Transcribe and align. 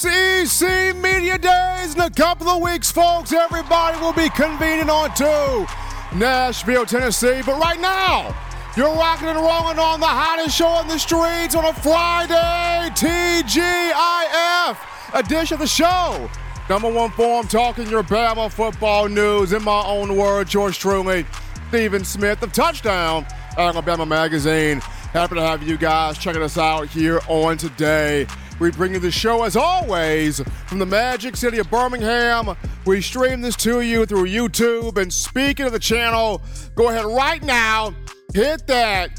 SEC 0.00 0.96
Media 0.96 1.36
Days 1.36 1.94
in 1.94 2.00
a 2.00 2.08
couple 2.08 2.48
of 2.48 2.62
weeks, 2.62 2.90
folks. 2.90 3.34
Everybody 3.34 4.00
will 4.00 4.14
be 4.14 4.30
convening 4.30 4.88
on 4.88 5.12
to 5.16 5.66
Nashville, 6.16 6.86
Tennessee. 6.86 7.42
But 7.44 7.60
right 7.60 7.78
now, 7.78 8.34
you're 8.78 8.94
rocking 8.94 9.28
and 9.28 9.36
rolling 9.36 9.78
on 9.78 10.00
the 10.00 10.06
hottest 10.06 10.56
show 10.56 10.68
on 10.68 10.88
the 10.88 10.96
streets 10.96 11.54
on 11.54 11.66
a 11.66 11.74
Friday, 11.74 12.88
TGIF 12.94 14.78
edition 15.20 15.56
of 15.56 15.60
the 15.60 15.66
show. 15.66 16.30
Number 16.70 16.90
one 16.90 17.10
form 17.10 17.46
talking 17.46 17.90
your 17.90 18.02
Bama 18.02 18.50
football 18.50 19.06
news 19.06 19.52
in 19.52 19.62
my 19.62 19.82
own 19.84 20.16
words, 20.16 20.54
yours 20.54 20.78
truly, 20.78 21.26
Stephen 21.68 22.06
Smith 22.06 22.42
of 22.42 22.54
Touchdown 22.54 23.26
Alabama 23.58 24.06
Magazine. 24.06 24.80
Happy 25.12 25.34
to 25.34 25.42
have 25.42 25.62
you 25.62 25.76
guys 25.76 26.16
checking 26.16 26.40
us 26.40 26.56
out 26.56 26.88
here 26.88 27.20
on 27.28 27.58
today. 27.58 28.26
We 28.60 28.70
bring 28.70 28.92
you 28.92 29.00
the 29.00 29.10
show 29.10 29.44
as 29.44 29.56
always 29.56 30.42
from 30.66 30.78
the 30.78 30.86
magic 30.86 31.34
city 31.34 31.58
of 31.58 31.70
Birmingham. 31.70 32.54
We 32.84 33.00
stream 33.00 33.40
this 33.40 33.56
to 33.56 33.80
you 33.80 34.04
through 34.04 34.26
YouTube. 34.26 34.98
And 34.98 35.10
speaking 35.10 35.64
of 35.64 35.72
the 35.72 35.78
channel, 35.78 36.42
go 36.74 36.90
ahead 36.90 37.06
right 37.06 37.42
now, 37.42 37.94
hit 38.34 38.66
that 38.66 39.18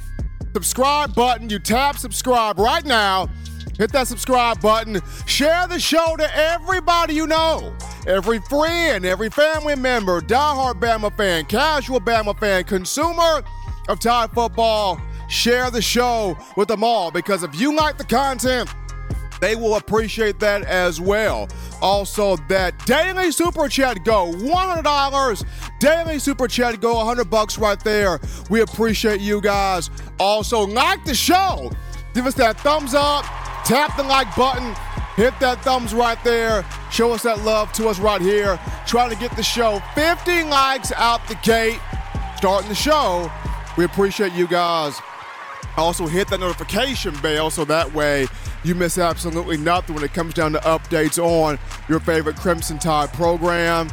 subscribe 0.53 1.16
button. 1.16 1.50
You 1.50 1.57
tap 1.57 1.97
subscribe 1.97 2.59
right 2.59 2.85
now. 2.85 3.29
Hit 3.79 3.91
that 3.94 4.07
subscribe 4.07 4.62
button. 4.62 5.02
Share 5.25 5.68
the 5.68 5.79
show 5.79 6.16
to 6.18 6.38
everybody 6.38 7.16
you 7.16 7.25
know. 7.25 7.75
Every 8.06 8.40
friend, 8.41 9.06
every 9.06 9.31
family 9.31 9.75
member, 9.75 10.22
diehard 10.22 10.79
Bama 10.79 11.12
fan, 11.18 11.46
casual 11.46 12.00
Bama 12.00 12.40
fan, 12.40 12.63
consumer 12.66 13.41
of 13.90 14.00
Tide 14.00 14.29
football. 14.34 15.02
Share 15.29 15.72
the 15.72 15.81
show 15.81 16.38
with 16.58 16.68
them 16.68 16.84
all 16.84 17.09
because 17.09 17.41
if 17.41 17.59
you 17.59 17.75
like 17.75 17.97
the 17.97 18.03
content, 18.03 18.69
they 19.41 19.56
will 19.56 19.75
appreciate 19.75 20.40
that 20.40 20.63
as 20.66 21.02
well. 21.02 21.50
Also, 21.81 22.38
that 22.47 22.85
daily 22.85 23.31
super 23.31 23.68
chat 23.68 24.06
go 24.06 24.31
$100. 24.31 25.46
Daily 25.79 26.19
super 26.19 26.47
chat 26.47 26.79
go 26.79 26.96
100 26.97 27.25
bucks 27.25 27.57
right 27.57 27.84
there. 27.84 28.19
We 28.52 28.62
appreciate 28.62 29.19
you 29.19 29.41
guys. 29.41 29.90
Also, 30.19 30.62
like 30.62 31.03
the 31.06 31.16
show. 31.16 31.72
Give 32.13 32.28
us 32.28 32.35
that 32.35 32.59
thumbs 32.59 32.94
up. 32.94 33.25
Tap 33.66 33.97
the 33.97 34.03
like 34.03 34.34
button. 34.35 34.75
Hit 35.16 35.34
that 35.40 35.63
thumbs 35.63 35.94
right 35.94 36.23
there. 36.23 36.63
Show 36.91 37.12
us 37.12 37.23
that 37.23 37.44
love 37.44 37.73
to 37.73 37.88
us 37.88 38.00
right 38.00 38.22
here. 38.22 38.59
Trying 38.85 39.09
to 39.09 39.16
get 39.16 39.35
the 39.35 39.44
show 39.44 39.81
50 39.96 40.44
likes 40.44 40.91
out 40.91 41.28
the 41.28 41.35
gate. 41.44 41.79
Starting 42.38 42.69
the 42.69 42.75
show. 42.75 43.31
We 43.75 43.85
appreciate 43.85 44.34
you 44.34 44.47
guys. 44.47 45.00
Also, 45.78 46.06
hit 46.06 46.28
that 46.28 46.41
notification 46.41 47.16
bell 47.22 47.50
so 47.50 47.66
that 47.66 47.91
way 47.94 48.28
you 48.63 48.75
miss 48.75 48.97
absolutely 48.97 49.57
nothing 49.57 49.95
when 49.95 50.03
it 50.03 50.13
comes 50.13 50.33
down 50.33 50.53
to 50.53 50.59
updates 50.59 51.22
on 51.22 51.57
your 51.89 51.99
favorite 51.99 52.35
Crimson 52.35 52.77
Tide 52.77 53.11
program. 53.13 53.89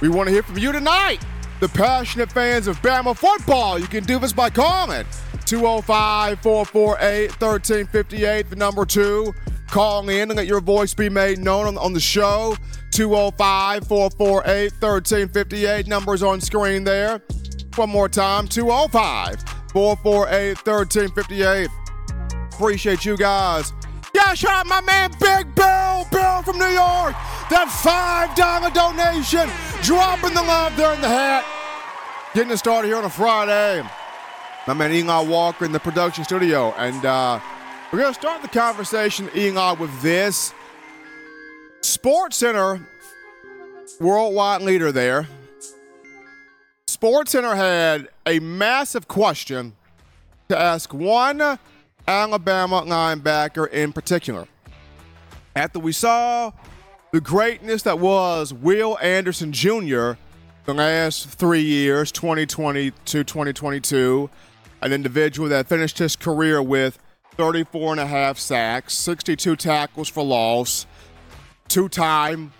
We 0.00 0.08
want 0.08 0.28
to 0.28 0.32
hear 0.32 0.42
from 0.42 0.58
you 0.58 0.72
tonight, 0.72 1.18
the 1.60 1.68
passionate 1.68 2.32
fans 2.32 2.66
of 2.66 2.80
Bama 2.82 3.16
football. 3.16 3.78
You 3.78 3.86
can 3.86 4.04
do 4.04 4.18
this 4.18 4.32
by 4.32 4.50
calling 4.50 5.06
205 5.46 6.40
448 6.40 7.30
1358, 7.40 8.50
the 8.50 8.56
number 8.56 8.84
two. 8.84 9.32
Call 9.68 10.08
in 10.08 10.30
and 10.30 10.36
let 10.36 10.46
your 10.46 10.60
voice 10.60 10.94
be 10.94 11.08
made 11.08 11.38
known 11.38 11.66
on, 11.66 11.78
on 11.78 11.92
the 11.92 12.00
show. 12.00 12.56
205 12.92 13.86
448 13.86 14.72
1358. 14.72 15.86
Numbers 15.86 16.22
on 16.22 16.40
screen 16.40 16.84
there. 16.84 17.20
One 17.74 17.90
more 17.90 18.08
time 18.08 18.48
205 18.48 19.42
448 19.72 20.56
1358. 20.66 21.68
Appreciate 22.56 23.04
you 23.04 23.18
guys. 23.18 23.74
Yeah, 24.14 24.32
shout 24.32 24.50
out 24.50 24.66
my 24.66 24.80
man 24.80 25.10
Big 25.20 25.54
Bill, 25.54 26.06
Bill 26.10 26.42
from 26.42 26.58
New 26.58 26.64
York. 26.64 27.12
That 27.50 27.68
$5 27.68 28.72
donation. 28.72 29.50
Dropping 29.82 30.32
the 30.32 30.40
love 30.40 30.74
there 30.74 30.94
in 30.94 31.02
the 31.02 31.08
hat. 31.08 31.44
Getting 32.32 32.50
it 32.50 32.56
started 32.56 32.88
here 32.88 32.96
on 32.96 33.04
a 33.04 33.10
Friday. 33.10 33.86
My 34.66 34.72
man 34.72 34.90
Eli 34.90 35.20
Walker 35.28 35.66
in 35.66 35.72
the 35.72 35.78
production 35.78 36.24
studio. 36.24 36.72
And 36.78 37.04
uh, 37.04 37.40
we're 37.92 37.98
going 37.98 38.14
to 38.14 38.18
start 38.18 38.40
the 38.40 38.48
conversation, 38.48 39.28
Eli, 39.36 39.72
with 39.72 40.00
this. 40.00 40.54
Sports 41.82 42.38
Center, 42.38 42.88
worldwide 44.00 44.62
leader 44.62 44.92
there. 44.92 45.28
Sports 46.86 47.32
Center 47.32 47.54
had 47.54 48.08
a 48.24 48.38
massive 48.38 49.08
question 49.08 49.74
to 50.48 50.58
ask 50.58 50.94
one 50.94 51.58
Alabama 52.06 52.82
linebacker 52.82 53.68
in 53.70 53.92
particular. 53.92 54.46
After 55.54 55.78
we 55.78 55.92
saw 55.92 56.52
the 57.12 57.20
greatness 57.20 57.82
that 57.82 57.98
was 57.98 58.52
Will 58.52 58.98
Anderson 58.98 59.52
Jr. 59.52 60.12
the 60.64 60.74
last 60.74 61.28
three 61.28 61.62
years, 61.62 62.12
2020 62.12 62.90
to 62.90 63.24
2022, 63.24 64.30
an 64.82 64.92
individual 64.92 65.48
that 65.48 65.66
finished 65.66 65.98
his 65.98 66.14
career 66.16 66.62
with 66.62 66.98
34 67.36 67.92
and 67.92 68.00
a 68.00 68.06
half 68.06 68.38
sacks, 68.38 68.94
62 68.94 69.56
tackles 69.56 70.08
for 70.08 70.24
loss, 70.24 70.86
two-time 71.68 72.52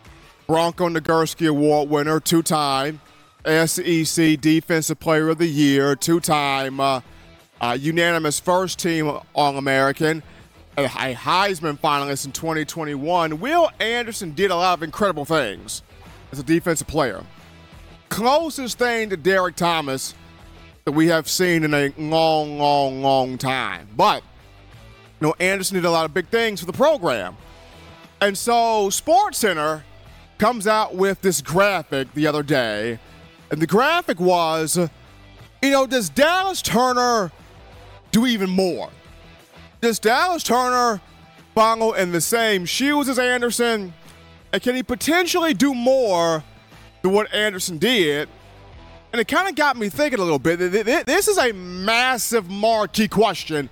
Bronco 0.46 0.88
Nagurski 0.88 1.48
Award 1.48 1.88
winner, 1.88 2.20
two-time 2.20 3.00
SEC 3.44 4.40
Defensive 4.40 4.98
Player 4.98 5.28
of 5.28 5.38
the 5.38 5.46
Year, 5.46 5.94
two-time 5.94 6.80
uh, 6.80 7.00
uh, 7.60 7.76
unanimous 7.78 8.40
first 8.40 8.78
team 8.78 9.18
All 9.34 9.56
American, 9.56 10.22
a 10.76 10.86
Heisman 10.86 11.78
finalist 11.78 12.26
in 12.26 12.32
2021. 12.32 13.40
Will 13.40 13.70
Anderson 13.80 14.32
did 14.32 14.50
a 14.50 14.56
lot 14.56 14.74
of 14.78 14.82
incredible 14.82 15.24
things 15.24 15.82
as 16.32 16.38
a 16.38 16.42
defensive 16.42 16.86
player. 16.86 17.24
Closest 18.08 18.78
thing 18.78 19.10
to 19.10 19.16
Derrick 19.16 19.56
Thomas 19.56 20.14
that 20.84 20.92
we 20.92 21.08
have 21.08 21.28
seen 21.28 21.64
in 21.64 21.74
a 21.74 21.92
long, 21.98 22.58
long, 22.58 23.02
long 23.02 23.38
time. 23.38 23.88
But, 23.96 24.22
you 25.20 25.26
know, 25.26 25.34
Anderson 25.40 25.74
did 25.74 25.84
a 25.84 25.90
lot 25.90 26.04
of 26.04 26.14
big 26.14 26.28
things 26.28 26.60
for 26.60 26.66
the 26.66 26.72
program. 26.72 27.36
And 28.20 28.36
so 28.36 28.88
SportsCenter 28.88 29.82
comes 30.38 30.66
out 30.66 30.94
with 30.94 31.22
this 31.22 31.42
graphic 31.42 32.12
the 32.14 32.26
other 32.26 32.42
day. 32.42 32.98
And 33.50 33.60
the 33.60 33.66
graphic 33.66 34.20
was, 34.20 34.76
you 34.76 35.70
know, 35.70 35.86
does 35.86 36.08
Dallas 36.08 36.62
Turner 36.62 37.32
do 38.16 38.26
even 38.26 38.48
more? 38.48 38.88
Does 39.82 39.98
Dallas 39.98 40.42
Turner 40.42 41.02
follow 41.54 41.92
in 41.92 42.12
the 42.12 42.20
same 42.22 42.64
shoes 42.64 43.10
as 43.10 43.18
Anderson? 43.18 43.92
And 44.54 44.62
can 44.62 44.74
he 44.74 44.82
potentially 44.82 45.52
do 45.52 45.74
more 45.74 46.42
than 47.02 47.12
what 47.12 47.32
Anderson 47.34 47.76
did? 47.76 48.30
And 49.12 49.20
it 49.20 49.28
kind 49.28 49.50
of 49.50 49.54
got 49.54 49.76
me 49.76 49.90
thinking 49.90 50.18
a 50.18 50.22
little 50.22 50.38
bit. 50.38 50.58
This 51.06 51.28
is 51.28 51.36
a 51.36 51.52
massive 51.52 52.48
marquee 52.48 53.06
question 53.06 53.68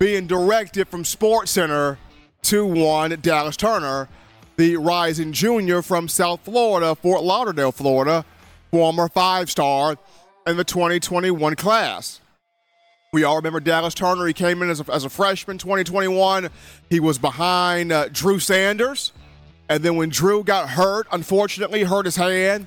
being 0.00 0.26
directed 0.26 0.88
from 0.88 1.04
Sports 1.04 1.52
Center 1.52 1.96
to 2.42 2.66
one 2.66 3.16
Dallas 3.22 3.56
Turner, 3.56 4.08
the 4.56 4.76
rising 4.78 5.32
junior 5.32 5.80
from 5.80 6.08
South 6.08 6.40
Florida, 6.44 6.96
Fort 6.96 7.22
Lauderdale, 7.22 7.70
Florida, 7.70 8.24
former 8.72 9.08
five 9.08 9.48
star 9.48 9.96
in 10.44 10.56
the 10.56 10.64
2021 10.64 11.54
class. 11.54 12.20
We 13.16 13.24
all 13.24 13.36
remember 13.36 13.60
Dallas 13.60 13.94
Turner. 13.94 14.26
He 14.26 14.34
came 14.34 14.60
in 14.60 14.68
as 14.68 14.80
a, 14.80 14.92
as 14.92 15.06
a 15.06 15.08
freshman 15.08 15.56
2021. 15.56 16.50
He 16.90 17.00
was 17.00 17.16
behind 17.16 17.90
uh, 17.90 18.08
Drew 18.12 18.38
Sanders. 18.38 19.12
And 19.70 19.82
then 19.82 19.96
when 19.96 20.10
Drew 20.10 20.44
got 20.44 20.68
hurt, 20.68 21.06
unfortunately, 21.10 21.84
hurt 21.84 22.04
his 22.04 22.16
hand, 22.16 22.66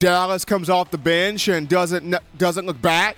Dallas 0.00 0.44
comes 0.44 0.68
off 0.68 0.90
the 0.90 0.98
bench 0.98 1.46
and 1.46 1.68
doesn't 1.68 2.16
doesn't 2.36 2.66
look 2.66 2.82
back. 2.82 3.16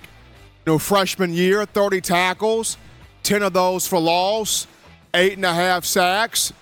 Know, 0.67 0.77
freshman 0.77 1.33
year, 1.33 1.65
30 1.65 2.01
tackles, 2.01 2.77
10 3.23 3.41
of 3.41 3.53
those 3.53 3.87
for 3.87 3.99
loss, 3.99 4.67
eight 5.15 5.37
and 5.37 5.45
a 5.45 5.53
half 5.55 5.85
sacks. 5.85 6.53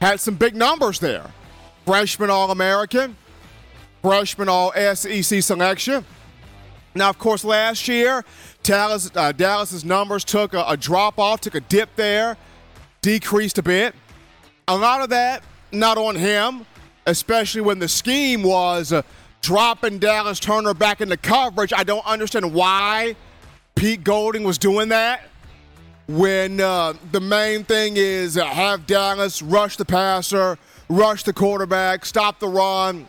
Had 0.00 0.20
some 0.20 0.36
big 0.36 0.56
numbers 0.56 1.00
there. 1.00 1.30
Freshman 1.84 2.30
All 2.30 2.50
American, 2.50 3.14
freshman 4.00 4.48
All 4.48 4.72
SEC 4.72 5.42
selection. 5.42 6.06
Now, 6.94 7.10
of 7.10 7.18
course, 7.18 7.44
last 7.44 7.88
year, 7.88 8.24
Dallas, 8.62 9.10
uh, 9.14 9.32
Dallas's 9.32 9.84
numbers 9.84 10.24
took 10.24 10.54
a, 10.54 10.64
a 10.68 10.76
drop 10.76 11.18
off, 11.18 11.40
took 11.40 11.54
a 11.54 11.60
dip 11.60 11.94
there, 11.96 12.36
decreased 13.02 13.58
a 13.58 13.62
bit. 13.62 13.94
A 14.68 14.76
lot 14.76 15.02
of 15.02 15.10
that 15.10 15.42
not 15.72 15.98
on 15.98 16.14
him, 16.14 16.66
especially 17.06 17.60
when 17.60 17.78
the 17.78 17.88
scheme 17.88 18.42
was. 18.42 18.92
Uh, 18.92 19.02
dropping 19.44 19.98
Dallas 19.98 20.40
Turner 20.40 20.72
back 20.72 21.02
into 21.02 21.18
coverage. 21.18 21.70
I 21.74 21.84
don't 21.84 22.06
understand 22.06 22.54
why 22.54 23.14
Pete 23.74 24.02
Golding 24.02 24.42
was 24.42 24.56
doing 24.56 24.88
that 24.88 25.20
when 26.08 26.60
uh, 26.60 26.94
the 27.12 27.20
main 27.20 27.62
thing 27.62 27.98
is 27.98 28.38
uh, 28.38 28.46
have 28.46 28.86
Dallas 28.86 29.42
rush 29.42 29.76
the 29.76 29.84
passer, 29.84 30.58
rush 30.88 31.24
the 31.24 31.32
quarterback, 31.34 32.06
stop 32.06 32.40
the 32.40 32.48
run, 32.48 33.06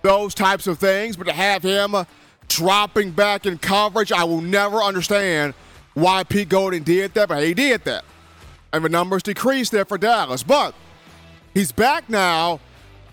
those 0.00 0.34
types 0.34 0.66
of 0.66 0.78
things. 0.78 1.14
But 1.14 1.24
to 1.26 1.34
have 1.34 1.62
him 1.62 1.94
uh, 1.94 2.04
dropping 2.48 3.12
back 3.12 3.46
in 3.46 3.58
coverage, 3.58 4.12
I 4.12 4.24
will 4.24 4.40
never 4.40 4.78
understand 4.78 5.54
why 5.94 6.24
Pete 6.24 6.48
Golding 6.48 6.82
did 6.82 7.14
that, 7.14 7.28
but 7.28 7.42
he 7.42 7.54
did 7.54 7.84
that. 7.84 8.04
And 8.72 8.84
the 8.84 8.88
numbers 8.88 9.22
decreased 9.22 9.72
there 9.72 9.84
for 9.84 9.96
Dallas. 9.96 10.42
But 10.42 10.74
he's 11.54 11.72
back 11.72 12.10
now, 12.10 12.60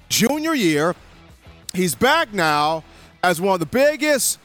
junior 0.09 0.53
year. 0.53 0.95
He's 1.73 1.95
back 1.95 2.33
now 2.33 2.83
as 3.23 3.39
one 3.39 3.53
of 3.53 3.59
the 3.59 3.65
biggest 3.65 4.39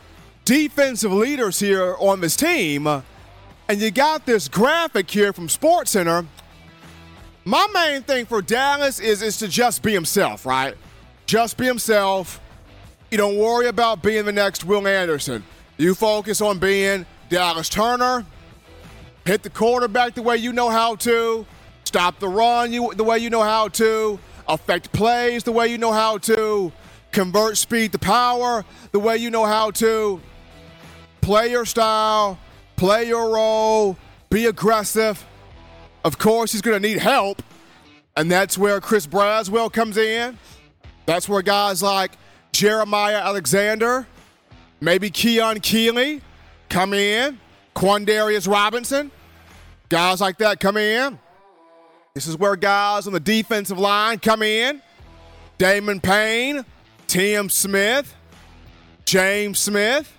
defensive 0.45 1.13
leaders 1.13 1.59
here 1.59 1.97
on 1.99 2.21
this 2.21 2.37
team. 2.37 2.87
And 2.87 3.81
you 3.81 3.91
got 3.91 4.25
this 4.25 4.49
graphic 4.49 5.11
here 5.11 5.33
from 5.33 5.49
SportsCenter. 5.49 6.27
My 7.45 7.67
main 7.75 8.03
thing 8.03 8.25
for 8.25 8.41
Dallas 8.41 9.01
is, 9.01 9.21
is 9.21 9.37
to 9.39 9.49
just 9.49 9.83
be 9.83 9.93
himself, 9.93 10.47
right? 10.47 10.75
Just 11.27 11.57
be 11.57 11.67
himself. 11.67 12.41
You 13.11 13.19
don't 13.19 13.39
worry 13.39 13.67
about 13.67 14.03
being 14.03 14.25
the 14.25 14.33
next 14.33 14.65
Will 14.65 14.87
Anderson. 14.87 15.45
You 15.77 15.95
focus 15.95 16.41
on 16.41 16.59
being 16.59 17.07
Dallas 17.29 17.69
Turner. 17.69 18.27
Hit 19.25 19.43
the 19.43 19.51
quarterback 19.51 20.15
the 20.15 20.23
way 20.23 20.37
you 20.37 20.53
know 20.53 20.69
how 20.69 20.97
to. 20.97 21.47
Stop 21.85 22.19
the 22.19 22.29
run 22.29 22.73
you, 22.73 22.93
the 22.95 23.05
way 23.05 23.19
you 23.19 23.31
know 23.31 23.43
how 23.43 23.69
to. 23.69 24.19
Affect 24.47 24.93
plays 24.93 25.45
the 25.45 25.53
way 25.53 25.69
you 25.69 25.79
know 25.79 25.93
how 25.93 26.19
to 26.19 26.73
convert 27.13 27.57
speed 27.57 27.93
to 27.93 27.99
power 27.99 28.65
the 28.93 28.99
way 28.99 29.17
you 29.17 29.31
know 29.31 29.45
how 29.45 29.71
to, 29.71 30.21
play 31.21 31.51
your 31.51 31.65
style, 31.65 32.39
play 32.77 33.07
your 33.07 33.35
role, 33.35 33.97
be 34.31 34.47
aggressive. 34.47 35.25
Of 36.05 36.19
course, 36.19 36.53
he's 36.53 36.63
going 36.63 36.81
to 36.81 36.89
need 36.89 36.99
help, 36.99 37.43
and 38.17 38.31
that's 38.31 38.57
where 38.57 38.81
Chris 38.81 39.07
Braswell 39.07 39.73
comes 39.73 39.97
in. 39.97 40.39
That's 41.07 41.29
where 41.29 41.43
guys 41.43 41.83
like 41.83 42.13
Jeremiah 42.53 43.19
Alexander, 43.19 44.07
maybe 44.81 45.11
Keon 45.11 45.61
Keeley 45.61 46.21
come 46.69 46.93
in, 46.93 47.39
Quandarius 47.75 48.51
Robinson, 48.51 49.11
guys 49.89 50.21
like 50.21 50.39
that 50.39 50.61
come 50.61 50.77
in. 50.77 51.19
This 52.15 52.27
is 52.27 52.37
where 52.37 52.57
guys 52.57 53.07
on 53.07 53.13
the 53.13 53.21
defensive 53.21 53.79
line 53.79 54.19
come 54.19 54.43
in. 54.43 54.83
Damon 55.57 56.01
Payne, 56.01 56.65
Tim 57.07 57.49
Smith, 57.49 58.15
James 59.05 59.59
Smith, 59.59 60.13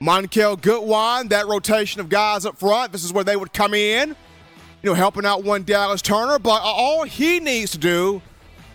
Monkell 0.00 0.60
Goodwine, 0.60 1.28
that 1.28 1.46
rotation 1.46 2.00
of 2.00 2.08
guys 2.10 2.44
up 2.44 2.58
front. 2.58 2.92
This 2.92 3.04
is 3.04 3.12
where 3.12 3.24
they 3.24 3.36
would 3.36 3.52
come 3.52 3.72
in, 3.72 4.10
you 4.10 4.90
know, 4.90 4.94
helping 4.94 5.24
out 5.24 5.44
one 5.44 5.62
Dallas 5.64 6.02
Turner. 6.02 6.38
But 6.38 6.60
all 6.62 7.04
he 7.04 7.40
needs 7.40 7.70
to 7.72 7.78
do 7.78 8.20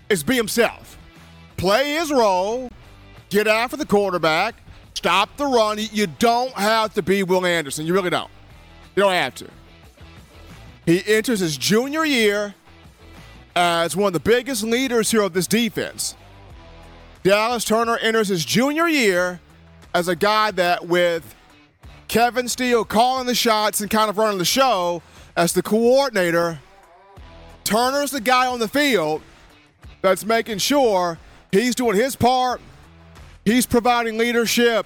is 0.10 0.24
be 0.24 0.36
himself, 0.36 0.89
play 1.60 1.96
his 1.96 2.10
role, 2.10 2.72
get 3.30 3.46
after 3.46 3.76
the 3.76 3.86
quarterback, 3.86 4.56
stop 4.94 5.36
the 5.36 5.46
run. 5.46 5.78
You 5.78 6.08
don't 6.08 6.54
have 6.54 6.94
to 6.94 7.04
be 7.04 7.22
Will 7.22 7.46
Anderson. 7.46 7.86
You 7.86 7.94
really 7.94 8.10
don't. 8.10 8.32
You 8.96 9.04
don't 9.04 9.12
have 9.12 9.36
to. 9.36 9.50
He 10.86 11.04
enters 11.06 11.42
his 11.42 11.58
junior 11.58 12.06
year 12.06 12.56
as 13.56 13.96
one 13.96 14.08
of 14.08 14.14
the 14.14 14.22
biggest 14.22 14.64
leaders 14.64 15.12
here 15.12 15.22
of 15.22 15.34
this 15.34 15.48
defense. 15.48 16.16
Dallas 17.24 17.66
Turner 17.66 17.98
enters 17.98 18.30
his 18.30 18.46
junior 18.46 18.88
year 18.88 19.42
as 19.94 20.08
a 20.08 20.16
guy 20.16 20.52
that, 20.52 20.88
with 20.88 21.36
Kevin 22.08 22.48
Steele 22.48 22.86
calling 22.86 23.28
the 23.28 23.36
shots 23.36 23.82
and 23.82 23.90
kind 23.90 24.10
of 24.10 24.18
running 24.18 24.38
the 24.38 24.46
show 24.46 25.02
as 25.36 25.52
the 25.52 25.62
coordinator, 25.62 26.60
Turner's 27.66 28.12
the 28.12 28.22
guy 28.22 28.48
on 28.48 28.60
the 28.60 28.70
field 28.70 29.22
that's 30.02 30.26
making 30.26 30.60
sure 30.60 31.18
he's 31.52 31.76
doing 31.76 31.96
his 31.96 32.16
part. 32.16 32.62
He's 33.46 33.66
providing 33.66 34.18
leadership. 34.18 34.86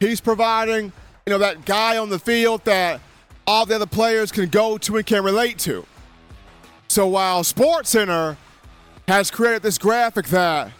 He's 0.00 0.20
providing, 0.20 0.92
you 1.26 1.30
know, 1.30 1.38
that 1.38 1.64
guy 1.64 1.96
on 1.96 2.10
the 2.10 2.18
field 2.18 2.64
that 2.64 3.00
all 3.46 3.64
the 3.64 3.76
other 3.76 3.86
players 3.86 4.32
can 4.32 4.48
go 4.48 4.76
to 4.78 4.96
and 4.96 5.06
can 5.06 5.24
relate 5.24 5.58
to. 5.60 5.86
So 6.88 7.06
while 7.06 7.44
Sports 7.44 7.90
Center 7.90 8.36
has 9.08 9.30
created 9.30 9.62
this 9.62 9.78
graphic 9.78 10.26
that 10.26 10.72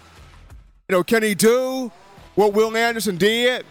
you 0.88 0.94
know, 0.94 1.02
can 1.02 1.22
he 1.22 1.34
do 1.34 1.90
what 2.36 2.52
Will 2.52 2.76
Anderson 2.76 3.16
did? 3.16 3.64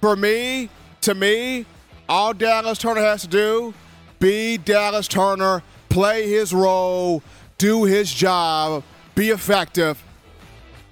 For 0.00 0.14
me, 0.14 0.68
to 1.02 1.14
me, 1.14 1.64
all 2.06 2.34
Dallas 2.34 2.78
Turner 2.78 3.00
has 3.00 3.22
to 3.22 3.28
do, 3.28 3.72
be 4.18 4.58
Dallas 4.58 5.08
Turner, 5.08 5.62
play 5.88 6.28
his 6.28 6.52
role, 6.52 7.22
do 7.56 7.84
his 7.84 8.12
job, 8.12 8.82
be 9.14 9.30
effective, 9.30 10.02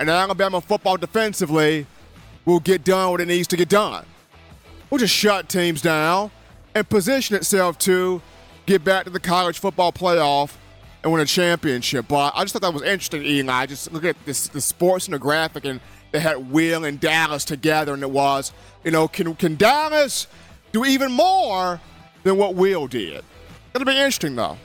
and 0.03 0.11
Alabama 0.11 0.61
football 0.61 0.97
defensively 0.97 1.87
will 2.45 2.59
get 2.59 2.83
done 2.83 3.13
what 3.13 3.21
it 3.21 3.29
needs 3.29 3.47
to 3.47 3.57
get 3.57 3.69
done. 3.69 4.05
We'll 4.91 4.99
just 4.99 5.15
shut 5.15 5.49
teams 5.49 5.81
down 5.81 6.33
and 6.75 6.89
position 6.89 7.37
itself 7.37 7.79
to 7.79 8.21
get 8.67 8.83
back 8.83 9.05
to 9.05 9.11
the 9.11 9.21
college 9.21 9.61
football 9.61 9.93
playoff 9.93 10.57
and 11.05 11.13
win 11.13 11.23
a 11.23 11.25
championship. 11.25 12.09
But 12.09 12.33
I 12.35 12.43
just 12.43 12.53
thought 12.53 12.63
that 12.63 12.75
was 12.75 12.83
interesting, 12.83 13.23
Ian. 13.25 13.49
I 13.49 13.67
just 13.67 13.93
look 13.93 14.05
at 14.05 14.17
this 14.25 14.49
the 14.49 14.61
sports 14.61 15.07
and 15.07 15.15
the 15.15 15.21
graphic, 15.21 15.65
and 15.65 15.81
they 16.11 16.19
had 16.19 16.51
Will 16.51 16.85
and 16.85 16.99
Dallas 16.99 17.45
together, 17.45 17.95
and 17.95 18.03
it 18.03 18.11
was, 18.11 18.53
you 18.83 18.91
know, 18.91 19.07
can 19.07 19.37
can 19.37 19.55
Dallas 19.55 20.27
do 20.73 20.85
even 20.85 21.13
more 21.13 21.81
than 22.25 22.37
what 22.39 22.57
Will 22.57 22.89
did? 22.89 23.25
It'll 23.73 23.87
be 23.87 23.93
interesting 23.93 24.35
though. 24.35 24.59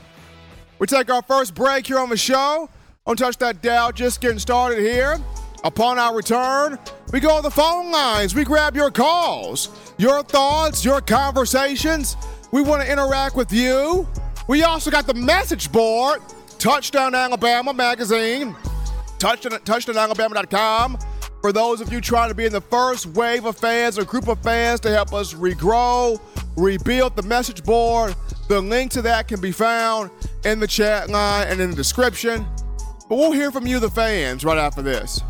We 0.79 0.87
take 0.87 1.11
our 1.11 1.21
first 1.21 1.53
break 1.53 1.85
here 1.85 1.99
on 1.99 2.09
the 2.09 2.17
show. 2.17 2.69
Don't 3.07 3.15
touch 3.15 3.37
that 3.37 3.61
dial. 3.61 3.93
Just 3.93 4.19
getting 4.19 4.37
started 4.37 4.79
here. 4.79 5.17
Upon 5.63 5.97
our 5.97 6.13
return, 6.13 6.77
we 7.13 7.21
go 7.21 7.31
on 7.31 7.41
the 7.41 7.49
phone 7.49 7.89
lines. 7.89 8.35
We 8.35 8.43
grab 8.43 8.75
your 8.75 8.91
calls. 8.91 9.69
your 9.97 10.21
thoughts, 10.23 10.83
your 10.83 10.99
conversations. 10.99 12.17
We 12.51 12.61
want 12.61 12.83
to 12.83 12.91
interact 12.91 13.35
with 13.35 13.51
you. 13.53 14.05
We 14.49 14.63
also 14.63 14.91
got 14.91 15.07
the 15.07 15.13
message 15.13 15.71
board, 15.71 16.21
Touchdown 16.59 17.15
Alabama 17.15 17.73
magazine, 17.73 18.55
touchdown, 19.19 19.59
touchdownalabama.com. 19.61 20.97
For 21.41 21.53
those 21.53 21.79
of 21.79 21.91
you 21.91 22.01
trying 22.01 22.29
to 22.29 22.35
be 22.35 22.45
in 22.45 22.51
the 22.51 22.61
first 22.61 23.05
wave 23.07 23.45
of 23.45 23.57
fans 23.57 23.97
or 23.97 24.03
group 24.03 24.27
of 24.27 24.43
fans 24.43 24.81
to 24.81 24.89
help 24.89 25.13
us 25.13 25.33
regrow, 25.33 26.19
rebuild 26.57 27.15
the 27.15 27.23
message 27.23 27.63
board, 27.63 28.15
the 28.49 28.59
link 28.59 28.91
to 28.91 29.01
that 29.03 29.29
can 29.29 29.39
be 29.39 29.53
found 29.53 30.11
in 30.43 30.59
the 30.59 30.67
chat 30.67 31.09
line 31.09 31.47
and 31.47 31.61
in 31.61 31.69
the 31.69 31.75
description. 31.75 32.45
But 33.09 33.15
we'll 33.15 33.31
hear 33.31 33.51
from 33.51 33.65
you, 33.65 33.79
the 33.79 33.89
fans, 33.89 34.43
right 34.43 34.57
after 34.57 34.81
this. 34.81 35.21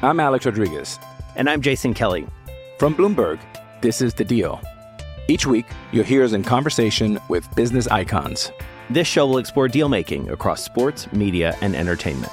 I'm 0.00 0.20
Alex 0.20 0.46
Rodriguez. 0.46 1.00
And 1.34 1.50
I'm 1.50 1.60
Jason 1.60 1.92
Kelly. 1.92 2.26
From 2.78 2.94
Bloomberg, 2.94 3.40
this 3.80 4.00
is 4.00 4.14
The 4.14 4.24
Deal. 4.24 4.60
Each 5.26 5.46
week, 5.46 5.66
you'll 5.90 6.04
hear 6.04 6.22
us 6.22 6.32
in 6.32 6.44
conversation 6.44 7.18
with 7.28 7.52
business 7.56 7.88
icons. 7.88 8.52
This 8.90 9.08
show 9.08 9.26
will 9.26 9.38
explore 9.38 9.66
deal 9.66 9.88
making 9.88 10.30
across 10.30 10.62
sports, 10.62 11.10
media, 11.12 11.56
and 11.62 11.74
entertainment. 11.74 12.32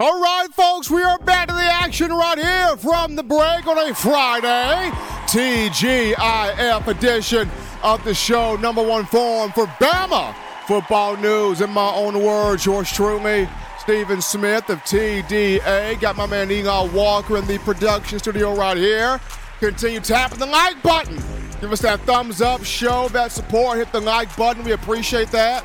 All 0.00 0.20
right, 0.20 0.46
folks, 0.52 0.88
we 0.88 1.02
are 1.02 1.18
back 1.18 1.48
to 1.48 1.54
the 1.54 1.60
action 1.60 2.12
right 2.12 2.38
here 2.38 2.76
from 2.76 3.16
the 3.16 3.22
break 3.24 3.66
on 3.66 3.78
a 3.78 3.92
Friday. 3.92 4.92
TGIF 5.26 6.86
edition 6.86 7.50
of 7.82 8.04
the 8.04 8.14
show, 8.14 8.54
number 8.54 8.80
one 8.80 9.06
form 9.06 9.50
for 9.50 9.66
Bama 9.66 10.36
football 10.68 11.16
news. 11.16 11.60
In 11.62 11.70
my 11.70 11.92
own 11.96 12.22
words, 12.22 12.64
yours 12.64 12.92
truly, 12.92 13.48
Stephen 13.80 14.22
Smith 14.22 14.70
of 14.70 14.78
TDA. 14.84 16.00
Got 16.00 16.16
my 16.16 16.26
man 16.26 16.48
Eli 16.48 16.88
Walker 16.92 17.36
in 17.36 17.46
the 17.48 17.58
production 17.58 18.20
studio 18.20 18.54
right 18.54 18.76
here. 18.76 19.20
Continue 19.58 19.98
tapping 19.98 20.38
the 20.38 20.46
like 20.46 20.80
button. 20.80 21.16
Give 21.60 21.72
us 21.72 21.80
that 21.80 21.98
thumbs 22.02 22.40
up, 22.40 22.62
show 22.62 23.08
that 23.08 23.32
support. 23.32 23.78
Hit 23.78 23.90
the 23.90 24.00
like 24.00 24.36
button. 24.36 24.62
We 24.62 24.70
appreciate 24.70 25.32
that. 25.32 25.64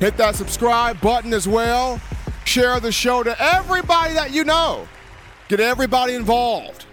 Hit 0.00 0.16
that 0.16 0.36
subscribe 0.36 0.98
button 1.02 1.34
as 1.34 1.46
well. 1.46 2.00
Share 2.44 2.80
the 2.80 2.92
show 2.92 3.22
to 3.22 3.36
everybody 3.40 4.14
that 4.14 4.32
you 4.32 4.44
know. 4.44 4.86
Get 5.48 5.60
everybody 5.60 6.14
involved. 6.14 6.86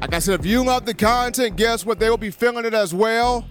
Like 0.00 0.14
I 0.14 0.18
said, 0.18 0.40
if 0.40 0.46
you 0.46 0.64
love 0.64 0.84
the 0.84 0.94
content, 0.94 1.56
guess 1.56 1.86
what? 1.86 1.98
They 1.98 2.10
will 2.10 2.16
be 2.16 2.30
feeling 2.30 2.64
it 2.64 2.74
as 2.74 2.92
well. 2.92 3.46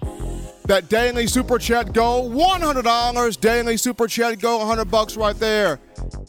That 0.66 0.88
daily 0.88 1.26
super 1.26 1.58
chat 1.58 1.92
go 1.92 2.22
$100. 2.28 3.40
Daily 3.40 3.76
super 3.76 4.06
chat 4.06 4.38
go 4.38 4.58
100 4.58 4.90
bucks 4.90 5.16
right 5.16 5.36
there. 5.36 5.80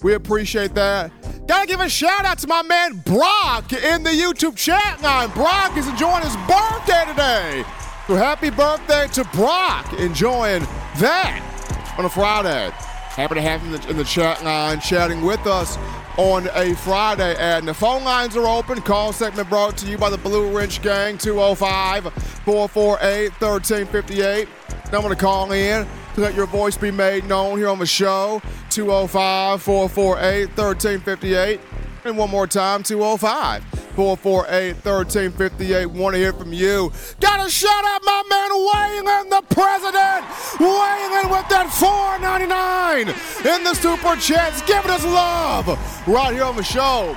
We 0.01 0.13
appreciate 0.13 0.73
that. 0.75 1.11
Gotta 1.47 1.67
give 1.67 1.81
a 1.81 1.89
shout 1.89 2.25
out 2.25 2.39
to 2.39 2.47
my 2.47 2.61
man 2.61 3.03
Brock 3.05 3.73
in 3.73 4.03
the 4.03 4.09
YouTube 4.09 4.55
chat 4.55 5.01
line. 5.01 5.29
Brock 5.31 5.77
is 5.77 5.87
enjoying 5.87 6.23
his 6.23 6.35
birthday 6.47 7.03
today. 7.07 7.65
So 8.07 8.15
happy 8.15 8.49
birthday 8.49 9.07
to 9.13 9.23
Brock. 9.33 9.93
Enjoying 9.99 10.63
that 10.99 11.95
on 11.97 12.05
a 12.05 12.09
Friday. 12.09 12.71
Happy 13.13 13.35
to 13.35 13.41
have 13.41 13.61
him 13.61 13.75
in 13.75 13.79
the, 13.79 13.89
in 13.91 13.97
the 13.97 14.03
chat 14.03 14.43
line 14.43 14.79
chatting 14.79 15.21
with 15.21 15.45
us 15.45 15.77
on 16.17 16.49
a 16.55 16.73
Friday. 16.73 17.35
And 17.37 17.67
the 17.67 17.73
phone 17.73 18.03
lines 18.03 18.35
are 18.35 18.47
open. 18.47 18.81
Call 18.81 19.13
segment 19.13 19.49
brought 19.49 19.77
to 19.77 19.87
you 19.87 19.99
by 19.99 20.09
the 20.09 20.17
Blue 20.17 20.49
Wrench 20.49 20.81
Gang, 20.81 21.19
205 21.19 22.11
448 22.11 23.31
1358. 23.39 24.47
Number 24.91 25.09
to 25.09 25.15
call 25.15 25.51
in 25.51 25.87
to 26.15 26.21
let 26.21 26.33
your 26.33 26.47
voice 26.47 26.75
be 26.75 26.89
made 26.89 27.25
known 27.25 27.59
here 27.59 27.69
on 27.69 27.77
the 27.77 27.85
show, 27.85 28.41
205 28.71 29.61
448 29.61 30.47
1358. 30.57 31.59
And 32.05 32.17
one 32.17 32.29
more 32.29 32.47
time, 32.47 32.83
205 32.83 33.63
448 33.95 34.73
1358. 34.83 35.85
Want 35.85 36.15
to 36.15 36.19
hear 36.19 36.33
from 36.33 36.51
you. 36.51 36.91
Gotta 37.21 37.49
shout 37.49 37.85
out 37.85 38.01
my 38.03 38.23
man 38.29 38.51
Waylon, 38.51 39.29
the 39.29 39.55
president. 39.55 40.25
Waylon 40.59 41.31
with 41.31 41.47
that 41.49 41.71
499 41.71 43.07
in 43.55 43.63
the 43.63 43.73
super 43.73 44.15
chats, 44.17 44.61
giving 44.63 44.91
us 44.91 45.05
love 45.05 45.67
right 46.05 46.33
here 46.33 46.43
on 46.43 46.57
the 46.57 46.63
show. 46.63 47.15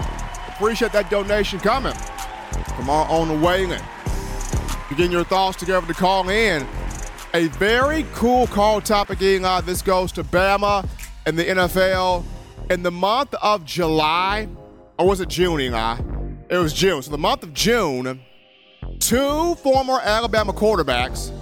Appreciate 0.49 0.93
that 0.93 1.11
donation 1.11 1.59
coming 1.59 1.95
from 2.76 2.88
our 2.88 3.09
own 3.11 3.40
Waylon. 3.40 3.83
You're 4.88 4.97
getting 4.97 5.12
your 5.12 5.25
thoughts 5.25 5.57
together 5.57 5.87
to 5.88 5.95
call 5.95 6.28
in. 6.28 6.64
A 7.35 7.49
very 7.49 8.07
cool 8.14 8.47
call 8.47 8.81
topic, 8.81 9.21
Eli. 9.21 9.62
This 9.62 9.83
goes 9.83 10.12
to 10.12 10.23
Bama 10.23 10.88
and 11.26 11.37
the 11.37 11.45
NFL. 11.45 12.25
In 12.71 12.83
the 12.83 12.90
month 12.90 13.35
of 13.43 13.64
July, 13.64 14.49
or 14.99 15.07
was 15.07 15.21
it 15.21 15.29
June, 15.29 15.61
Eli? 15.61 15.99
It 16.49 16.57
was 16.57 16.73
June. 16.73 17.03
So 17.03 17.11
the 17.11 17.19
month 17.19 17.43
of 17.43 17.53
June, 17.53 18.21
two 19.00 19.55
former 19.57 20.00
Alabama 20.03 20.53
quarterbacks 20.53 21.33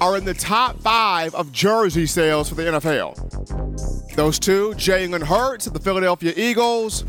are 0.00 0.16
in 0.16 0.24
the 0.24 0.34
top 0.34 0.78
five 0.80 1.34
of 1.34 1.52
jersey 1.52 2.06
sales 2.06 2.48
for 2.48 2.54
the 2.54 2.62
NFL. 2.62 4.14
Those 4.14 4.38
two, 4.38 4.70
Jalen 4.70 5.22
Hurts 5.22 5.66
of 5.66 5.74
the 5.74 5.80
Philadelphia 5.80 6.32
Eagles, 6.36 7.02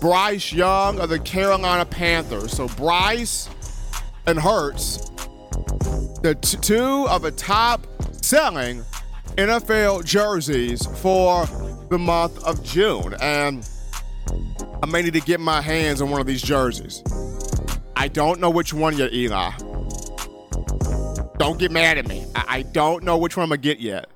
Bryce 0.00 0.52
Young 0.52 0.98
of 0.98 1.08
the 1.08 1.18
Carolina 1.18 1.84
Panthers. 1.84 2.52
So 2.52 2.68
Bryce 2.68 3.48
and 4.26 4.38
Hurts, 4.38 5.10
the 6.22 6.36
t- 6.40 6.58
two 6.58 7.06
of 7.08 7.22
the 7.22 7.30
top 7.30 7.86
selling 8.22 8.84
NFL 9.36 10.04
jerseys 10.04 10.86
for 11.00 11.46
the 11.88 11.98
month 11.98 12.42
of 12.44 12.62
June. 12.62 13.14
And 13.20 13.68
I 14.82 14.86
may 14.86 15.02
need 15.02 15.14
to 15.14 15.20
get 15.20 15.40
my 15.40 15.60
hands 15.60 16.00
on 16.00 16.10
one 16.10 16.20
of 16.20 16.26
these 16.26 16.42
jerseys. 16.42 17.02
I 17.96 18.08
don't 18.08 18.40
know 18.40 18.50
which 18.50 18.72
one 18.72 18.96
yet, 18.96 19.12
Eli. 19.12 19.50
Don't 21.38 21.58
get 21.58 21.70
mad 21.70 21.98
at 21.98 22.08
me. 22.08 22.26
I, 22.34 22.44
I 22.48 22.62
don't 22.62 23.04
know 23.04 23.18
which 23.18 23.36
one 23.36 23.44
I'm 23.44 23.50
gonna 23.50 23.60
get 23.60 23.80
yet. 23.80 24.08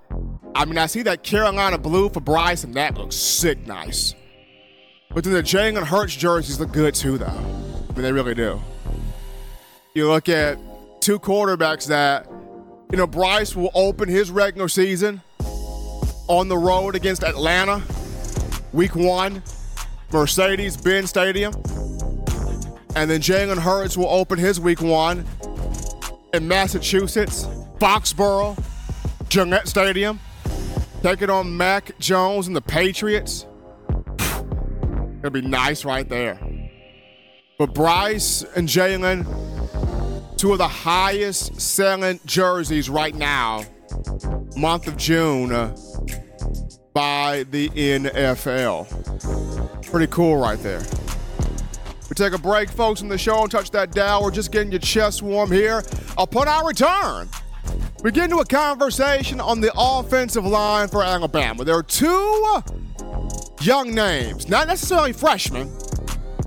I 0.55 0.65
mean, 0.65 0.79
I 0.79 0.87
see 0.87 1.03
that 1.03 1.23
Carolina 1.23 1.79
blue 1.79 2.09
for 2.09 2.21
Bryce, 2.21 2.65
and 2.65 2.75
that 2.75 2.97
looks 2.97 3.17
sick 3.17 3.67
nice. 3.67 4.15
But 5.11 5.25
then 5.25 5.33
the 5.33 5.43
Jalen 5.43 5.85
Hurts 5.85 6.15
jerseys 6.15 6.59
look 6.61 6.73
good 6.73 6.95
too, 6.95 7.19
though. 7.19 7.27
I 7.27 7.93
mean, 7.93 8.03
they 8.03 8.13
really 8.13 8.35
do. 8.35 8.61
You 9.95 10.09
look 10.09 10.29
at 10.29 10.59
two 11.01 11.19
quarterbacks 11.19 11.87
that, 11.89 12.27
you 12.91 12.97
know, 12.97 13.07
Bryce 13.07 13.55
will 13.55 13.71
open 13.75 14.09
his 14.09 14.31
regular 14.31 14.69
season 14.69 15.21
on 16.27 16.49
the 16.49 16.57
road 16.57 16.95
against 16.95 17.23
Atlanta, 17.23 17.83
week 18.73 18.97
one, 18.97 19.43
Mercedes 20.13 20.77
Benz 20.77 21.11
Stadium. 21.11 21.55
And 22.97 23.11
then 23.11 23.21
Jalen 23.21 23.59
Hurts 23.59 23.97
will 23.97 24.09
open 24.09 24.39
his 24.39 24.61
week 24.61 24.81
one 24.81 25.25
in 26.33 26.47
Massachusetts, 26.47 27.47
Foxborough, 27.79 28.57
Gillette 29.29 29.67
Stadium, 29.69 30.21
taking 31.03 31.31
on 31.31 31.57
Mac 31.57 31.99
Jones 31.99 32.47
and 32.47 32.55
the 32.55 32.61
Patriots. 32.61 33.47
It'll 35.19 35.31
be 35.31 35.43
nice 35.43 35.85
right 35.85 36.09
there. 36.09 36.39
But 37.59 37.75
Bryce 37.75 38.43
and 38.57 38.69
Jalen, 38.69 39.27
two 40.37 40.53
of 40.53 40.59
the 40.59 40.69
highest 40.69 41.61
selling 41.61 42.21
jerseys 42.27 42.91
right 42.91 43.15
now, 43.15 43.65
month 44.57 44.87
of 44.87 44.97
June, 44.97 45.53
uh, 45.53 45.77
by 46.93 47.45
the 47.51 47.69
NFL. 47.71 48.87
Pretty 49.95 50.11
cool 50.11 50.37
right 50.39 50.59
there. 50.59 50.83
We 52.11 52.17
take 52.17 52.33
a 52.33 52.39
break, 52.39 52.69
folks, 52.69 53.03
in 53.03 53.09
the 53.09 53.17
show 53.17 53.43
and 53.43 53.49
touch 53.49 53.71
that 53.71 53.93
dial. 53.93 54.25
We're 54.25 54.33
just 54.33 54.51
getting 54.51 54.73
your 54.73 54.81
chest 54.81 55.23
warm 55.23 55.53
here. 55.53 55.85
Upon 56.19 56.49
our 56.49 56.67
return, 56.67 57.29
we 58.03 58.11
get 58.11 58.25
into 58.25 58.39
a 58.39 58.45
conversation 58.45 59.41
on 59.41 59.61
the 59.61 59.71
offensive 59.77 60.45
line 60.45 60.89
for 60.89 61.05
Alabama. 61.05 61.63
There 61.63 61.77
are 61.77 61.85
two 61.85 62.61
young 63.61 63.95
names, 63.95 64.49
not 64.49 64.67
necessarily 64.67 65.13
freshmen, 65.13 65.73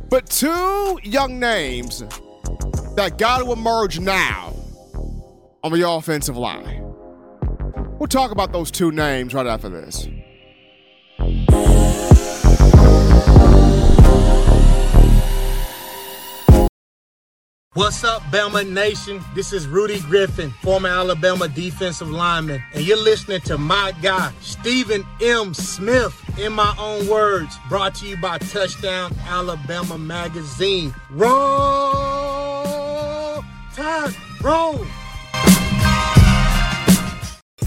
but 0.09 0.29
two 0.29 0.99
young 1.03 1.39
names 1.39 1.99
that 2.97 3.17
got 3.17 3.45
to 3.45 3.53
emerge 3.53 3.97
now 3.97 4.53
on 5.63 5.71
the 5.71 5.89
offensive 5.89 6.35
line. 6.35 6.83
We'll 7.97 8.07
talk 8.09 8.31
about 8.31 8.51
those 8.51 8.71
two 8.71 8.91
names 8.91 9.33
right 9.33 9.47
after 9.47 9.69
this. 9.69 10.05
What's 17.77 18.03
up, 18.03 18.24
Bama 18.31 18.67
Nation? 18.67 19.24
This 19.36 19.53
is 19.53 19.67
Rudy 19.67 20.00
Griffin, 20.00 20.50
former 20.63 20.89
Alabama 20.89 21.48
defensive 21.48 22.10
lineman, 22.10 22.60
and 22.74 22.84
you're 22.84 22.98
listening 22.98 23.41
to 23.41 23.60
my 23.60 23.93
guy, 24.01 24.34
Stephen 24.41 25.05
M. 25.22 25.53
Smith, 25.53 26.19
in 26.39 26.53
my 26.53 26.75
own 26.79 27.07
words, 27.07 27.55
brought 27.69 27.93
to 27.98 28.07
you 28.07 28.17
by 28.17 28.39
Touchdown 28.39 29.15
Alabama 29.27 29.96
Magazine. 29.96 30.91
Roll! 31.12 31.36
Tide, 33.75 34.15
roll! 34.41 34.84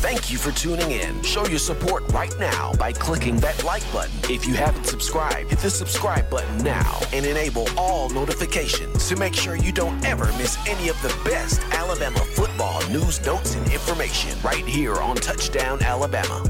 Thank 0.00 0.30
you 0.30 0.38
for 0.38 0.50
tuning 0.50 0.92
in. 0.92 1.23
Show 1.23 1.47
your 1.47 1.59
support 1.59 2.11
right 2.11 2.35
now 2.40 2.73
by 2.78 2.90
clicking 2.90 3.37
that 3.40 3.62
like 3.64 3.83
button. 3.92 4.19
If 4.30 4.47
you 4.47 4.54
haven't 4.54 4.87
subscribed, 4.87 5.50
hit 5.50 5.59
the 5.59 5.69
subscribe 5.69 6.30
button 6.30 6.57
now 6.64 6.99
and 7.12 7.26
enable 7.26 7.69
all 7.76 8.09
notifications 8.09 9.07
to 9.11 9.16
make 9.16 9.35
sure 9.35 9.57
you 9.57 9.73
don't 9.73 10.02
ever 10.02 10.25
miss 10.38 10.57
any 10.66 10.88
of 10.88 11.00
the 11.02 11.14
best 11.23 11.61
Alabama 11.73 12.19
football 12.21 12.80
news, 12.88 13.23
notes, 13.26 13.57
and 13.57 13.71
information 13.71 14.40
right 14.42 14.64
here 14.64 14.97
on 14.97 15.16
Touchdown 15.16 15.83
Alabama. 15.83 16.47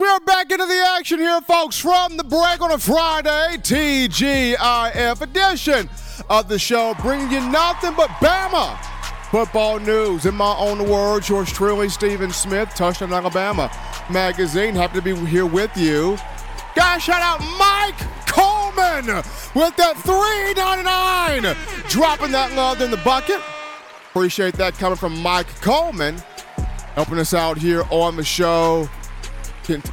We're 0.00 0.20
back 0.26 0.50
into 0.50 0.66
the 0.66 0.84
action 0.98 1.20
here, 1.20 1.40
folks, 1.42 1.78
from 1.78 2.16
the 2.16 2.24
break 2.24 2.60
on 2.60 2.72
a 2.72 2.78
Friday, 2.78 3.58
TGIF 3.58 5.20
edition 5.20 5.88
of 6.28 6.48
the 6.48 6.58
show, 6.58 6.92
bringing 7.00 7.30
you 7.30 7.40
nothing 7.50 7.94
but 7.94 8.10
Bama 8.18 8.93
football 9.34 9.80
news. 9.80 10.26
In 10.26 10.34
my 10.36 10.54
own 10.58 10.88
words, 10.88 11.28
yours 11.28 11.52
truly, 11.52 11.88
Stephen 11.88 12.30
Smith, 12.30 12.68
Touchdown 12.76 13.12
Alabama 13.12 13.68
Magazine. 14.08 14.76
Happy 14.76 15.00
to 15.00 15.02
be 15.02 15.12
here 15.26 15.44
with 15.44 15.76
you. 15.76 16.16
Guys, 16.76 17.02
shout 17.02 17.20
out 17.20 17.40
Mike 17.58 17.98
Coleman 18.28 19.06
with 19.56 19.76
that 19.76 19.96
399 20.04 21.56
dropping 21.88 22.30
that 22.30 22.52
love 22.52 22.80
in 22.80 22.92
the 22.92 22.96
bucket. 22.98 23.40
Appreciate 24.10 24.54
that 24.54 24.74
coming 24.74 24.96
from 24.96 25.20
Mike 25.20 25.48
Coleman, 25.60 26.14
helping 26.94 27.18
us 27.18 27.34
out 27.34 27.58
here 27.58 27.82
on 27.90 28.14
the 28.14 28.22
show. 28.22 28.88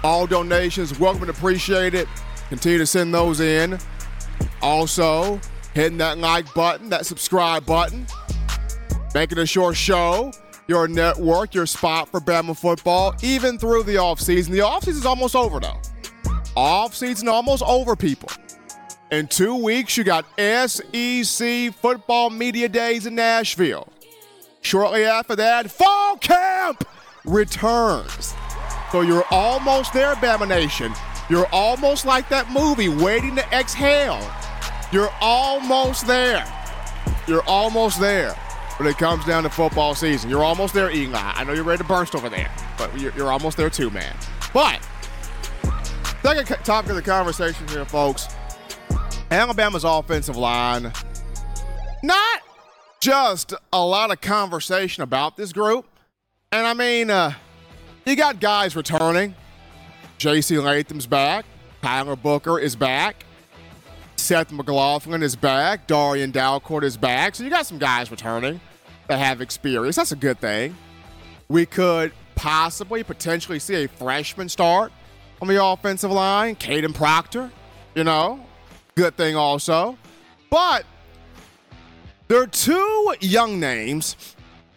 All 0.04 0.28
donations, 0.28 1.00
welcome 1.00 1.24
and 1.24 1.32
appreciate 1.32 1.96
it. 1.96 2.08
Continue 2.50 2.78
to 2.78 2.86
send 2.86 3.12
those 3.12 3.40
in. 3.40 3.80
Also, 4.62 5.42
hitting 5.74 5.98
that 5.98 6.20
like 6.20 6.54
button, 6.54 6.90
that 6.90 7.08
subscribe 7.08 7.66
button. 7.66 8.06
Making 9.14 9.40
a 9.40 9.46
short 9.46 9.76
show, 9.76 10.32
your 10.68 10.88
network, 10.88 11.54
your 11.54 11.66
spot 11.66 12.08
for 12.08 12.22
Bama 12.22 12.58
football, 12.58 13.14
even 13.22 13.58
through 13.58 13.84
the 13.84 13.96
offseason. 13.96 14.52
The 14.52 14.60
offseason 14.60 15.00
is 15.00 15.06
almost 15.06 15.36
over, 15.36 15.60
though. 15.60 15.80
Offseason 16.56 17.28
almost 17.28 17.62
over, 17.64 17.98
people. 17.98 18.30
In 19.12 19.28
two 19.28 19.62
weeks, 19.62 19.98
you 19.98 20.06
got 20.06 20.26
SEC 20.40 21.74
football 21.74 22.30
media 22.30 22.70
days 22.70 23.06
in 23.06 23.16
Nashville. 23.16 23.92
Shortly 24.62 25.04
after 25.04 25.36
that, 25.36 25.70
fall 25.70 26.16
camp 26.16 26.86
returns. 27.26 28.34
So 28.94 29.02
you're 29.02 29.26
almost 29.30 29.92
there, 29.92 30.16
Bama 30.16 30.48
Nation. 30.48 30.94
You're 31.30 31.48
almost 31.52 32.06
like 32.06 32.30
that 32.30 32.50
movie, 32.50 32.88
Waiting 32.88 33.36
to 33.36 33.46
Exhale. 33.54 34.22
You're 34.94 35.12
almost 35.20 36.08
there. 36.08 36.46
You're 37.28 37.44
almost 37.44 38.00
there 38.00 38.38
when 38.82 38.90
it 38.92 38.98
comes 38.98 39.24
down 39.26 39.44
to 39.44 39.50
football 39.50 39.94
season. 39.94 40.28
You're 40.28 40.44
almost 40.44 40.74
there, 40.74 40.90
Eli. 40.90 41.16
I 41.16 41.44
know 41.44 41.54
you're 41.54 41.64
ready 41.64 41.84
to 41.84 41.88
burst 41.88 42.16
over 42.16 42.30
there, 42.30 42.50
but 42.80 43.00
you're, 43.00 43.14
you're 43.16 43.32
almost 43.32 43.56
there 43.56 43.70
too, 43.70 43.92
man. 43.92 44.16
But, 44.56 44.80
second 46.24 46.48
topic 46.64 46.90
of 46.90 46.96
the 46.96 47.04
conversation 47.04 47.68
here, 47.68 47.86
folks 47.86 48.28
Alabama's 49.30 49.84
offensive 49.84 50.36
line. 50.36 50.92
Not 52.02 52.42
just 53.00 53.54
a 53.72 53.86
lot 53.86 54.10
of 54.10 54.20
conversation 54.20 55.04
about 55.04 55.38
this 55.38 55.54
group. 55.54 55.86
And 56.52 56.66
I 56.66 56.74
mean, 56.74 57.12
uh, 57.12 57.34
you 58.04 58.16
got 58.16 58.40
guys 58.40 58.76
returning. 58.76 59.36
J.C. 60.18 60.58
Latham's 60.58 61.06
back. 61.06 61.46
Tyler 61.84 62.16
Booker 62.16 62.58
is 62.58 62.76
back. 62.76 63.26
Seth 64.16 64.52
McLaughlin 64.52 65.22
is 65.22 65.36
back. 65.36 65.86
Darrian 65.86 66.32
Dalcourt 66.32 66.84
is 66.84 66.98
back. 66.98 67.36
So 67.36 67.44
you 67.44 67.52
got 67.52 67.68
some 67.68 67.78
guys 67.78 68.10
returning 68.10 68.60
that 69.12 69.20
have 69.20 69.42
experience. 69.42 69.98
That's 69.98 70.14
a 70.14 70.16
good 70.16 70.40
thing. 70.40 70.74
We 71.50 71.66
could 71.66 72.14
possibly, 72.36 73.04
potentially 73.04 73.60
see 73.60 73.84
a 73.84 73.88
freshman 73.90 74.48
start 74.48 74.94
on 75.42 75.50
the 75.50 75.62
offensive 75.62 76.12
line. 76.12 76.56
Kadyn 76.56 76.96
Proctor, 76.96 77.52
you 77.94 78.06
know, 78.06 78.40
good 78.96 79.18
thing 79.18 79.36
also. 79.36 79.98
But 80.50 80.86
there 82.30 82.42
are 82.42 82.48
two 82.48 83.16
young 83.20 83.60
names. 83.60 84.16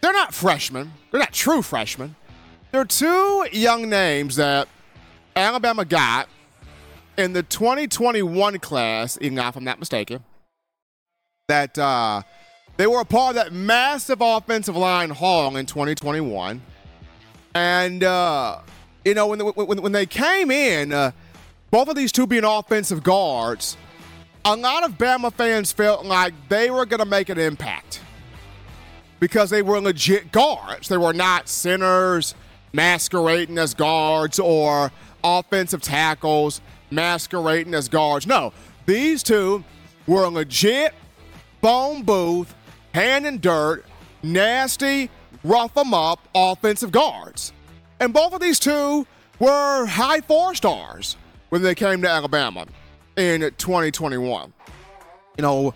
They're 0.01 0.11
not 0.11 0.33
freshmen. 0.33 0.91
They're 1.11 1.21
not 1.21 1.31
true 1.31 1.61
freshmen. 1.61 2.17
There 2.73 2.81
are 2.81 2.85
two 2.85 3.47
young 3.53 3.89
names 3.89 4.35
that 4.35 4.67
Alabama 5.33 5.85
got 5.85 6.27
in 7.17 7.31
the 7.31 7.43
2021 7.43 8.59
class, 8.59 9.17
if 9.21 9.55
I'm 9.55 9.63
not 9.63 9.79
mistaken, 9.79 10.25
that 11.47 11.77
uh, 11.77 12.23
they 12.77 12.87
were 12.87 12.99
a 12.99 13.05
part 13.05 13.35
of 13.35 13.43
that 13.43 13.53
massive 13.53 14.19
offensive 14.21 14.75
line 14.75 15.09
haul 15.09 15.55
in 15.55 15.65
2021. 15.65 16.61
And, 17.53 18.03
uh, 18.03 18.59
you 19.05 19.13
know, 19.13 19.27
when, 19.27 19.39
when, 19.39 19.81
when 19.81 19.91
they 19.91 20.05
came 20.05 20.51
in, 20.51 20.91
uh, 20.91 21.11
both 21.71 21.87
of 21.87 21.95
these 21.95 22.11
two 22.11 22.27
being 22.27 22.43
offensive 22.43 23.03
guards, 23.03 23.77
a 24.43 24.55
lot 24.55 24.83
of 24.83 24.97
Bama 24.97 25.33
fans 25.33 25.71
felt 25.71 26.05
like 26.05 26.33
they 26.49 26.69
were 26.69 26.85
going 26.85 26.99
to 26.99 27.05
make 27.05 27.29
an 27.29 27.39
impact 27.39 28.01
because 29.19 29.49
they 29.49 29.61
were 29.61 29.79
legit 29.79 30.31
guards. 30.31 30.87
They 30.87 30.97
were 30.97 31.13
not 31.13 31.47
centers 31.49 32.35
masquerading 32.73 33.57
as 33.57 33.73
guards 33.73 34.37
or 34.37 34.91
offensive 35.23 35.81
tackles 35.81 36.61
masquerading 36.91 37.73
as 37.73 37.89
guards. 37.89 38.27
No, 38.27 38.53
these 38.85 39.23
two 39.23 39.63
were 40.05 40.27
legit 40.27 40.93
phone 41.61 42.03
booth, 42.03 42.53
hand 42.95 43.27
in 43.27 43.39
dirt, 43.41 43.83
nasty, 44.23 45.09
rough 45.43 45.73
them 45.73 45.93
up 45.93 46.19
offensive 46.33 46.91
guards. 46.91 47.51
And 47.99 48.13
both 48.13 48.33
of 48.33 48.39
these 48.39 48.57
two 48.57 49.05
were 49.37 49.85
high 49.85 50.21
four 50.21 50.55
stars 50.55 51.17
when 51.49 51.61
they 51.61 51.75
came 51.75 52.01
to 52.03 52.09
Alabama 52.09 52.65
in 53.17 53.41
2021. 53.57 54.53
You 55.37 55.41
know, 55.41 55.73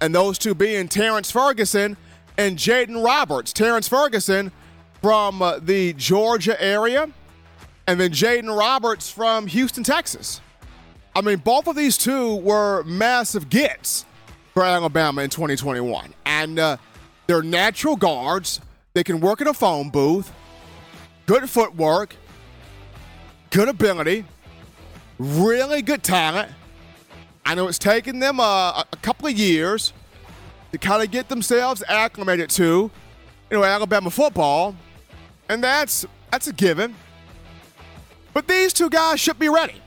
and 0.00 0.14
those 0.14 0.38
two 0.38 0.54
being 0.54 0.88
Terrence 0.88 1.30
Ferguson 1.30 1.94
and 2.38 2.56
Jaeden 2.56 3.04
Roberts. 3.04 3.52
Terrence 3.52 3.86
Ferguson 3.86 4.50
from 5.02 5.42
uh, 5.42 5.58
the 5.58 5.92
Georgia 5.92 6.60
area, 6.62 7.10
and 7.86 8.00
then 8.00 8.12
Jaeden 8.12 8.56
Roberts 8.56 9.10
from 9.10 9.46
Houston, 9.46 9.84
Texas. 9.84 10.40
I 11.14 11.20
mean, 11.20 11.38
both 11.38 11.66
of 11.66 11.76
these 11.76 11.98
two 11.98 12.36
were 12.36 12.82
massive 12.84 13.50
gets 13.50 14.06
for 14.56 14.64
Alabama 14.64 15.20
in 15.20 15.28
2021. 15.28 16.14
And 16.24 16.58
uh, 16.58 16.78
they're 17.26 17.42
natural 17.42 17.94
guards. 17.94 18.62
They 18.94 19.04
can 19.04 19.20
work 19.20 19.42
in 19.42 19.48
a 19.48 19.52
phone 19.52 19.90
booth, 19.90 20.32
good 21.26 21.50
footwork, 21.50 22.16
good 23.50 23.68
ability, 23.68 24.24
really 25.18 25.82
good 25.82 26.02
talent. 26.02 26.50
I 27.44 27.54
know 27.54 27.68
it's 27.68 27.78
taken 27.78 28.18
them 28.18 28.40
uh, 28.40 28.82
a 28.90 28.96
couple 29.02 29.28
of 29.28 29.34
years 29.34 29.92
to 30.72 30.78
kind 30.78 31.02
of 31.02 31.10
get 31.10 31.28
themselves 31.28 31.82
acclimated 31.86 32.48
to, 32.52 32.90
you 33.50 33.58
know, 33.58 33.62
Alabama 33.62 34.08
football, 34.08 34.74
and 35.50 35.62
that's 35.62 36.06
that's 36.30 36.46
a 36.46 36.54
given. 36.54 36.94
But 38.32 38.48
these 38.48 38.72
two 38.72 38.88
guys 38.88 39.20
should 39.20 39.38
be 39.38 39.50
ready. 39.50 39.82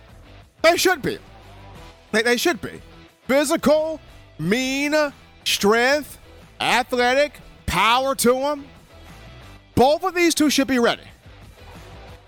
They 0.61 0.77
should 0.77 1.01
be. 1.01 1.17
They, 2.11 2.21
they 2.21 2.37
should 2.37 2.61
be. 2.61 2.79
Physical, 3.27 3.99
mean, 4.39 4.95
strength, 5.43 6.17
athletic, 6.59 7.39
power 7.65 8.15
to 8.15 8.33
them. 8.33 8.65
Both 9.75 10.03
of 10.03 10.15
these 10.15 10.33
two 10.35 10.49
should 10.49 10.67
be 10.67 10.79
ready. 10.79 11.03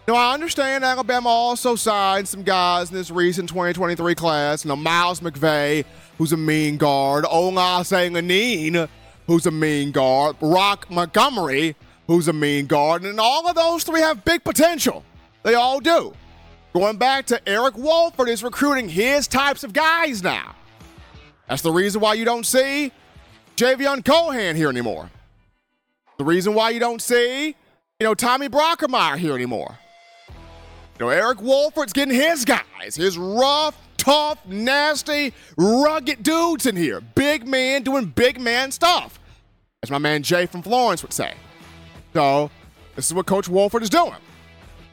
Now, 0.07 0.15
I 0.15 0.33
understand 0.33 0.83
Alabama 0.83 1.29
also 1.29 1.75
signed 1.75 2.27
some 2.27 2.43
guys 2.43 2.89
in 2.89 2.95
this 2.95 3.11
recent 3.11 3.49
2023 3.49 4.15
class. 4.15 4.65
Know, 4.65 4.75
Miles 4.75 5.19
McVay, 5.19 5.85
who's 6.17 6.33
a 6.33 6.37
mean 6.37 6.77
guard. 6.77 7.23
Olaus 7.25 7.91
Alinen, 7.91 8.89
who's 9.27 9.45
a 9.45 9.51
mean 9.51 9.91
guard. 9.91 10.37
Roq 10.39 10.89
Montgomery, 10.89 11.75
who's 12.07 12.27
a 12.27 12.33
mean 12.33 12.65
guard. 12.65 13.03
And 13.03 13.19
all 13.19 13.47
of 13.47 13.55
those 13.55 13.83
three 13.83 14.01
have 14.01 14.25
big 14.25 14.43
potential. 14.43 15.05
They 15.43 15.53
all 15.53 15.79
do. 15.79 16.13
Going 16.73 16.97
back 16.97 17.25
to 17.27 17.47
Eric 17.47 17.77
Wolford 17.77 18.29
is 18.29 18.43
recruiting 18.43 18.89
his 18.89 19.27
types 19.27 19.63
of 19.63 19.71
guys 19.71 20.23
now. 20.23 20.55
That's 21.51 21.63
the 21.63 21.71
reason 21.73 21.99
why 21.99 22.13
you 22.13 22.23
don't 22.23 22.45
see 22.45 22.93
Javion 23.57 24.05
Cohen 24.05 24.55
here 24.55 24.69
anymore. 24.69 25.09
The 26.17 26.23
reason 26.23 26.53
why 26.53 26.69
you 26.69 26.79
don't 26.79 27.01
see, 27.01 27.47
you 27.47 27.55
know, 27.99 28.13
Tommy 28.13 28.47
Brockermeyer 28.47 29.17
here 29.17 29.35
anymore. 29.35 29.77
You 30.29 30.35
know, 31.05 31.09
Eric 31.09 31.41
Wolford's 31.41 31.91
getting 31.91 32.15
his 32.15 32.45
guys, 32.45 32.95
his 32.95 33.17
rough, 33.17 33.77
tough, 33.97 34.45
nasty, 34.45 35.33
rugged 35.57 36.23
dudes 36.23 36.67
in 36.67 36.77
here. 36.77 37.01
Big 37.01 37.45
man 37.45 37.83
doing 37.83 38.05
big 38.05 38.39
man 38.39 38.71
stuff. 38.71 39.19
As 39.83 39.91
my 39.91 39.97
man 39.97 40.23
Jay 40.23 40.45
from 40.45 40.61
Florence 40.61 41.03
would 41.03 41.11
say. 41.11 41.33
So, 42.13 42.49
this 42.95 43.07
is 43.07 43.13
what 43.13 43.25
Coach 43.25 43.49
Wolford 43.49 43.83
is 43.83 43.89
doing. 43.89 44.15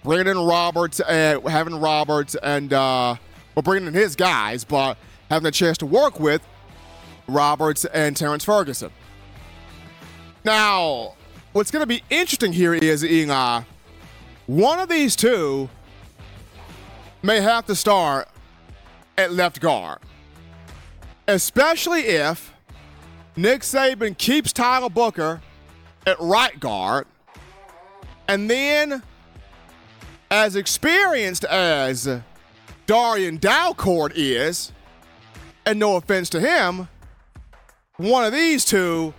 Bringing 0.03 0.27
in 0.27 0.39
Roberts, 0.39 0.99
and 0.99 1.41
having 1.47 1.79
Roberts 1.79 2.35
and, 2.43 2.73
uh, 2.73 3.15
well, 3.55 3.63
bringing 3.63 3.87
in 3.87 3.95
his 3.95 4.17
guys, 4.17 4.65
but 4.65 4.99
having 5.31 5.47
a 5.47 5.53
chance 5.53 5.79
to 5.79 5.87
work 5.87 6.19
with 6.19 6.43
Roberts 7.27 7.85
and 7.87 8.17
Terrence 8.17 8.45
Ferguson. 8.45 8.91
Now, 10.45 11.15
what's 11.53 11.71
going 11.71 11.83
to 11.83 11.87
be 11.87 12.03
interesting 12.11 12.53
here 12.53 12.75
is 12.75 13.05
uh, 13.05 13.63
one 14.47 14.81
of 14.81 14.89
these 14.89 15.15
two 15.15 15.69
may 17.23 17.41
have 17.41 17.67
to 17.67 17.75
start 17.75 18.29
at 19.17 19.33
left 19.33 19.61
guard, 19.61 19.99
especially 21.27 22.03
if 22.03 22.55
Nick 23.37 23.63
Saban 23.63 24.17
keeps 24.17 24.53
Tyler 24.53 24.89
Booker 24.89 25.43
at 26.07 26.19
right 26.21 26.59
guard, 26.59 27.07
and 28.27 28.49
then 28.49 29.03
as 30.31 30.57
experienced 30.57 31.45
as 31.45 32.09
Darrian 32.87 33.39
Dalcourt 33.39 34.13
is, 34.15 34.73
and 35.69 35.79
no 35.79 35.97
offense 35.97 36.31
to 36.31 36.41
him, 36.41 36.89
one 37.99 38.25
of 38.25 38.33
these 38.33 38.65
two, 38.65 39.13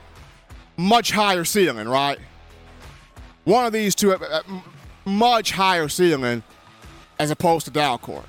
much 0.78 1.12
higher 1.12 1.46
ceiling, 1.46 1.88
right? 1.88 2.18
One 3.44 3.66
of 3.66 3.74
these 3.74 3.94
two, 3.94 4.14
uh, 4.14 4.42
much 5.06 5.52
higher 5.52 5.88
ceiling 5.88 6.42
as 7.20 7.30
opposed 7.30 7.66
to 7.66 7.72
Dalcourt. 7.72 8.26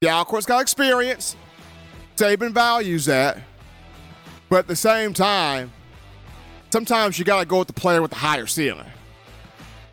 Dalcourt's 0.00 0.46
got 0.46 0.62
experience. 0.62 1.36
Saban 2.16 2.52
values 2.52 3.06
that. 3.06 3.38
But 4.48 4.60
at 4.60 4.66
the 4.68 4.76
same 4.76 5.12
time, 5.12 5.72
sometimes 6.70 7.18
you 7.18 7.24
got 7.24 7.40
to 7.40 7.46
go 7.46 7.58
with 7.58 7.68
the 7.68 7.74
player 7.74 8.00
with 8.00 8.12
the 8.12 8.18
higher 8.18 8.46
ceiling. 8.46 8.86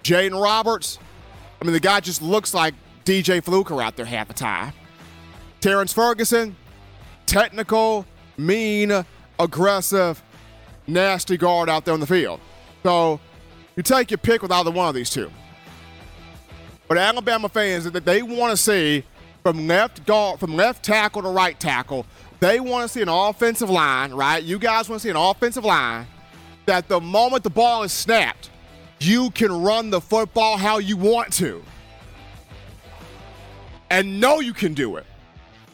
Jaeden 0.04 0.40
Roberts, 0.40 1.00
I 1.60 1.66
mean, 1.66 1.74
the 1.74 1.80
guy 1.80 2.00
just 2.00 2.22
looks 2.22 2.54
like 2.54 2.76
DJ 3.06 3.44
Fluker 3.44 3.82
out 3.82 3.96
there 3.96 4.06
half 4.06 4.28
the 4.28 4.34
time. 4.34 4.74
Terrence 5.62 5.94
Ferguson, 5.94 6.56
technical, 7.34 8.06
mean, 8.38 9.04
aggressive, 9.40 10.22
nasty 10.86 11.36
guard 11.36 11.68
out 11.68 11.84
there 11.84 11.96
on 11.96 12.00
the 12.00 12.06
field. 12.06 12.40
So 12.84 13.20
you 13.76 13.82
take 13.82 14.12
your 14.12 14.20
pick 14.20 14.44
with 14.44 14.52
either 14.52 14.70
one 14.70 14.88
of 14.88 14.94
these 14.94 15.10
two. 15.10 15.32
But 16.88 17.00
Alabama 17.00 17.50
fans 17.50 17.90
that 17.90 18.06
they 18.06 18.22
want 18.22 18.52
to 18.52 18.58
see 18.58 19.04
from 19.42 19.66
left 19.68 20.06
guard, 20.06 20.40
from 20.40 20.56
left 20.56 20.86
tackle 20.86 21.24
to 21.24 21.30
right 21.30 21.60
tackle, 21.60 22.06
they 22.40 22.60
want 22.60 22.84
to 22.84 22.88
see 22.88 23.02
an 23.02 23.10
offensive 23.10 23.70
line, 23.70 24.14
right? 24.14 24.44
You 24.44 24.60
guys 24.60 24.88
want 24.88 25.02
to 25.02 25.08
see 25.08 25.10
an 25.10 25.16
offensive 25.16 25.66
line 25.66 26.06
that 26.68 26.88
the 26.88 27.02
moment 27.02 27.44
the 27.44 27.50
ball 27.50 27.82
is 27.82 27.92
snapped, 27.92 28.52
you 29.00 29.32
can 29.32 29.64
run 29.64 29.90
the 29.90 30.00
football 30.00 30.56
how 30.56 30.78
you 30.78 30.98
want 30.98 31.34
to. 31.34 31.64
And 33.90 34.20
know 34.20 34.40
you 34.40 34.54
can 34.54 34.76
do 34.76 34.98
it. 34.98 35.06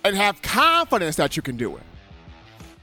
And 0.04 0.16
have 0.16 0.42
confidence 0.42 1.16
that 1.18 1.36
you 1.36 1.42
can 1.42 1.58
do 1.58 1.76
it. 1.76 1.84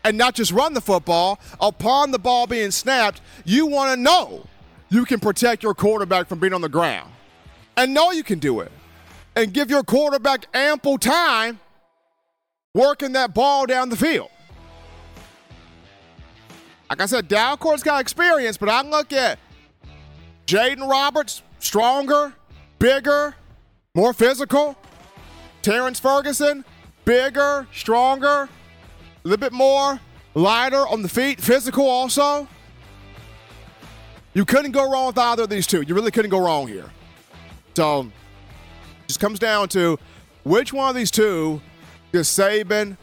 And 0.05 0.17
not 0.19 0.35
just 0.35 0.53
run 0.53 0.75
the 0.75 0.81
football. 0.81 1.41
Upon 1.61 2.11
the 2.11 2.19
ball 2.19 2.47
being 2.47 2.71
snapped, 2.71 3.21
you 3.45 3.67
want 3.67 3.95
to 3.95 4.01
know 4.01 4.47
you 4.89 5.05
can 5.05 5.19
protect 5.19 5.63
your 5.63 5.75
quarterback 5.75 6.29
from 6.29 6.39
being 6.39 6.53
on 6.53 6.61
the 6.61 6.69
ground. 6.69 7.11
And 7.77 7.93
know 7.93 8.11
you 8.11 8.23
can 8.23 8.39
do 8.39 8.61
it. 8.61 8.71
And 9.35 9.53
give 9.53 9.71
your 9.71 9.83
quarterback 9.83 10.47
ample 10.55 10.99
time 10.99 11.59
working 12.75 13.13
that 13.13 13.35
ball 13.35 13.67
down 13.67 13.89
the 13.89 13.97
field. 13.97 14.31
Like 16.89 17.01
I 17.01 17.07
said, 17.07 17.29
Dalcourt's 17.29 17.83
got 17.83 18.01
experience, 18.01 18.57
but 18.57 18.69
I 18.69 18.83
look 18.83 19.13
at 19.13 19.39
Jaeden 20.47 20.89
Roberts, 20.89 21.43
stronger, 21.59 22.33
bigger, 22.79 23.35
more 23.95 24.13
physical. 24.13 24.77
Terrence 25.63 25.99
Ferguson, 25.99 26.65
bigger, 27.07 27.67
stronger, 27.73 28.43
a 28.43 28.49
little 29.25 29.39
bit 29.41 29.55
more 29.55 29.99
lighter 30.35 30.87
on 30.87 31.01
the 31.01 31.09
feet, 31.09 31.41
physical 31.41 31.89
also. 31.89 32.47
You 34.35 34.45
couldn't 34.45 34.73
go 34.73 34.91
wrong 34.91 35.07
with 35.07 35.19
either 35.19 35.45
of 35.45 35.49
these 35.49 35.67
two. 35.67 35.81
You 35.81 35.95
really 35.95 36.11
couldn't 36.11 36.31
go 36.31 36.39
wrong 36.39 36.69
here. 36.69 36.91
So, 37.75 38.11
just 39.07 39.19
comes 39.19 39.39
down 39.39 39.69
to 39.71 39.99
which 40.45 40.75
one 40.75 40.91
of 40.91 40.95
these 40.95 41.11
two 41.11 41.63
does 42.13 42.29
Saban 42.29 42.99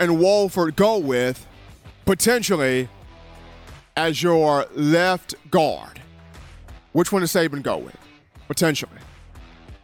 and 0.00 0.18
Wolford 0.18 0.76
go 0.76 0.96
with 0.98 1.46
potentially 2.06 2.88
as 3.96 4.22
your 4.22 4.66
left 4.74 5.34
guard? 5.50 6.00
Which 6.92 7.12
one 7.12 7.20
does 7.20 7.32
Saban 7.32 7.62
go 7.62 7.76
with 7.76 7.96
potentially? 8.46 8.92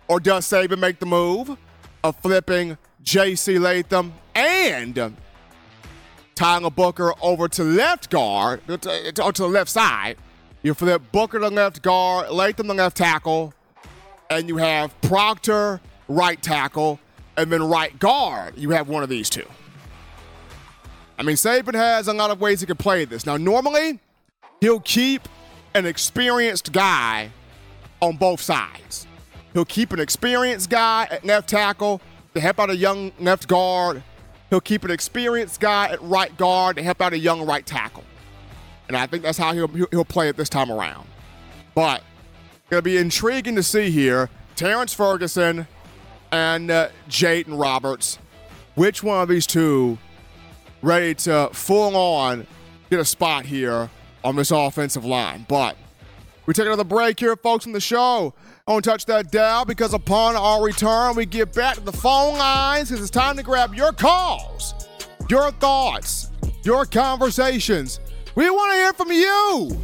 Or 0.08 0.20
does 0.20 0.46
Saban 0.46 0.78
make 0.78 1.00
the 1.00 1.06
move 1.06 1.56
of 2.02 2.16
flipping 2.16 2.78
J.C. 3.04 3.58
Latham 3.58 4.14
and 4.34 4.98
um, 4.98 5.16
Tyler 6.34 6.70
Booker 6.70 7.12
over 7.20 7.48
to 7.48 7.62
left 7.62 8.10
guard, 8.10 8.62
uh, 8.68 8.78
uh, 8.86 9.22
or 9.22 9.32
to 9.32 9.42
the 9.42 9.48
left 9.48 9.70
side? 9.70 10.16
You 10.62 10.72
flip 10.72 11.02
Booker 11.12 11.38
to 11.38 11.48
left 11.48 11.82
guard, 11.82 12.30
Latham 12.30 12.66
to 12.68 12.72
left 12.72 12.96
tackle, 12.96 13.52
and 14.30 14.48
you 14.48 14.56
have 14.56 14.98
Proctor 15.02 15.80
right 16.08 16.40
tackle, 16.42 16.98
and 17.36 17.52
then 17.52 17.62
right 17.62 17.96
guard, 17.98 18.56
you 18.56 18.70
have 18.70 18.88
one 18.88 19.02
of 19.02 19.10
these 19.10 19.28
two. 19.28 19.46
I 21.18 21.22
mean, 21.22 21.36
Saban 21.36 21.74
has 21.74 22.08
a 22.08 22.12
lot 22.14 22.30
of 22.30 22.40
ways 22.40 22.60
he 22.60 22.66
can 22.66 22.76
play 22.76 23.04
this. 23.04 23.26
Now, 23.26 23.36
normally, 23.36 24.00
he'll 24.60 24.80
keep 24.80 25.28
an 25.74 25.84
experienced 25.84 26.72
guy 26.72 27.30
on 28.00 28.16
both 28.16 28.40
sides. 28.40 29.06
He'll 29.52 29.64
keep 29.66 29.92
an 29.92 30.00
experienced 30.00 30.70
guy 30.70 31.06
at 31.10 31.24
left 31.24 31.50
tackle 31.50 32.00
to 32.34 32.40
help 32.40 32.58
out 32.58 32.70
a 32.70 32.76
young 32.76 33.12
left 33.18 33.48
guard. 33.48 34.02
He'll 34.50 34.60
keep 34.60 34.84
an 34.84 34.90
experienced 34.90 35.60
guy 35.60 35.88
at 35.88 36.02
right 36.02 36.36
guard 36.36 36.76
to 36.76 36.82
help 36.82 37.00
out 37.00 37.12
a 37.12 37.18
young 37.18 37.46
right 37.46 37.64
tackle. 37.64 38.04
And 38.88 38.96
I 38.96 39.06
think 39.06 39.22
that's 39.22 39.38
how 39.38 39.52
he'll, 39.52 39.68
he'll 39.68 40.04
play 40.04 40.28
it 40.28 40.36
this 40.36 40.48
time 40.48 40.70
around. 40.70 41.08
But 41.74 42.02
going 42.70 42.78
to 42.78 42.82
be 42.82 42.96
intriguing 42.96 43.56
to 43.56 43.62
see 43.62 43.90
here 43.90 44.28
Terrence 44.56 44.92
Ferguson 44.92 45.66
and 46.30 46.70
uh, 46.70 46.88
Jaeden 47.08 47.58
Roberts. 47.60 48.18
Which 48.74 49.02
one 49.02 49.22
of 49.22 49.28
these 49.28 49.46
two 49.46 49.98
ready 50.82 51.14
to 51.14 51.48
full 51.52 51.96
on 51.96 52.46
get 52.90 53.00
a 53.00 53.04
spot 53.04 53.46
here 53.46 53.88
on 54.22 54.36
this 54.36 54.50
offensive 54.50 55.04
line. 55.04 55.46
But 55.48 55.76
we 56.46 56.54
take 56.54 56.66
another 56.66 56.84
break 56.84 57.20
here, 57.20 57.36
folks, 57.36 57.66
on 57.66 57.72
the 57.72 57.80
show. 57.80 58.34
Don't 58.66 58.82
touch 58.82 59.04
that 59.04 59.30
dial 59.30 59.66
because 59.66 59.92
upon 59.92 60.36
our 60.36 60.64
return, 60.64 61.16
we 61.16 61.26
get 61.26 61.52
back 61.52 61.74
to 61.74 61.82
the 61.82 61.92
phone 61.92 62.38
lines 62.38 62.88
because 62.88 63.02
it's 63.02 63.10
time 63.10 63.36
to 63.36 63.42
grab 63.42 63.74
your 63.74 63.92
calls, 63.92 64.88
your 65.28 65.50
thoughts, 65.50 66.30
your 66.62 66.86
conversations. 66.86 68.00
We 68.34 68.48
want 68.48 68.72
to 68.72 68.76
hear 68.76 68.92
from 68.94 69.12
you. 69.12 69.78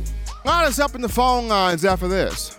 Line 0.47 0.64
us 0.64 0.79
up 0.79 0.95
in 0.95 1.03
the 1.03 1.11
phone 1.11 1.47
lines 1.47 1.85
after 1.85 2.09
this. 2.09 2.59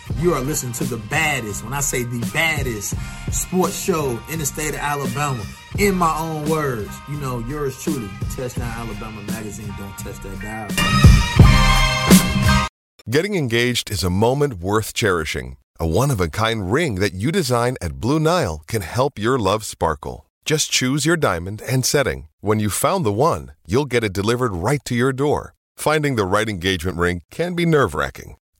You 0.21 0.35
are 0.35 0.41
listening 0.41 0.73
to 0.73 0.83
the 0.83 0.97
baddest, 0.97 1.63
when 1.63 1.73
I 1.73 1.79
say 1.79 2.03
the 2.03 2.19
baddest, 2.31 2.93
sports 3.31 3.75
show 3.75 4.19
in 4.31 4.37
the 4.37 4.45
state 4.45 4.75
of 4.75 4.79
Alabama. 4.79 5.43
In 5.79 5.95
my 5.95 6.15
own 6.15 6.47
words, 6.47 6.95
you 7.09 7.17
know, 7.17 7.39
yours 7.39 7.81
truly, 7.81 8.07
Touchdown 8.35 8.67
Alabama 8.67 9.23
Magazine. 9.23 9.73
Don't 9.79 9.97
touch 9.97 10.19
that 10.19 10.39
dial. 10.39 10.69
Getting 13.09 13.33
engaged 13.33 13.89
is 13.89 14.03
a 14.03 14.11
moment 14.11 14.59
worth 14.59 14.93
cherishing. 14.93 15.57
A 15.79 15.87
one 15.87 16.11
of 16.11 16.21
a 16.21 16.29
kind 16.29 16.71
ring 16.71 16.95
that 16.99 17.15
you 17.15 17.31
design 17.31 17.77
at 17.81 17.99
Blue 17.99 18.19
Nile 18.19 18.61
can 18.67 18.83
help 18.83 19.17
your 19.17 19.39
love 19.39 19.65
sparkle. 19.65 20.27
Just 20.45 20.69
choose 20.69 21.03
your 21.03 21.17
diamond 21.17 21.63
and 21.67 21.83
setting. 21.83 22.27
When 22.41 22.59
you've 22.59 22.73
found 22.73 23.07
the 23.07 23.11
one, 23.11 23.53
you'll 23.65 23.85
get 23.85 24.03
it 24.03 24.13
delivered 24.13 24.53
right 24.53 24.85
to 24.85 24.93
your 24.93 25.13
door. 25.13 25.55
Finding 25.77 26.15
the 26.15 26.25
right 26.25 26.47
engagement 26.47 26.99
ring 26.99 27.23
can 27.31 27.55
be 27.55 27.65
nerve 27.65 27.95
wracking. 27.95 28.35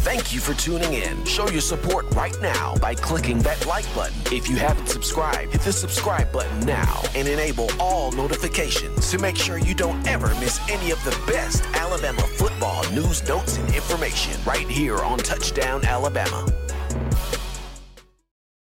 Thank 0.00 0.32
you 0.32 0.38
for 0.38 0.54
tuning 0.54 0.94
in. 0.94 1.24
Show 1.24 1.48
your 1.48 1.60
support 1.60 2.06
right 2.14 2.34
now 2.40 2.76
by 2.76 2.94
clicking 2.94 3.40
that 3.40 3.66
like 3.66 3.84
button. 3.96 4.14
If 4.32 4.48
you 4.48 4.54
haven't 4.54 4.86
subscribed, 4.86 5.52
hit 5.52 5.62
the 5.62 5.72
subscribe 5.72 6.30
button 6.32 6.60
now 6.60 7.02
and 7.16 7.26
enable 7.26 7.68
all 7.80 8.12
notifications 8.12 9.10
to 9.10 9.18
make 9.18 9.36
sure 9.36 9.58
you 9.58 9.74
don't 9.74 10.06
ever 10.06 10.28
miss 10.36 10.60
any 10.70 10.92
of 10.92 11.02
the 11.04 11.10
best 11.26 11.64
Alabama 11.74 12.22
football 12.22 12.88
news, 12.92 13.26
notes, 13.28 13.56
and 13.58 13.74
information 13.74 14.40
right 14.46 14.68
here 14.68 14.98
on 14.98 15.18
Touchdown 15.18 15.84
Alabama. 15.84 16.46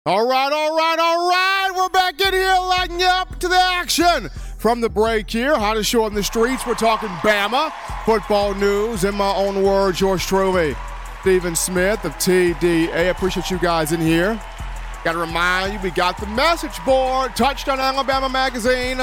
All 0.05 0.27
right, 0.27 0.51
all 0.51 0.75
right, 0.75 0.97
all 0.99 1.29
right. 1.29 1.71
We're 1.73 1.89
back 1.89 2.19
in 2.19 2.33
here 2.33 2.57
lighting 2.59 3.03
up 3.03 3.39
to 3.39 3.47
the 3.47 3.59
action. 3.59 4.29
From 4.57 4.81
the 4.81 4.89
break 4.89 5.29
here, 5.29 5.57
hottest 5.57 5.89
show 5.89 6.05
in 6.07 6.13
the 6.13 6.23
streets, 6.23 6.67
we're 6.67 6.75
talking 6.75 7.09
Bama 7.23 7.71
football 8.05 8.53
news. 8.53 9.05
In 9.05 9.15
my 9.15 9.33
own 9.33 9.63
words, 9.63 10.01
yours 10.01 10.25
truly, 10.25 10.75
Stephen 11.21 11.55
Smith 11.55 12.03
of 12.03 12.13
TDA. 12.13 13.11
Appreciate 13.11 13.51
you 13.51 13.59
guys 13.59 13.91
in 13.91 14.01
here. 14.01 14.41
Got 15.03 15.11
to 15.11 15.19
remind 15.19 15.73
you, 15.73 15.79
we 15.79 15.91
got 15.91 16.17
the 16.17 16.25
message 16.25 16.83
board, 16.83 17.35
Touchdown 17.35 17.79
Alabama 17.79 18.27
Magazine, 18.27 18.97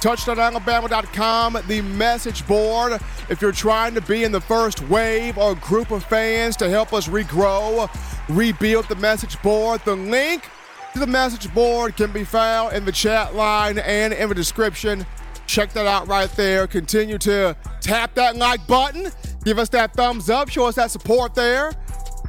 touchdownalabama.com, 0.00 1.58
the 1.66 1.82
message 1.82 2.46
board. 2.46 2.98
If 3.28 3.42
you're 3.42 3.52
trying 3.52 3.94
to 3.94 4.00
be 4.00 4.24
in 4.24 4.32
the 4.32 4.40
first 4.40 4.80
wave 4.88 5.36
or 5.36 5.54
group 5.56 5.90
of 5.90 6.04
fans 6.04 6.56
to 6.56 6.70
help 6.70 6.94
us 6.94 7.06
regrow, 7.06 7.90
rebuild 8.30 8.88
the 8.88 8.96
message 8.96 9.40
board, 9.42 9.82
the 9.84 9.94
link 9.94 10.48
to 10.94 10.98
the 10.98 11.06
message 11.06 11.52
board 11.52 11.98
can 11.98 12.10
be 12.12 12.24
found 12.24 12.74
in 12.74 12.86
the 12.86 12.92
chat 12.92 13.34
line 13.34 13.78
and 13.78 14.14
in 14.14 14.30
the 14.30 14.34
description. 14.34 15.04
Check 15.46 15.72
that 15.74 15.86
out 15.86 16.08
right 16.08 16.30
there. 16.30 16.66
Continue 16.66 17.18
to 17.18 17.54
tap 17.82 18.14
that 18.14 18.36
like 18.36 18.66
button. 18.66 19.12
Give 19.48 19.58
us 19.58 19.70
that 19.70 19.94
thumbs 19.94 20.28
up. 20.28 20.50
Show 20.50 20.66
us 20.66 20.74
that 20.74 20.90
support 20.90 21.34
there. 21.34 21.72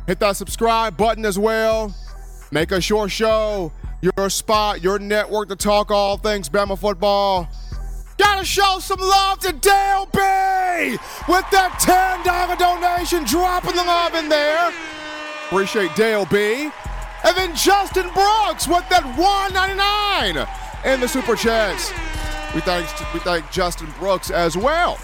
Hit 0.08 0.22
that 0.22 0.38
subscribe 0.38 0.96
button 0.96 1.26
as 1.26 1.38
well. 1.38 1.94
Make 2.50 2.72
us 2.72 2.90
your 2.90 3.10
show, 3.10 3.74
your 4.00 4.30
spot, 4.30 4.82
your 4.82 5.00
network 5.00 5.50
to 5.50 5.58
talk 5.58 5.92
all 5.92 6.16
things 6.16 6.48
Bama 6.48 6.80
football. 6.80 7.50
Gotta 8.18 8.46
show 8.46 8.78
some 8.80 9.02
love 9.02 9.40
to 9.40 9.52
Dale 9.52 10.06
B 10.14 10.98
with 11.28 11.44
that 11.52 12.24
$10 12.24 12.58
donation, 12.58 13.26
dropping 13.26 13.76
the 13.76 13.84
love 13.84 14.16
in 14.16 14.30
there. 14.30 14.72
Appreciate 15.48 15.94
Dale 15.98 16.26
B. 16.26 16.72
And 17.26 17.36
then 17.36 17.54
Justin 17.54 18.08
Brooks 18.14 18.66
with 18.66 18.88
that 18.88 19.04
$1.99 19.18 20.94
in 20.94 21.02
the 21.02 21.08
super 21.10 21.36
chats. 21.36 21.92
We 22.56 22.62
thank 22.62 22.88
we 23.14 23.20
thank 23.20 23.52
Justin 23.52 23.94
Brooks 24.00 24.32
as 24.32 24.56
well, 24.56 24.98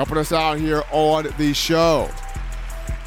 helping 0.00 0.16
us 0.16 0.32
out 0.32 0.58
here 0.58 0.82
on 0.92 1.28
the 1.36 1.52
show. 1.52 2.08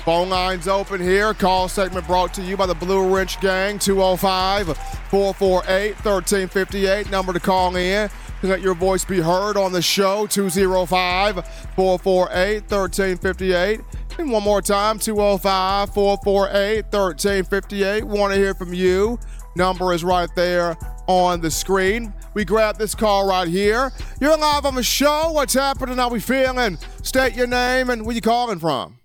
Phone 0.06 0.30
lines 0.30 0.68
open 0.68 1.02
here. 1.02 1.34
Call 1.34 1.68
segment 1.68 2.06
brought 2.06 2.36
to 2.36 2.44
you 2.44 2.56
by 2.56 2.68
the 2.68 2.76
Blue 2.76 3.12
Wrench 3.12 3.42
Gang, 3.42 3.80
205 3.80 4.78
448 5.10 5.96
1358. 6.06 7.10
Number 7.10 7.34
to 7.34 7.40
call 7.40 7.76
in 7.78 8.12
to 8.42 8.48
let 8.48 8.62
your 8.62 8.76
voice 8.76 9.04
be 9.04 9.20
heard 9.20 9.58
on 9.58 9.72
the 9.72 9.82
show, 9.82 10.28
205 10.28 11.36
448 11.76 12.62
1358. 12.62 13.80
And 14.20 14.32
one 14.32 14.44
more 14.44 14.62
time, 14.62 15.00
205 15.00 15.96
448 15.96 16.84
1358. 16.92 18.04
Want 18.04 18.34
to 18.36 18.40
hear 18.40 18.54
from 18.54 18.72
you. 18.72 19.18
Number 19.56 19.94
is 19.94 20.04
right 20.04 20.30
there 20.36 20.78
on 21.08 21.42
the 21.42 21.52
screen. 21.52 22.14
We 22.34 22.46
grab 22.46 22.78
this 22.78 22.96
call 22.96 23.28
right 23.28 23.48
here. 23.48 23.92
You're 24.20 24.38
live 24.38 24.66
on 24.66 24.76
the 24.76 24.84
show. 24.84 25.32
What's 25.32 25.54
happening? 25.54 25.98
How 25.98 26.10
we 26.10 26.20
feeling? 26.20 26.78
State 27.02 27.36
your 27.36 27.48
name 27.48 27.90
and 27.90 28.06
where 28.06 28.16
you 28.16 28.22
calling 28.22 28.60
from. 28.60 29.00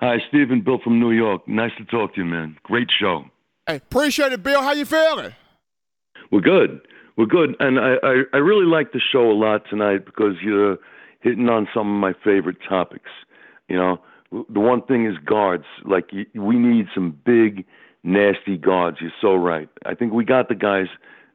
Hi, 0.00 0.16
Stephen. 0.28 0.62
Bill 0.62 0.78
from 0.82 0.98
New 0.98 1.12
York. 1.12 1.46
Nice 1.46 1.70
to 1.78 1.84
talk 1.84 2.14
to 2.14 2.22
you, 2.22 2.26
man. 2.26 2.56
Great 2.64 2.88
show. 3.00 3.24
Hey, 3.66 3.76
appreciate 3.76 4.32
it, 4.32 4.42
Bill. 4.42 4.60
How 4.60 4.72
you 4.72 4.84
feeling? 4.84 5.32
We're 6.30 6.40
good. 6.40 6.80
We're 7.16 7.26
good, 7.26 7.54
and 7.60 7.78
I, 7.78 7.96
I, 8.02 8.22
I 8.32 8.36
really 8.38 8.64
like 8.64 8.92
the 8.92 9.00
show 9.12 9.30
a 9.30 9.36
lot 9.36 9.62
tonight 9.68 10.06
because 10.06 10.34
you're 10.42 10.78
hitting 11.20 11.48
on 11.50 11.68
some 11.74 11.86
of 11.86 12.00
my 12.00 12.14
favorite 12.24 12.56
topics. 12.66 13.10
You 13.68 13.76
know, 13.76 14.00
the 14.32 14.60
one 14.60 14.82
thing 14.82 15.06
is 15.06 15.18
guards. 15.24 15.66
Like 15.84 16.10
we 16.34 16.56
need 16.56 16.86
some 16.94 17.18
big, 17.24 17.66
nasty 18.04 18.56
guards. 18.56 18.98
You're 19.00 19.12
so 19.20 19.34
right. 19.34 19.68
I 19.86 19.94
think 19.94 20.12
we 20.12 20.24
got 20.24 20.48
the 20.48 20.54
guys 20.54 20.86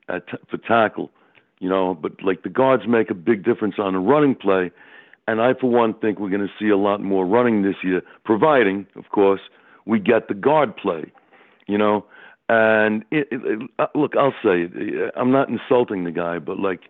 at, 0.09 0.23
for 0.49 0.57
tackle. 0.57 1.11
You 1.59 1.69
know, 1.69 1.95
but 1.95 2.23
like 2.23 2.43
the 2.43 2.49
guards 2.49 2.83
make 2.87 3.09
a 3.09 3.15
big 3.15 3.43
difference 3.43 3.75
on 3.79 3.93
the 3.93 3.99
running 3.99 4.35
play 4.35 4.71
and 5.27 5.41
I, 5.41 5.53
for 5.53 5.69
one, 5.69 5.93
think 5.93 6.19
we're 6.19 6.29
going 6.29 6.47
to 6.47 6.53
see 6.57 6.69
a 6.69 6.77
lot 6.77 7.01
more 7.01 7.25
running 7.25 7.61
this 7.61 7.75
year, 7.83 8.01
providing, 8.23 8.87
of 8.95 9.09
course, 9.09 9.41
we 9.85 9.99
get 9.99 10.29
the 10.29 10.33
guard 10.33 10.75
play. 10.77 11.11
You 11.67 11.77
know, 11.77 12.05
and 12.47 13.03
it, 13.11 13.27
it, 13.29 13.69
uh, 13.77 13.87
look, 13.93 14.15
I'll 14.15 14.31
say 14.41 14.69
it. 14.71 15.13
I'm 15.17 15.31
not 15.31 15.49
insulting 15.49 16.05
the 16.05 16.11
guy, 16.11 16.39
but 16.39 16.59
like, 16.59 16.83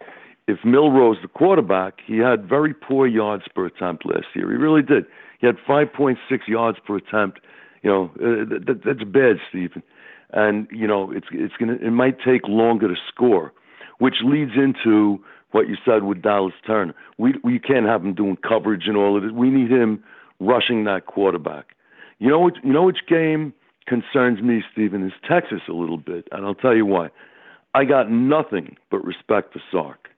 if 0.47 0.59
Milroe's 0.63 1.17
the 1.23 1.27
quarterback, 1.27 1.99
he 2.05 2.19
had 2.19 2.47
very 2.47 2.75
poor 2.75 3.07
yards 3.07 3.45
per 3.53 3.65
attempt 3.65 4.05
last 4.05 4.27
year. 4.35 4.49
He 4.51 4.55
really 4.55 4.83
did. 4.83 5.05
He 5.39 5.47
had 5.47 5.57
5.6 5.67 6.17
yards 6.47 6.77
per 6.85 6.97
attempt. 6.97 7.39
You 7.83 7.89
know, 7.89 8.11
uh, 8.15 8.45
that, 8.65 8.81
that's 8.85 9.03
bad, 9.03 9.37
Stephen. 9.49 9.83
And 10.31 10.67
you 10.71 10.87
know, 10.87 11.11
it's 11.11 11.27
it's 11.31 11.53
gonna 11.59 11.73
it 11.75 11.91
might 11.91 12.17
take 12.19 12.47
longer 12.47 12.87
to 12.87 12.95
score, 13.07 13.53
which 13.99 14.15
leads 14.23 14.51
into 14.55 15.23
what 15.51 15.69
you 15.69 15.77
said 15.85 16.03
with 16.03 16.21
Dallas 16.21 16.53
Turner. 16.65 16.93
We 17.17 17.35
we 17.43 17.59
can't 17.59 17.85
have 17.85 18.03
him 18.03 18.13
doing 18.13 18.37
coverage 18.37 18.87
and 18.87 18.97
all 18.97 19.17
of 19.17 19.23
it. 19.23 19.33
We 19.33 19.49
need 19.49 19.71
him 19.71 20.03
rushing 20.39 20.83
that 20.83 21.05
quarterback. 21.05 21.75
You 22.19 22.29
know 22.29 22.39
what? 22.39 22.55
You 22.63 22.73
know 22.73 22.83
which 22.83 23.07
game 23.07 23.53
concerns 23.85 24.41
me, 24.41 24.63
Stephen, 24.71 25.05
is 25.05 25.13
Texas 25.27 25.61
a 25.69 25.73
little 25.73 25.97
bit, 25.97 26.27
and 26.31 26.45
I'll 26.45 26.55
tell 26.55 26.75
you 26.75 26.85
why. 26.85 27.09
I 27.73 27.85
got 27.85 28.11
nothing 28.11 28.75
but 28.89 29.03
respect 29.05 29.53
for 29.53 29.61
Sark. 29.71 30.09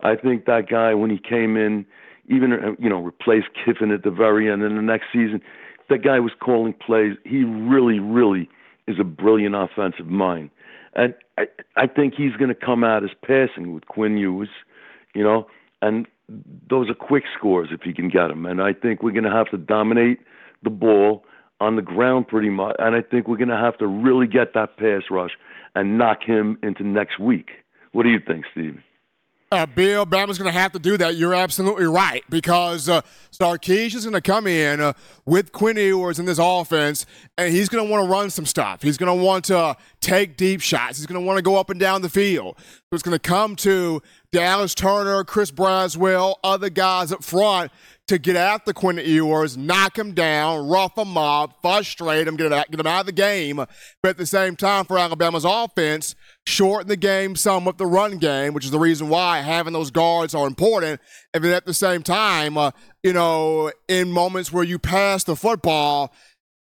I 0.00 0.16
think 0.16 0.46
that 0.46 0.68
guy 0.68 0.94
when 0.94 1.10
he 1.10 1.18
came 1.18 1.56
in, 1.56 1.86
even 2.28 2.76
you 2.78 2.88
know 2.88 3.00
replaced 3.00 3.48
Kiffin 3.64 3.90
at 3.92 4.02
the 4.02 4.10
very 4.10 4.50
end, 4.50 4.62
and 4.62 4.76
the 4.76 4.82
next 4.82 5.06
season, 5.12 5.40
that 5.88 6.02
guy 6.02 6.20
was 6.20 6.32
calling 6.40 6.72
plays. 6.74 7.16
He 7.24 7.44
really, 7.44 7.98
really 7.98 8.48
is 8.86 8.98
a 8.98 9.04
brilliant 9.04 9.54
offensive 9.54 10.06
mind, 10.06 10.50
and 10.94 11.14
I, 11.38 11.46
I 11.76 11.86
think 11.86 12.14
he's 12.14 12.34
going 12.36 12.48
to 12.48 12.54
come 12.54 12.84
out 12.84 13.04
as 13.04 13.10
passing 13.26 13.72
with 13.74 13.86
Quinn 13.86 14.16
Ewers, 14.16 14.48
you 15.14 15.22
know, 15.22 15.46
and 15.80 16.06
those 16.68 16.88
are 16.88 16.94
quick 16.94 17.24
scores 17.36 17.68
if 17.70 17.82
he 17.82 17.92
can 17.92 18.08
get 18.08 18.28
them. 18.28 18.46
And 18.46 18.62
I 18.62 18.72
think 18.72 19.02
we're 19.02 19.12
going 19.12 19.24
to 19.24 19.30
have 19.30 19.50
to 19.50 19.58
dominate 19.58 20.20
the 20.62 20.70
ball 20.70 21.24
on 21.60 21.76
the 21.76 21.82
ground 21.82 22.28
pretty 22.28 22.50
much. 22.50 22.76
And 22.78 22.94
I 22.94 23.02
think 23.02 23.28
we're 23.28 23.36
going 23.36 23.48
to 23.48 23.56
have 23.56 23.78
to 23.78 23.86
really 23.86 24.26
get 24.26 24.54
that 24.54 24.76
pass 24.76 25.02
rush 25.10 25.32
and 25.74 25.98
knock 25.98 26.22
him 26.22 26.58
into 26.62 26.84
next 26.84 27.18
week. 27.18 27.50
What 27.92 28.04
do 28.04 28.10
you 28.10 28.20
think, 28.20 28.44
Steve? 28.52 28.80
Uh, 29.52 29.66
Bill, 29.66 30.06
Bama's 30.06 30.38
going 30.38 30.50
to 30.50 30.58
have 30.58 30.72
to 30.72 30.78
do 30.78 30.96
that. 30.96 31.16
You're 31.16 31.34
absolutely 31.34 31.84
right 31.84 32.24
because 32.30 32.88
uh, 32.88 33.02
Sarkisian 33.32 33.96
is 33.96 34.04
going 34.04 34.14
to 34.14 34.22
come 34.22 34.46
in 34.46 34.80
uh, 34.80 34.94
with 35.26 35.52
Quinn 35.52 35.76
Ewers 35.76 36.18
in 36.18 36.24
this 36.24 36.38
offense, 36.40 37.04
and 37.36 37.52
he's 37.52 37.68
going 37.68 37.86
to 37.86 37.90
want 37.90 38.02
to 38.02 38.10
run 38.10 38.30
some 38.30 38.46
stuff. 38.46 38.80
He's 38.80 38.96
going 38.96 39.14
to 39.14 39.22
want 39.22 39.44
to 39.46 39.76
take 40.00 40.38
deep 40.38 40.62
shots. 40.62 40.96
He's 40.96 41.04
going 41.04 41.20
to 41.20 41.26
want 41.26 41.36
to 41.36 41.42
go 41.42 41.56
up 41.56 41.68
and 41.68 41.78
down 41.78 42.00
the 42.00 42.08
field. 42.08 42.56
So 42.58 42.94
it's 42.94 43.02
going 43.02 43.14
to 43.14 43.18
come 43.18 43.54
to 43.56 44.02
Dallas 44.32 44.74
Turner, 44.74 45.22
Chris 45.22 45.50
Braswell, 45.50 46.36
other 46.42 46.70
guys 46.70 47.12
up 47.12 47.22
front 47.22 47.70
to 48.08 48.18
get 48.18 48.36
after 48.36 48.72
Quinn 48.72 48.96
Ewers, 48.96 49.58
knock 49.58 49.98
him 49.98 50.12
down, 50.12 50.66
rough 50.66 50.96
him 50.96 51.18
up, 51.18 51.58
frustrate 51.60 52.26
him, 52.26 52.36
get 52.36 52.46
him, 52.46 52.52
out, 52.54 52.70
get 52.70 52.80
him 52.80 52.86
out 52.86 53.00
of 53.00 53.06
the 53.06 53.12
game. 53.12 53.56
But 53.56 54.08
at 54.08 54.16
the 54.16 54.26
same 54.26 54.56
time, 54.56 54.86
for 54.86 54.98
Alabama's 54.98 55.44
offense, 55.44 56.14
shorten 56.46 56.88
the 56.88 56.96
game 56.96 57.36
some 57.36 57.64
with 57.64 57.78
the 57.78 57.86
run 57.86 58.18
game, 58.18 58.52
which 58.52 58.64
is 58.64 58.70
the 58.70 58.78
reason 58.78 59.08
why 59.08 59.40
having 59.40 59.72
those 59.72 59.90
guards 59.90 60.34
are 60.34 60.46
important. 60.46 61.00
And 61.32 61.44
then 61.44 61.52
at 61.52 61.66
the 61.66 61.74
same 61.74 62.02
time, 62.02 62.58
uh, 62.58 62.72
you 63.02 63.12
know, 63.12 63.70
in 63.88 64.10
moments 64.10 64.52
where 64.52 64.64
you 64.64 64.78
pass 64.78 65.24
the 65.24 65.36
football, 65.36 66.12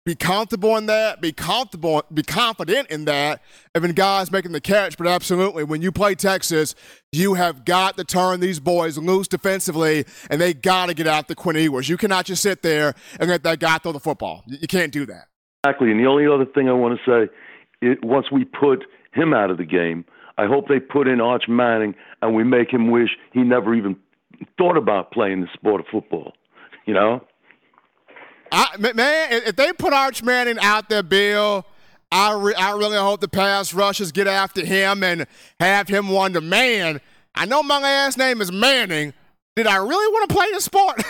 be 0.08 0.16
comfortable 0.16 0.78
in 0.78 0.86
that, 0.86 1.20
be 1.20 1.34
comfortable, 1.34 2.02
be 2.14 2.24
confident 2.24 2.90
in 2.90 3.04
that, 3.06 3.42
and 3.76 3.84
then 3.84 3.92
guys 3.92 4.32
making 4.32 4.54
the 4.54 4.62
catch. 4.62 4.98
But 4.98 5.06
absolutely, 5.06 5.66
when 5.66 5.82
you 5.82 5.92
play 5.92 6.16
Texas, 6.16 6.76
you 7.12 7.34
have 7.34 7.66
got 7.66 7.98
to 7.98 8.06
turn 8.06 8.40
these 8.40 8.62
boys 8.62 8.98
loose 8.98 9.28
defensively, 9.28 10.06
and 10.30 10.40
they 10.40 10.54
got 10.54 10.86
to 10.86 10.94
get 10.94 11.08
out 11.08 11.28
the 11.28 11.36
Quinn 11.36 11.58
Ewers. 11.58 11.90
You 11.90 11.98
cannot 11.98 12.26
just 12.26 12.42
sit 12.42 12.62
there 12.62 12.96
and 13.20 13.30
let 13.30 13.44
that 13.44 13.60
guy 13.60 13.80
throw 13.80 13.92
the 13.92 14.00
football. 14.00 14.46
You 14.48 14.68
can't 14.68 14.94
do 14.94 15.06
that. 15.08 15.26
Exactly. 15.66 15.92
And 15.92 16.00
the 16.00 16.08
only 16.08 16.26
other 16.26 16.46
thing 16.46 16.70
I 16.70 16.72
want 16.72 16.98
to 16.98 17.12
say, 17.28 17.34
it, 17.82 18.02
once 18.02 18.28
we 18.32 18.46
put 18.46 18.86
him 19.14 19.34
out 19.34 19.52
of 19.52 19.58
the 19.58 19.66
game, 19.66 20.06
I 20.38 20.46
hope 20.46 20.68
they 20.68 20.80
put 20.80 21.08
in 21.08 21.20
Arch 21.20 21.46
Manning 21.48 21.96
and 22.22 22.36
we 22.36 22.44
make 22.44 22.72
him 22.72 22.92
wish 22.92 23.10
he 23.34 23.42
never 23.42 23.74
even 23.74 23.96
thought 24.58 24.78
about 24.78 25.12
playing 25.12 25.42
the 25.42 25.48
sport 25.54 25.82
of 25.82 25.88
football. 25.92 26.34
You 26.86 26.94
know. 26.94 27.22
I, 28.52 28.78
man, 28.78 29.42
if 29.46 29.56
they 29.56 29.74
put 29.74 29.94
Arch 29.94 30.24
Manning 30.24 30.58
out 30.60 30.90
there, 30.90 31.04
Bill, 31.04 31.66
I, 32.12 32.34
re- 32.34 32.54
I 32.54 32.72
really 32.72 32.98
hope 32.98 33.20
the 33.20 33.28
pass 33.28 33.74
rushers 33.74 34.12
get 34.12 34.28
after 34.28 34.66
him 34.66 35.04
and 35.04 35.28
have 35.60 35.90
him 35.90 36.10
wonder, 36.10 36.40
man, 36.40 37.02
I 37.36 37.46
know 37.46 37.62
my 37.62 37.80
last 37.80 38.18
name 38.18 38.42
is 38.42 38.52
Manning. 38.52 39.14
Did 39.56 39.68
I 39.68 39.78
really 39.78 40.14
want 40.14 40.30
to 40.30 40.36
play 40.36 40.52
the 40.54 40.62
sport? 40.62 41.04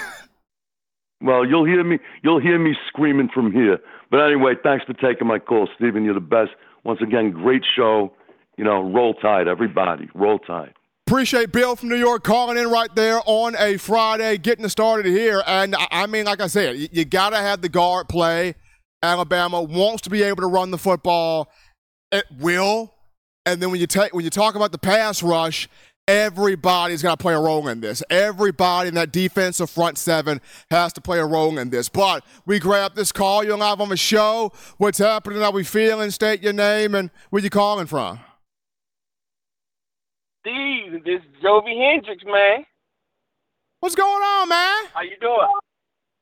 well, 1.21 1.45
you'll 1.45 1.65
hear 1.65 1.83
me. 1.83 1.99
You'll 2.23 2.39
hear 2.39 2.57
me 2.57 2.75
screaming 2.88 3.29
from 3.33 3.51
here. 3.51 3.79
But 4.10 4.26
anyway, 4.26 4.54
thanks 4.63 4.86
for 4.86 4.93
taking 4.93 5.28
my 5.28 5.39
call, 5.39 5.67
Stephen. 5.76 6.04
You're 6.04 6.13
the 6.13 6.20
best. 6.20 6.52
Once 6.84 7.02
again, 7.02 7.32
great 7.32 7.63
show. 7.76 8.13
You 8.58 8.63
know, 8.63 8.82
roll 8.91 9.13
tide, 9.15 9.48
everybody. 9.48 10.10
Roll 10.15 10.39
tide. 10.39 10.74
Appreciate 11.08 11.54
Bill 11.54 11.76
from 11.76 11.88
New 11.88 11.96
York 11.96 12.24
calling 12.24 12.58
in 12.58 12.70
right 12.70 12.93
there 12.93 13.22
on 13.26 13.56
a 13.58 13.78
Friday, 13.78 14.38
getting 14.38 14.67
started 14.67 15.06
here. 15.06 15.41
And 15.48 15.74
I 15.89 16.06
mean, 16.06 16.26
like 16.26 16.41
I 16.41 16.48
said, 16.48 16.76
you, 16.91 17.06
got 17.06 17.30
to 17.30 17.38
have 17.38 17.62
the 17.62 17.70
guard 17.70 18.10
play. 18.10 18.56
Alabama 19.02 19.62
wants 19.62 20.02
to 20.02 20.10
be 20.10 20.24
able 20.24 20.41
to 20.41 20.48
run 20.48 20.72
the 20.72 20.78
football. 20.78 21.50
It 22.12 22.26
will. 22.39 22.93
And 23.46 23.62
then 23.62 23.72
when 23.72 23.80
you 23.80 23.88
take 23.88 24.13
when 24.13 24.26
you 24.26 24.30
talk 24.30 24.56
about 24.56 24.74
the 24.74 24.78
pass 24.78 25.24
rush, 25.24 25.70
everybody's 26.08 27.02
got 27.04 27.20
to 27.20 27.22
play 27.22 27.34
a 27.34 27.39
role 27.39 27.67
in 27.67 27.82
this. 27.82 28.02
Everybody 28.10 28.89
in 28.89 28.96
that 28.96 29.12
defensive 29.12 29.70
front 29.70 29.98
seven 29.98 30.41
has 30.72 30.93
to 30.93 31.02
play 31.02 31.20
a 31.20 31.26
role 31.26 31.58
in 31.58 31.70
this. 31.70 31.89
But 31.89 32.24
we 32.46 32.60
grab 32.60 32.96
this 32.96 33.12
call. 33.12 33.43
You're 33.43 33.58
live 33.58 33.82
on 33.82 33.89
the 33.89 33.98
show. 33.98 34.52
What's 34.78 34.98
happening? 34.98 35.41
How 35.41 35.52
we 35.52 35.63
feeling? 35.63 36.12
State 36.12 36.41
your 36.41 36.54
name 36.54 36.96
and 36.96 37.12
where 37.30 37.41
you 37.41 37.50
calling 37.50 37.88
from. 37.88 38.20
Steve, 40.41 41.04
this 41.04 41.20
is 41.20 41.43
Jovi 41.43 41.78
Hendricks, 41.78 42.24
man. 42.26 42.65
What's 43.82 43.96
going 43.96 44.24
on, 44.24 44.50
man? 44.50 44.86
How 44.93 45.02
you 45.02 45.17
doing? 45.20 45.48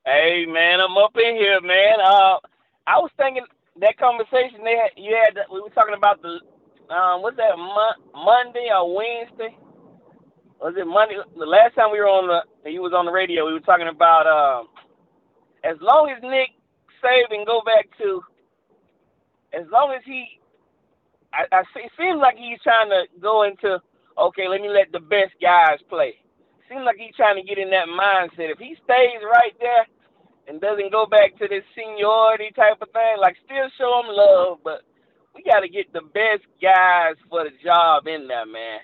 Hey, 0.04 0.46
man, 0.48 0.80
I'm 0.82 0.98
up 0.98 1.16
in 1.16 1.36
here, 1.36 1.62
man. 1.62 2.00
Uh, 2.04 2.38
I 2.88 2.98
was 2.98 3.12
thinking 3.18 3.44
that 3.82 3.98
conversation 3.98 4.64
they 4.64 4.76
had, 4.76 4.92
you 4.98 5.16
had, 5.16 5.38
we 5.52 5.62
were 5.62 5.70
talking 5.70 5.96
about 5.96 6.22
the, 6.22 6.40
um, 6.94 7.22
what's 7.22 7.38
that, 7.38 7.56
Mo- 7.58 8.24
Monday 8.24 8.70
or 8.72 8.96
Wednesday? 8.96 9.56
Was 10.62 10.74
it 10.78 10.88
Monday? 10.88 11.16
The 11.38 11.46
last 11.46 11.76
time 11.76 11.92
we 11.92 12.00
were 12.00 12.08
on 12.08 12.28
the, 12.28 12.70
he 12.70 12.80
was 12.80 12.94
on 12.94 13.06
the 13.06 13.12
radio, 13.12 13.46
we 13.46 13.54
were 13.54 13.60
talking 13.60 13.88
about, 13.88 14.26
um, 14.28 14.68
as 15.64 15.78
long 15.82 16.10
as 16.16 16.22
Nick 16.24 16.52
Saban 17.04 17.46
go 17.46 17.62
back 17.66 17.86
to, 18.00 18.22
as 19.54 19.66
long 19.72 19.94
as 19.96 20.02
he, 20.06 20.40
I, 21.34 21.46
I 21.52 21.60
it 21.76 21.92
seems 22.00 22.20
like 22.20 22.38
he's 22.38 22.62
trying 22.64 22.90
to 22.90 23.06
go 23.22 23.44
into 23.44 23.80
okay, 24.18 24.48
let 24.48 24.62
me 24.62 24.70
let 24.70 24.92
the 24.92 25.00
best 25.00 25.34
guys 25.42 25.80
play. 25.90 26.16
Seems 26.70 26.84
like 26.86 26.98
he's 26.98 27.16
trying 27.16 27.36
to 27.36 27.44
get 27.48 27.58
in 27.58 27.70
that 27.72 27.88
mindset. 27.88 28.52
If 28.52 28.60
he 28.60 28.76
stays 28.84 29.22
right 29.24 29.54
there 29.60 29.86
and 30.48 30.62
doesn't 30.62 30.92
go 30.92 31.06
back 31.06 31.38
to 31.38 31.48
this 31.48 31.64
seniority 31.76 32.52
type 32.56 32.82
of 32.82 32.90
thing, 32.92 33.18
like 33.20 33.36
still 33.46 33.70
show 33.78 34.02
him 34.02 34.10
love, 34.10 34.60
but 34.64 34.82
we 35.36 35.44
got 35.44 35.62
to 35.62 35.70
get 35.70 35.92
the 35.94 36.02
best 36.14 36.44
guys 36.62 37.16
for 37.30 37.44
the 37.44 37.52
job 37.64 38.08
in 38.08 38.28
there, 38.28 38.46
man. 38.46 38.80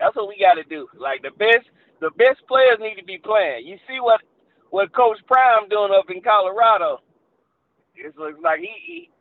That's 0.00 0.16
what 0.16 0.28
we 0.28 0.40
got 0.40 0.54
to 0.54 0.64
do. 0.64 0.88
Like 0.98 1.22
the 1.22 1.30
best, 1.36 1.68
the 2.00 2.10
best 2.16 2.40
players 2.48 2.80
need 2.80 2.96
to 2.96 3.04
be 3.04 3.18
playing. 3.18 3.66
You 3.66 3.76
see 3.86 4.00
what 4.00 4.20
what 4.70 4.92
Coach 4.92 5.18
Prime 5.26 5.68
doing 5.68 5.92
up 5.92 6.10
in 6.10 6.22
Colorado? 6.22 7.00
It 7.94 8.16
looks 8.16 8.40
like 8.42 8.60
he, 8.60 8.72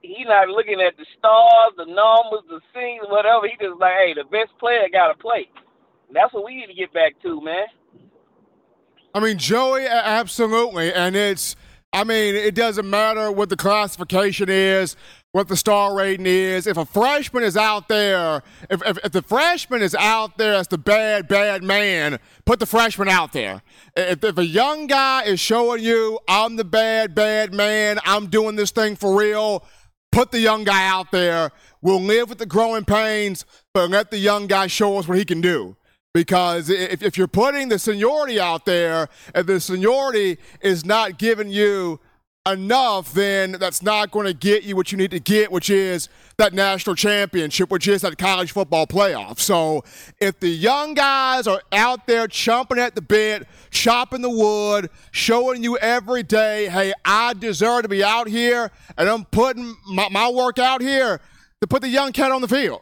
he 0.01 0.15
he 0.15 0.23
not 0.23 0.47
looking 0.47 0.79
at 0.79 0.95
the 0.95 1.05
stars, 1.17 1.73
the 1.75 1.85
numbers, 1.85 2.47
the 2.47 2.61
scenes, 2.73 3.03
whatever. 3.09 3.45
He 3.45 3.53
just 3.59 3.77
like, 3.79 3.93
hey, 3.99 4.13
the 4.15 4.23
best 4.23 4.57
player 4.57 4.87
got 4.91 5.09
to 5.09 5.17
play. 5.19 5.49
And 6.07 6.15
that's 6.15 6.33
what 6.33 6.45
we 6.45 6.55
need 6.55 6.67
to 6.67 6.73
get 6.73 6.93
back 6.93 7.21
to, 7.23 7.41
man. 7.41 7.67
I 9.13 9.19
mean, 9.19 9.37
Joey, 9.37 9.85
absolutely, 9.85 10.93
and 10.93 11.15
it's. 11.15 11.55
I 11.91 12.03
mean, 12.03 12.35
it 12.35 12.53
doesn't 12.53 12.87
matter 12.87 13.31
what 13.31 13.49
the 13.49 13.57
classification 13.57 14.47
is, 14.47 14.95
what 15.31 15.47
the 15.47 15.55
star 15.55 15.95
rating 15.95 16.25
is. 16.25 16.65
If 16.65 16.77
a 16.77 16.85
freshman 16.85 17.43
is 17.43 17.55
out 17.55 17.87
there, 17.87 18.41
if, 18.69 18.81
if, 18.85 18.97
if, 19.05 19.11
the 19.11 19.21
freshman 19.21 19.81
is 19.81 19.93
out 19.93 20.37
there 20.37 20.55
as 20.55 20.67
the 20.67 20.77
bad, 20.77 21.27
bad 21.27 21.63
man, 21.63 22.19
put 22.45 22.59
the 22.59 22.65
freshman 22.65 23.09
out 23.09 23.31
there. 23.31 23.61
If, 23.95 24.23
if 24.23 24.37
a 24.37 24.45
young 24.45 24.87
guy 24.87 25.23
is 25.23 25.39
showing 25.39 25.83
you, 25.83 26.19
I'm 26.27 26.55
the 26.55 26.65
bad, 26.65 27.13
bad 27.13 27.53
man, 27.53 27.99
I'm 28.05 28.27
doing 28.27 28.55
this 28.55 28.71
thing 28.71 28.95
for 28.95 29.15
real, 29.15 29.65
put 30.11 30.31
the 30.31 30.39
young 30.39 30.63
guy 30.63 30.87
out 30.87 31.11
there. 31.11 31.51
We'll 31.81 32.01
live 32.01 32.29
with 32.29 32.39
the 32.39 32.45
growing 32.45 32.85
pains, 32.85 33.45
but 33.73 33.89
let 33.89 34.09
the 34.11 34.17
young 34.17 34.47
guy 34.47 34.67
show 34.67 34.97
us 34.97 35.07
what 35.07 35.17
he 35.17 35.25
can 35.25 35.41
do. 35.41 35.75
Because 36.11 36.71
if, 36.71 37.03
if 37.03 37.19
you're 37.19 37.27
putting 37.27 37.69
the 37.69 37.77
seniority 37.77 38.39
out 38.39 38.65
there 38.65 39.09
and 39.35 39.45
the 39.45 39.59
seniority 39.59 40.39
is 40.59 40.83
not 40.83 41.19
giving 41.19 41.49
you 41.49 41.99
enough, 42.46 43.13
then 43.13 43.54
that's 43.54 43.81
not 43.81 44.12
going 44.12 44.25
to 44.25 44.33
get 44.33 44.63
you 44.63 44.75
what 44.75 44.92
you 44.92 44.98
need 44.98 45.12
to 45.12 45.19
get, 45.19 45.52
which 45.52 45.69
is 45.69 46.10
that 46.37 46.54
national 46.54 46.96
championship, 46.96 47.69
which 47.69 47.87
is 47.87 48.02
that 48.02 48.17
college 48.17 48.52
football 48.52 48.87
playoff. 48.87 49.40
So 49.40 49.83
if 50.19 50.40
the 50.40 50.50
young 50.50 50.94
guys 50.94 51.48
are 51.48 51.62
out 51.71 52.08
there 52.08 52.27
chomping 52.27 52.77
at 52.77 52.96
the 52.96 53.02
bit, 53.02 53.48
chopping 53.71 54.21
the 54.21 54.29
wood, 54.29 54.90
showing 55.12 55.63
you 55.63 55.77
every 55.77 56.23
day, 56.23 56.69
hey, 56.69 56.94
I 57.06 57.33
deserve 57.33 57.83
to 57.83 57.90
be 57.90 58.04
out 58.04 58.27
here, 58.27 58.71
and 58.98 59.10
I'm 59.10 59.25
putting 59.25 59.75
my, 59.87 60.10
my 60.10 60.29
work 60.29 60.60
out 60.60 60.81
here 60.81 61.19
to 61.62 61.67
put 61.67 61.81
the 61.81 61.90
young 61.90 62.12
cat 62.13 62.31
on 62.31 62.42
the 62.42 62.48
field. 62.48 62.81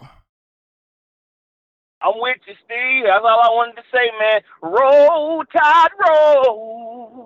I'm 2.00 2.14
with 2.18 2.38
you, 2.46 2.54
Steve. 2.64 3.06
That's 3.06 3.24
all 3.24 3.42
I 3.42 3.50
wanted 3.50 3.76
to 3.78 3.84
say, 3.92 4.12
man. 4.20 4.42
Roll, 4.62 5.44
Tide, 5.46 5.90
roll. 6.08 7.17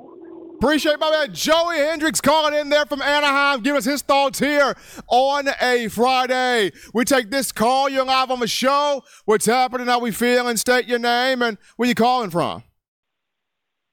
Appreciate 0.61 0.99
my 0.99 1.09
man 1.09 1.33
Joey 1.33 1.77
Hendricks 1.77 2.21
calling 2.21 2.53
in 2.53 2.69
there 2.69 2.85
from 2.85 3.01
Anaheim. 3.01 3.61
Give 3.61 3.75
us 3.75 3.83
his 3.83 4.03
thoughts 4.03 4.37
here 4.37 4.75
on 5.07 5.49
a 5.59 5.87
Friday. 5.87 6.71
We 6.93 7.03
take 7.03 7.31
this 7.31 7.51
call. 7.51 7.89
You're 7.89 8.05
live 8.05 8.29
on 8.29 8.39
the 8.39 8.47
show. 8.47 9.01
What's 9.25 9.47
happening? 9.47 9.87
How 9.87 9.97
we 9.97 10.11
feeling? 10.11 10.57
State 10.57 10.85
your 10.85 10.99
name 10.99 11.41
and 11.41 11.57
where 11.77 11.89
you 11.89 11.95
calling 11.95 12.29
from. 12.29 12.61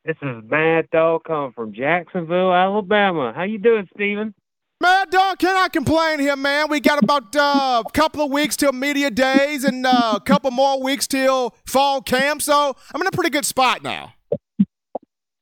This 0.04 0.16
is 0.20 0.44
Mad 0.44 0.90
Dog 0.92 1.24
coming 1.26 1.52
from 1.52 1.72
Jacksonville, 1.72 2.52
Alabama. 2.52 3.32
How 3.34 3.44
you 3.44 3.56
doing, 3.56 3.88
Steven? 3.94 4.34
Mad 4.78 5.08
Dog, 5.08 5.38
cannot 5.38 5.72
complain 5.72 6.20
here, 6.20 6.36
man. 6.36 6.68
We 6.68 6.80
got 6.80 7.02
about 7.02 7.34
uh, 7.34 7.82
a 7.86 7.90
couple 7.92 8.22
of 8.22 8.30
weeks 8.30 8.58
till 8.58 8.72
media 8.72 9.10
days 9.10 9.64
and 9.64 9.86
uh, 9.86 10.12
a 10.16 10.20
couple 10.20 10.50
more 10.50 10.82
weeks 10.82 11.06
till 11.06 11.54
fall 11.66 12.02
camp, 12.02 12.42
so 12.42 12.76
I'm 12.94 13.00
in 13.00 13.06
a 13.06 13.10
pretty 13.10 13.30
good 13.30 13.46
spot 13.46 13.82
now. 13.82 14.12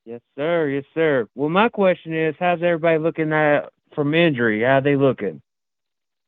Yes, 0.07 0.21
sir. 0.39 0.69
Yes, 0.69 0.85
sir. 0.95 1.27
Well, 1.35 1.49
my 1.49 1.69
question 1.69 2.15
is, 2.17 2.37
how's 2.39 2.63
everybody 2.63 2.99
looking 2.99 3.33
at 3.33 3.71
from 3.93 4.15
injury? 4.15 4.63
How 4.63 4.79
they 4.79 4.95
looking? 4.95 5.43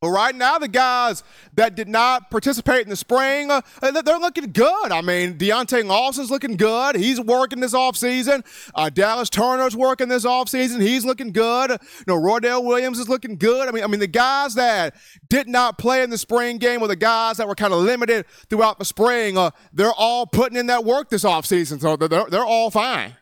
But 0.01 0.11
right 0.11 0.35
now, 0.35 0.59
the 0.59 0.69
guys 0.69 1.23
that 1.55 1.77
did 1.77 1.89
not 1.89 2.29
participate 2.31 2.83
in 2.83 2.89
the 2.89 2.97
spring, 2.97 3.53
uh, 3.53 3.61
they're 3.81 4.19
looking 4.19 4.51
good. 4.51 4.93
I 4.93 5.01
mean, 5.01 5.39
Deontae 5.39 5.85
Lawson's 5.85 6.31
looking 6.31 6.57
good. 6.57 6.97
He's 6.97 7.21
working 7.21 7.61
this 7.61 7.73
offseason. 7.73 8.45
Uh, 8.75 8.91
Dallas 8.91 9.31
Turner's 9.31 9.77
working 9.77 10.09
this 10.09 10.25
offseason. 10.25 10.81
He's 10.81 11.05
looking 11.05 11.31
good. 11.31 11.71
You 11.71 12.05
know, 12.07 12.61
Williams 12.61 12.99
is 12.99 13.09
looking 13.09 13.37
good. 13.37 13.69
I 13.69 13.73
mean, 13.73 13.85
I 13.85 13.87
mean, 13.87 14.01
the 14.01 14.09
guys 14.09 14.55
that 14.55 14.97
did 15.29 15.49
not 15.49 15.79
play 15.79 16.03
in 16.03 16.11
the 16.11 16.19
spring 16.19 16.59
game 16.59 16.81
or 16.81 16.89
the 16.89 16.97
guys 16.97 17.37
that 17.37 17.47
were 17.47 17.57
kind 17.57 17.73
of 17.73 17.81
limited 17.81 18.27
throughout 18.51 18.79
the 18.81 18.85
spring, 18.85 19.39
uh, 19.39 19.51
they're 19.73 19.93
all 19.93 20.27
putting 20.27 20.57
in 20.57 20.67
that 20.67 20.85
work 20.85 21.11
this 21.11 21.25
offseason. 21.25 21.81
So 21.81 21.97
they're, 21.97 22.27
they're 22.27 22.45
all 22.45 22.71
fine. 22.73 23.15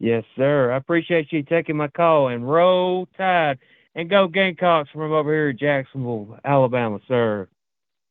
Yes, 0.00 0.24
sir. 0.36 0.72
I 0.72 0.76
appreciate 0.76 1.32
you 1.32 1.42
taking 1.42 1.76
my 1.76 1.88
call 1.88 2.28
and 2.28 2.48
roll 2.48 3.06
tide 3.16 3.58
and 3.94 4.08
go 4.08 4.28
Gamecocks 4.28 4.90
from 4.90 5.12
over 5.12 5.32
here 5.32 5.50
in 5.50 5.58
Jacksonville, 5.58 6.38
Alabama, 6.44 7.00
sir. 7.08 7.48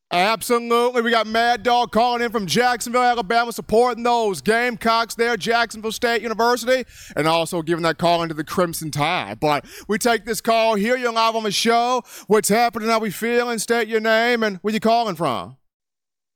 Absolutely. 0.10 1.02
We 1.02 1.12
got 1.12 1.28
Mad 1.28 1.64
Dog 1.64 1.92
calling 1.92 2.22
in 2.22 2.32
from 2.32 2.48
Jacksonville, 2.48 3.04
Alabama, 3.04 3.52
supporting 3.52 4.04
those 4.04 4.42
Gamecocks 4.42 5.16
there, 5.16 5.36
Jacksonville 5.36 5.92
State 5.92 6.22
University, 6.22 6.90
and 7.18 7.28
also 7.28 7.62
giving 7.62 7.84
that 7.84 7.98
call 7.98 8.24
into 8.24 8.34
the 8.34 8.46
Crimson 8.46 8.90
Tide. 8.90 9.40
But 9.42 9.66
we 9.90 9.98
take 9.98 10.24
this 10.24 10.40
call 10.40 10.76
here. 10.76 10.96
You're 10.96 11.12
live 11.12 11.36
on 11.36 11.44
the 11.44 11.52
show. 11.52 12.04
What's 12.28 12.48
happening? 12.48 12.88
How 12.88 13.00
we 13.00 13.12
feeling? 13.12 13.60
State 13.60 13.90
your 13.90 14.00
name 14.00 14.44
and 14.44 14.58
where 14.58 14.74
you 14.74 14.80
calling 14.80 15.16
from. 15.16 15.58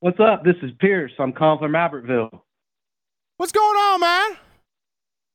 What's 0.02 0.20
up? 0.20 0.44
This 0.44 0.56
is 0.64 0.72
Pierce. 0.80 1.14
I'm 1.18 1.32
calling 1.32 1.60
from 1.60 1.72
Albertville. 1.72 2.42
What's 3.38 3.54
going 3.54 3.78
on, 3.78 4.00
man? 4.02 4.38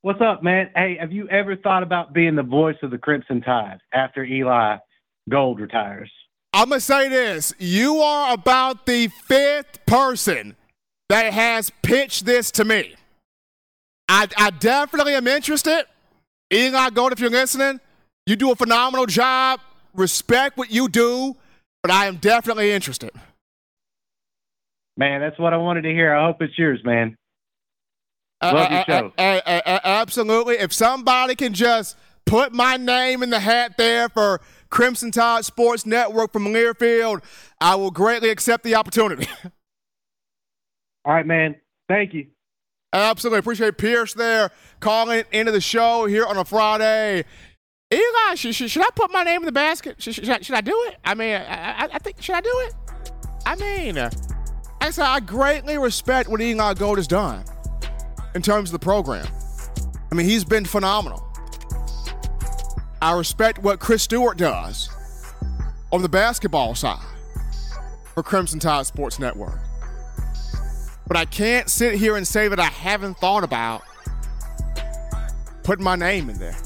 What's 0.07 0.21
up, 0.21 0.41
man? 0.41 0.71
Hey, 0.77 0.99
have 1.01 1.11
you 1.11 1.29
ever 1.31 1.57
thought 1.57 1.83
about 1.83 2.15
being 2.15 2.37
the 2.37 2.45
voice 2.45 2.77
of 2.85 2.93
the 2.93 2.97
Crimson 2.97 3.41
Tide 3.41 3.81
after 3.93 4.23
Eli 4.23 4.77
Gold 5.29 5.59
retires? 5.59 6.13
I'm 6.53 6.69
going 6.69 6.79
to 6.79 6.85
say 6.85 7.09
this. 7.09 7.53
You 7.59 7.97
are 7.97 8.33
about 8.33 8.87
the 8.87 9.09
fifth 9.09 9.85
person 9.85 10.55
that 11.09 11.33
has 11.33 11.73
pitched 11.83 12.25
this 12.25 12.53
to 12.53 12.65
me. 12.65 12.95
I, 14.09 14.29
I 14.37 14.51
definitely 14.51 15.15
am 15.15 15.27
interested. 15.27 15.87
Eli 16.53 16.91
Gold, 16.91 17.11
if 17.11 17.19
you're 17.19 17.29
listening, 17.29 17.81
you 18.27 18.37
do 18.37 18.53
a 18.53 18.55
phenomenal 18.55 19.07
job. 19.07 19.59
Respect 19.93 20.57
what 20.57 20.71
you 20.71 20.89
do, 20.89 21.35
but 21.83 21.91
I 21.91 22.07
am 22.07 22.19
definitely 22.19 22.71
interested. 22.71 23.11
Man, 24.97 25.21
that's 25.21 25.37
what 25.41 25.53
I 25.53 25.57
wanted 25.57 25.83
to 25.83 25.91
hear. 25.91 26.15
I 26.15 26.27
hope 26.27 26.41
it's 26.43 26.57
yours, 26.57 26.81
man. 26.85 27.17
Love 28.55 28.71
your 28.71 28.85
show. 28.85 29.13
Absolutely. 29.19 30.57
If 30.57 30.73
somebody 30.73 31.35
can 31.35 31.53
just 31.55 31.97
put 32.27 32.53
my 32.53 32.77
name 32.77 33.23
in 33.23 33.31
the 33.31 33.41
hat 33.41 33.77
there 33.79 34.09
for 34.09 34.41
Crimson 34.69 35.11
Tide 35.11 35.45
Sports 35.45 35.87
Network 35.87 36.33
from 36.33 36.47
Learfield, 36.47 37.23
I 37.61 37.77
will 37.77 37.91
greatly 37.91 38.29
accept 38.29 38.65
the 38.65 38.75
opportunity. 38.75 39.27
All 41.05 41.15
right, 41.15 41.27
man. 41.27 41.57
Thank 41.89 42.15
you. 42.15 42.27
Absolutely. 42.93 43.39
Appreciate 43.39 43.79
Pierce 43.79 44.15
there 44.15 44.51
calling 44.81 45.25
into 45.33 45.53
the 45.53 45.61
show 45.61 46.07
here 46.07 46.27
on 46.27 46.37
a 46.37 46.45
Friday. 46.45 47.25
Eli, 47.93 48.35
should, 48.35 48.55
should, 48.55 48.71
should 48.71 48.83
I 48.83 48.89
put 48.97 49.13
my 49.13 49.23
name 49.23 49.43
in 49.43 49.47
the 49.47 49.53
basket? 49.53 50.03
Should, 50.03 50.15
should, 50.15 50.29
I, 50.29 50.41
should 50.41 50.57
I 50.57 50.61
do 50.61 50.75
it? 50.89 50.97
I 51.05 51.15
mean, 51.15 51.35
I, 51.35 51.85
I, 51.85 51.89
I, 51.93 51.99
think, 51.99 52.21
should 52.21 52.35
I 52.35 52.41
do 52.41 52.53
it? 52.67 52.75
I 53.47 53.55
mean, 53.55 53.97
I 54.81 54.91
said 54.91 55.05
I 55.05 55.21
greatly 55.21 55.79
respect 55.79 56.29
what 56.29 56.41
Eli 56.41 56.75
Gold 56.75 56.99
has 56.99 57.07
done 57.07 57.45
in 58.37 58.43
terms 58.43 58.69
of 58.69 58.73
the 58.73 58.85
program. 58.85 59.27
I 60.13 60.15
mean, 60.15 60.27
he's 60.27 60.45
been 60.45 60.67
phenomenal. 60.67 61.27
I 63.01 63.17
respect 63.17 63.63
what 63.63 63.81
Chris 63.81 64.03
Stewart 64.03 64.37
does 64.37 64.91
on 65.91 66.03
the 66.03 66.09
basketball 66.09 66.75
side 66.75 67.05
for 68.15 68.23
Crimson 68.23 68.61
Tide 68.61 68.87
Sports 68.87 69.19
Network. 69.19 69.59
But 71.09 71.17
I 71.17 71.25
can't 71.25 71.71
sit 71.71 71.95
here 71.95 72.17
and 72.17 72.29
say 72.29 72.47
that 72.49 72.61
I 72.61 72.67
haven't 72.67 73.17
thought 73.19 73.43
about 73.43 73.83
putting 75.65 75.85
my 75.85 75.97
name 75.97 76.29
in 76.29 76.39
there. 76.39 76.57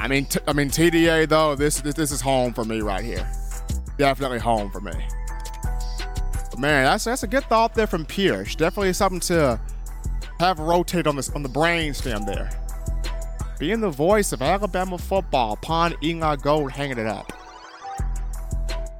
I 0.00 0.08
mean, 0.08 0.24
t- 0.24 0.40
I 0.48 0.52
mean 0.52 0.68
TDA 0.68 1.28
though. 1.28 1.54
This, 1.54 1.80
this 1.80 1.94
this 1.94 2.10
is 2.10 2.20
home 2.20 2.54
for 2.54 2.64
me 2.64 2.80
right 2.80 3.04
here. 3.04 3.30
Definitely 3.98 4.38
home 4.38 4.70
for 4.70 4.80
me 4.80 4.92
man, 6.60 6.84
that's 6.84 7.04
that's 7.04 7.22
a 7.22 7.26
good 7.26 7.44
thought 7.44 7.74
there 7.74 7.86
from 7.86 8.04
Pierce. 8.04 8.54
Definitely 8.54 8.92
something 8.92 9.20
to 9.20 9.58
have 10.38 10.58
rotate 10.58 11.06
on 11.06 11.16
this 11.16 11.30
on 11.30 11.42
the 11.42 11.48
brain 11.48 11.94
stem 11.94 12.24
there. 12.24 12.50
Being 13.58 13.80
the 13.80 13.90
voice 13.90 14.32
of 14.32 14.42
Alabama 14.42 14.98
football 14.98 15.54
upon 15.54 15.94
Inga 16.02 16.38
Gold 16.38 16.72
hanging 16.72 16.98
it 16.98 17.06
up. 17.06 17.32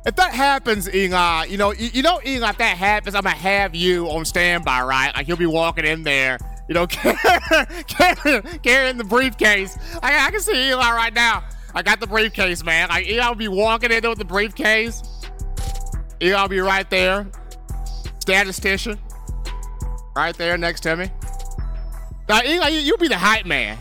If 0.06 0.16
that 0.16 0.32
happens, 0.32 0.88
Inga, 0.88 1.44
you 1.48 1.58
know, 1.58 1.72
you, 1.72 1.90
you 1.92 2.02
know, 2.02 2.20
Inga, 2.24 2.48
if 2.48 2.58
that 2.58 2.76
happens, 2.76 3.14
I'm 3.14 3.22
gonna 3.22 3.36
have 3.36 3.74
you 3.74 4.06
on 4.08 4.24
standby, 4.24 4.82
right? 4.82 5.14
Like 5.14 5.28
you'll 5.28 5.36
be 5.36 5.46
walking 5.46 5.84
in 5.84 6.02
there, 6.02 6.38
you 6.68 6.74
know, 6.74 6.86
carrying, 7.86 8.42
carrying 8.62 8.96
the 8.96 9.04
briefcase. 9.04 9.78
I, 10.02 10.26
I 10.26 10.30
can 10.30 10.40
see 10.40 10.70
Eli 10.70 10.90
right 10.92 11.12
now. 11.12 11.44
I 11.74 11.82
got 11.82 12.00
the 12.00 12.06
briefcase, 12.06 12.64
man. 12.64 12.88
Like 12.88 13.06
Eli 13.06 13.28
will 13.28 13.34
be 13.34 13.48
walking 13.48 13.90
in 13.90 14.00
there 14.00 14.10
with 14.10 14.18
the 14.18 14.24
briefcase. 14.24 15.02
Eli 16.22 16.40
will 16.40 16.48
be 16.48 16.60
right 16.60 16.88
there, 16.90 17.26
statistician 18.20 18.98
right 20.16 20.36
there 20.36 20.56
next 20.56 20.80
to 20.82 20.96
me. 20.96 21.10
You, 22.28 22.62
you 22.68 22.96
be 22.96 23.08
the 23.08 23.18
hype 23.18 23.46
man. 23.46 23.78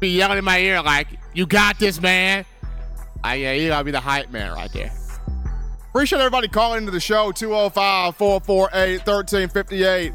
Be 0.00 0.08
yelling 0.08 0.38
in 0.38 0.44
my 0.44 0.58
ear 0.58 0.82
like, 0.82 1.08
you 1.34 1.46
got 1.46 1.78
this, 1.78 2.00
man. 2.00 2.44
Uh, 3.24 3.30
yeah, 3.30 3.52
Eli 3.52 3.82
be 3.82 3.90
the 3.90 4.00
hype 4.00 4.30
man 4.30 4.52
right 4.52 4.72
there. 4.72 4.90
Appreciate 5.90 6.20
everybody 6.20 6.48
calling 6.48 6.78
into 6.78 6.90
the 6.90 7.00
show, 7.00 7.32
205 7.32 8.16
448 8.16 9.06
1358. 9.06 10.12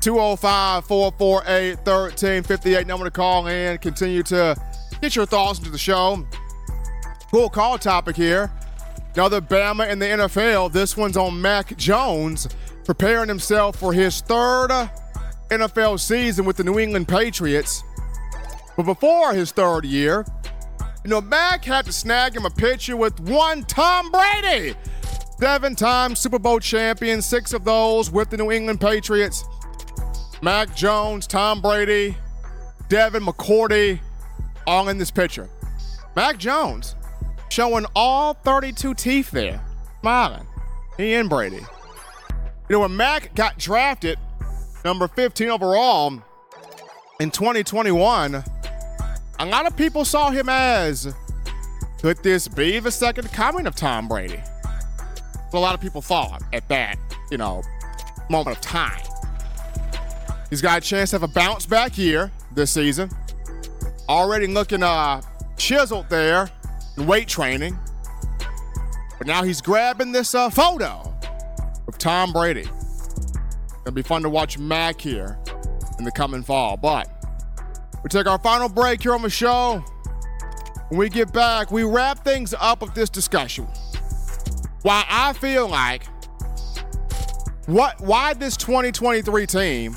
205 0.00 0.84
448 0.84 1.76
1358. 1.76 2.86
Number 2.86 3.04
to 3.04 3.10
call 3.10 3.46
in. 3.48 3.78
Continue 3.78 4.22
to 4.24 4.56
get 5.00 5.16
your 5.16 5.26
thoughts 5.26 5.58
into 5.58 5.70
the 5.70 5.78
show. 5.78 6.24
Cool 7.30 7.50
call 7.50 7.76
topic 7.78 8.16
here. 8.16 8.50
Another 9.18 9.40
Bama 9.40 9.90
in 9.90 9.98
the 9.98 10.06
NFL. 10.06 10.70
This 10.70 10.96
one's 10.96 11.16
on 11.16 11.42
Mac 11.42 11.76
Jones, 11.76 12.46
preparing 12.84 13.28
himself 13.28 13.74
for 13.74 13.92
his 13.92 14.20
third 14.20 14.70
uh, 14.70 14.86
NFL 15.48 15.98
season 15.98 16.44
with 16.44 16.56
the 16.56 16.62
New 16.62 16.78
England 16.78 17.08
Patriots. 17.08 17.82
But 18.76 18.84
before 18.84 19.34
his 19.34 19.50
third 19.50 19.84
year, 19.84 20.24
you 21.02 21.10
know, 21.10 21.20
Mac 21.20 21.64
had 21.64 21.84
to 21.86 21.92
snag 21.92 22.36
him 22.36 22.46
a 22.46 22.50
picture 22.50 22.96
with 22.96 23.18
one 23.18 23.64
Tom 23.64 24.12
Brady. 24.12 24.76
Seven 25.40 25.74
time 25.74 26.14
Super 26.14 26.38
Bowl 26.38 26.60
champion, 26.60 27.20
six 27.20 27.52
of 27.52 27.64
those 27.64 28.12
with 28.12 28.30
the 28.30 28.36
New 28.36 28.52
England 28.52 28.80
Patriots. 28.80 29.44
Mac 30.42 30.76
Jones, 30.76 31.26
Tom 31.26 31.60
Brady, 31.60 32.16
Devin 32.88 33.24
McCourty, 33.24 33.98
all 34.64 34.88
in 34.88 34.96
this 34.96 35.10
picture. 35.10 35.48
Mac 36.14 36.38
Jones 36.38 36.94
showing 37.48 37.86
all 37.94 38.34
32 38.34 38.94
teeth 38.94 39.30
there, 39.30 39.60
smiling. 40.00 40.46
He 40.96 41.14
and 41.14 41.28
Brady. 41.28 41.56
You 41.56 42.76
know, 42.76 42.80
when 42.80 42.96
Mac 42.96 43.34
got 43.34 43.58
drafted, 43.58 44.18
number 44.84 45.08
15 45.08 45.48
overall 45.48 46.22
in 47.20 47.30
2021, 47.30 48.42
a 49.40 49.46
lot 49.46 49.66
of 49.66 49.76
people 49.76 50.04
saw 50.04 50.30
him 50.30 50.48
as 50.48 51.14
could 52.00 52.22
this 52.22 52.46
be 52.48 52.78
the 52.78 52.90
second 52.90 53.32
coming 53.32 53.66
of 53.66 53.74
Tom 53.74 54.08
Brady? 54.08 54.40
So 55.50 55.58
a 55.58 55.60
lot 55.60 55.74
of 55.74 55.80
people 55.80 56.02
thought 56.02 56.42
at 56.52 56.68
that, 56.68 56.98
you 57.30 57.38
know, 57.38 57.62
moment 58.28 58.56
of 58.56 58.62
time. 58.62 59.00
He's 60.50 60.62
got 60.62 60.78
a 60.78 60.80
chance 60.80 61.10
to 61.10 61.16
have 61.18 61.22
a 61.22 61.32
bounce 61.32 61.66
back 61.66 61.98
year 61.98 62.30
this 62.52 62.70
season. 62.70 63.10
Already 64.08 64.46
looking 64.46 64.82
uh, 64.82 65.22
chiseled 65.56 66.08
there 66.08 66.50
weight 67.04 67.28
training. 67.28 67.78
But 69.18 69.26
now 69.26 69.42
he's 69.42 69.60
grabbing 69.60 70.12
this 70.12 70.34
uh, 70.34 70.50
photo 70.50 71.14
of 71.86 71.98
Tom 71.98 72.32
Brady. 72.32 72.68
It'll 73.82 73.92
be 73.92 74.02
fun 74.02 74.22
to 74.22 74.28
watch 74.28 74.58
Mac 74.58 75.00
here 75.00 75.38
in 75.98 76.04
the 76.04 76.12
coming 76.12 76.42
fall. 76.42 76.76
But 76.76 77.08
we 78.02 78.08
take 78.08 78.26
our 78.26 78.38
final 78.38 78.68
break 78.68 79.02
here 79.02 79.14
on 79.14 79.22
the 79.22 79.30
show. 79.30 79.82
When 80.88 80.98
we 80.98 81.08
get 81.08 81.32
back, 81.32 81.70
we 81.70 81.82
wrap 81.82 82.24
things 82.24 82.54
up 82.58 82.80
with 82.80 82.94
this 82.94 83.10
discussion. 83.10 83.66
Why 84.82 85.04
I 85.08 85.32
feel 85.34 85.68
like 85.68 86.04
what 87.66 88.00
why 88.00 88.32
this 88.32 88.56
2023 88.56 89.46
team 89.46 89.96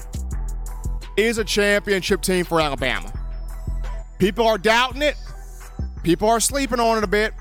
is 1.16 1.38
a 1.38 1.44
championship 1.44 2.22
team 2.22 2.44
for 2.44 2.60
Alabama. 2.60 3.14
People 4.20 4.46
are 4.46 4.58
doubting 4.58 5.02
it. 5.02 5.16
People 6.04 6.28
are 6.30 6.40
sleeping 6.40 6.80
on 6.80 6.98
it 6.98 7.04
a 7.04 7.08
bit. 7.08 7.34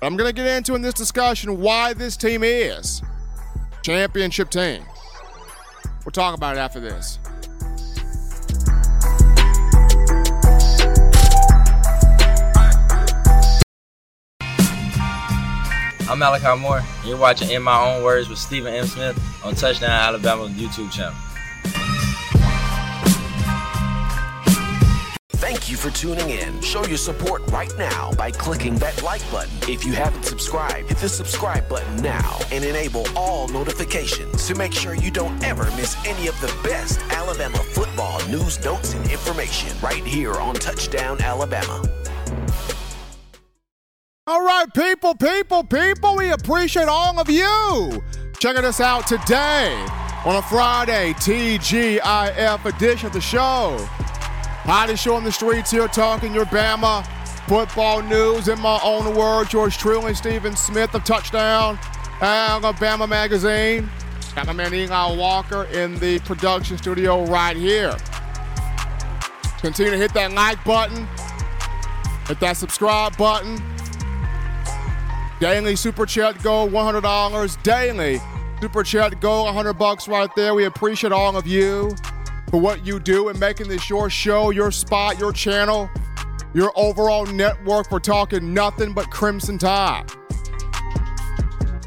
I'm 0.00 0.16
going 0.16 0.28
to 0.28 0.32
get 0.32 0.46
into 0.46 0.76
in 0.76 0.82
this 0.82 0.94
discussion 0.94 1.60
why 1.60 1.92
this 1.92 2.16
team 2.16 2.44
is 2.44 3.02
championship 3.82 4.48
team. 4.48 4.84
We'll 6.04 6.12
talk 6.12 6.36
about 6.36 6.56
it 6.56 6.60
after 6.60 6.78
this. 6.78 7.18
I'm 16.08 16.18
Malachi 16.18 16.60
Moore, 16.60 16.78
and 16.78 17.08
you're 17.08 17.16
watching 17.16 17.50
In 17.50 17.62
My 17.62 17.80
Own 17.80 18.04
Words 18.04 18.28
with 18.28 18.38
Stephen 18.38 18.72
M. 18.72 18.86
Smith 18.86 19.44
on 19.44 19.54
Touchdown 19.54 19.90
Alabama 19.90 20.46
YouTube 20.48 20.92
channel. 20.92 21.14
Thank 25.52 25.70
you 25.70 25.76
for 25.76 25.90
tuning 25.90 26.30
in. 26.30 26.62
Show 26.62 26.86
your 26.86 26.96
support 26.96 27.42
right 27.50 27.70
now 27.76 28.10
by 28.12 28.30
clicking 28.30 28.76
that 28.76 29.02
like 29.02 29.20
button. 29.30 29.52
If 29.68 29.84
you 29.84 29.92
haven't 29.92 30.22
subscribed, 30.22 30.88
hit 30.88 30.96
the 30.96 31.10
subscribe 31.10 31.68
button 31.68 31.96
now 31.96 32.38
and 32.50 32.64
enable 32.64 33.04
all 33.14 33.48
notifications 33.48 34.46
to 34.46 34.54
make 34.54 34.72
sure 34.72 34.94
you 34.94 35.10
don't 35.10 35.44
ever 35.44 35.64
miss 35.72 35.94
any 36.06 36.26
of 36.26 36.40
the 36.40 36.46
best 36.66 37.00
Alabama 37.10 37.58
football 37.58 38.26
news, 38.28 38.64
notes, 38.64 38.94
and 38.94 39.10
information 39.10 39.78
right 39.82 40.02
here 40.02 40.32
on 40.36 40.54
Touchdown 40.54 41.20
Alabama. 41.20 41.82
All 44.26 44.42
right, 44.42 44.72
people, 44.72 45.14
people, 45.14 45.64
people, 45.64 46.16
we 46.16 46.30
appreciate 46.30 46.88
all 46.88 47.20
of 47.20 47.28
you 47.28 48.02
checking 48.38 48.64
us 48.64 48.80
out 48.80 49.06
today 49.06 49.74
on 50.24 50.36
a 50.36 50.42
Friday 50.42 51.12
TGIF 51.18 52.64
edition 52.64 53.08
of 53.08 53.12
the 53.12 53.20
show. 53.20 53.76
Hottest 54.64 55.02
show 55.02 55.16
on 55.16 55.24
the 55.24 55.32
streets 55.32 55.70
here, 55.70 55.88
talking 55.88 56.32
your 56.32 56.44
Bama 56.46 57.04
football 57.48 58.00
news 58.02 58.46
in 58.46 58.60
my 58.60 58.78
own 58.84 59.16
words. 59.16 59.52
Yours 59.52 59.76
truly, 59.76 60.14
Stephen 60.14 60.54
Smith 60.54 60.94
of 60.94 61.04
Touchdown 61.04 61.78
Alabama 62.20 63.06
Magazine. 63.06 63.90
Got 64.36 64.46
my 64.46 64.52
man 64.52 64.72
Eli 64.72 65.16
Walker 65.16 65.64
in 65.64 65.98
the 65.98 66.20
production 66.20 66.78
studio 66.78 67.24
right 67.24 67.56
here. 67.56 67.96
Continue 69.58 69.90
to 69.90 69.98
hit 69.98 70.14
that 70.14 70.32
like 70.32 70.62
button, 70.64 71.08
hit 72.28 72.38
that 72.38 72.56
subscribe 72.56 73.16
button. 73.16 73.60
Daily 75.40 75.74
super 75.74 76.06
chat 76.06 76.40
go 76.40 76.68
$100. 76.68 77.62
Daily 77.64 78.20
super 78.60 78.84
chat 78.84 79.20
go 79.20 79.42
100 79.44 79.72
bucks 79.72 80.06
right 80.06 80.30
there. 80.36 80.54
We 80.54 80.66
appreciate 80.66 81.12
all 81.12 81.36
of 81.36 81.48
you 81.48 81.96
for 82.52 82.60
what 82.60 82.86
you 82.86 83.00
do 83.00 83.30
and 83.30 83.40
making 83.40 83.66
this 83.66 83.88
your 83.88 84.10
show, 84.10 84.50
your 84.50 84.70
spot, 84.70 85.18
your 85.18 85.32
channel, 85.32 85.88
your 86.52 86.70
overall 86.76 87.24
network 87.24 87.88
for 87.88 87.98
talking 87.98 88.52
nothing 88.52 88.92
but 88.92 89.10
Crimson 89.10 89.56
Tide. 89.56 90.04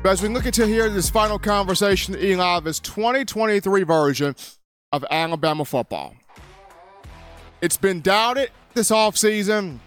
But 0.01 0.09
as 0.09 0.23
we 0.23 0.27
look 0.27 0.47
into 0.47 0.65
here 0.65 0.89
this 0.89 1.07
final 1.07 1.37
conversation, 1.37 2.15
Eli, 2.17 2.57
of 2.57 2.63
this 2.63 2.79
2023 2.79 3.83
version 3.83 4.35
of 4.91 5.05
Alabama 5.11 5.65
football. 5.65 6.15
It's 7.61 7.77
been 7.77 8.01
doubted 8.01 8.49
this 8.73 8.89
offseason. 8.89 9.77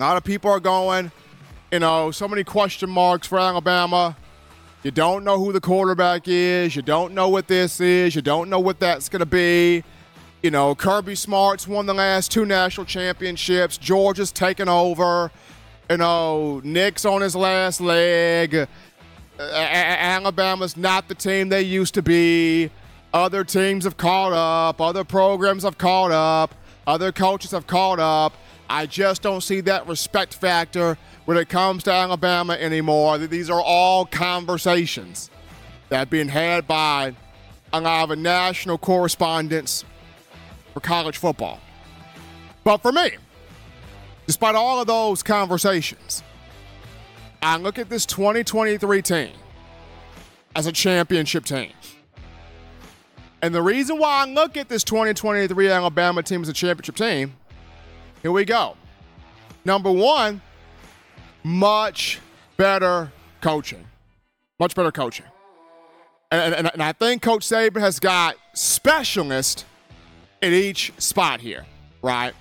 A 0.00 0.02
lot 0.02 0.16
of 0.16 0.24
people 0.24 0.50
are 0.50 0.60
going, 0.60 1.12
you 1.70 1.78
know, 1.78 2.10
so 2.10 2.26
many 2.26 2.42
question 2.42 2.90
marks 2.90 3.28
for 3.28 3.38
Alabama. 3.38 4.16
You 4.88 4.92
don't 4.92 5.22
know 5.22 5.36
who 5.36 5.52
the 5.52 5.60
quarterback 5.60 6.28
is. 6.28 6.74
You 6.74 6.80
don't 6.80 7.12
know 7.12 7.28
what 7.28 7.46
this 7.46 7.78
is. 7.78 8.16
You 8.16 8.22
don't 8.22 8.48
know 8.48 8.58
what 8.58 8.80
that's 8.80 9.10
going 9.10 9.20
to 9.20 9.26
be. 9.26 9.84
You 10.42 10.50
know, 10.50 10.74
Kirby 10.74 11.14
Smart's 11.14 11.68
won 11.68 11.84
the 11.84 11.92
last 11.92 12.32
two 12.32 12.46
national 12.46 12.86
championships. 12.86 13.76
Georgia's 13.76 14.32
taken 14.32 14.66
over. 14.66 15.30
You 15.90 15.98
know, 15.98 16.62
Nick's 16.64 17.04
on 17.04 17.20
his 17.20 17.36
last 17.36 17.82
leg. 17.82 18.66
Alabama's 19.38 20.74
not 20.74 21.06
the 21.06 21.14
team 21.14 21.50
they 21.50 21.60
used 21.60 21.92
to 21.92 22.00
be. 22.00 22.70
Other 23.12 23.44
teams 23.44 23.84
have 23.84 23.98
caught 23.98 24.32
up. 24.32 24.80
Other 24.80 25.04
programs 25.04 25.64
have 25.64 25.76
caught 25.76 26.12
up. 26.12 26.54
Other 26.86 27.12
coaches 27.12 27.50
have 27.50 27.66
caught 27.66 28.00
up. 28.00 28.32
I 28.70 28.86
just 28.86 29.20
don't 29.20 29.42
see 29.42 29.60
that 29.60 29.86
respect 29.86 30.32
factor 30.32 30.96
when 31.28 31.36
it 31.36 31.50
comes 31.50 31.82
to 31.82 31.92
Alabama 31.92 32.54
anymore. 32.54 33.18
These 33.18 33.50
are 33.50 33.60
all 33.60 34.06
conversations 34.06 35.28
that 35.90 35.98
have 35.98 36.08
been 36.08 36.28
had 36.28 36.66
by 36.66 37.14
a 37.70 37.82
lot 37.82 38.04
of 38.04 38.08
the 38.08 38.16
national 38.16 38.78
correspondents 38.78 39.84
for 40.72 40.80
college 40.80 41.18
football. 41.18 41.60
But 42.64 42.78
for 42.78 42.92
me, 42.92 43.10
despite 44.26 44.54
all 44.54 44.80
of 44.80 44.86
those 44.86 45.22
conversations, 45.22 46.22
I 47.42 47.58
look 47.58 47.78
at 47.78 47.90
this 47.90 48.06
2023 48.06 49.02
team 49.02 49.32
as 50.56 50.66
a 50.66 50.72
championship 50.72 51.44
team. 51.44 51.72
And 53.42 53.54
the 53.54 53.60
reason 53.60 53.98
why 53.98 54.22
I 54.22 54.24
look 54.24 54.56
at 54.56 54.70
this 54.70 54.82
2023 54.82 55.68
Alabama 55.68 56.22
team 56.22 56.40
as 56.40 56.48
a 56.48 56.54
championship 56.54 56.96
team, 56.96 57.34
here 58.22 58.32
we 58.32 58.46
go. 58.46 58.78
Number 59.66 59.92
one, 59.92 60.40
much 61.48 62.20
better 62.56 63.10
coaching. 63.40 63.84
Much 64.60 64.74
better 64.74 64.92
coaching. 64.92 65.26
And, 66.30 66.54
and, 66.54 66.70
and 66.72 66.82
I 66.82 66.92
think 66.92 67.22
Coach 67.22 67.46
Saban 67.46 67.80
has 67.80 67.98
got 67.98 68.36
specialists 68.52 69.64
at 70.42 70.52
each 70.52 70.92
spot 70.98 71.40
here, 71.40 71.64
right? 72.02 72.34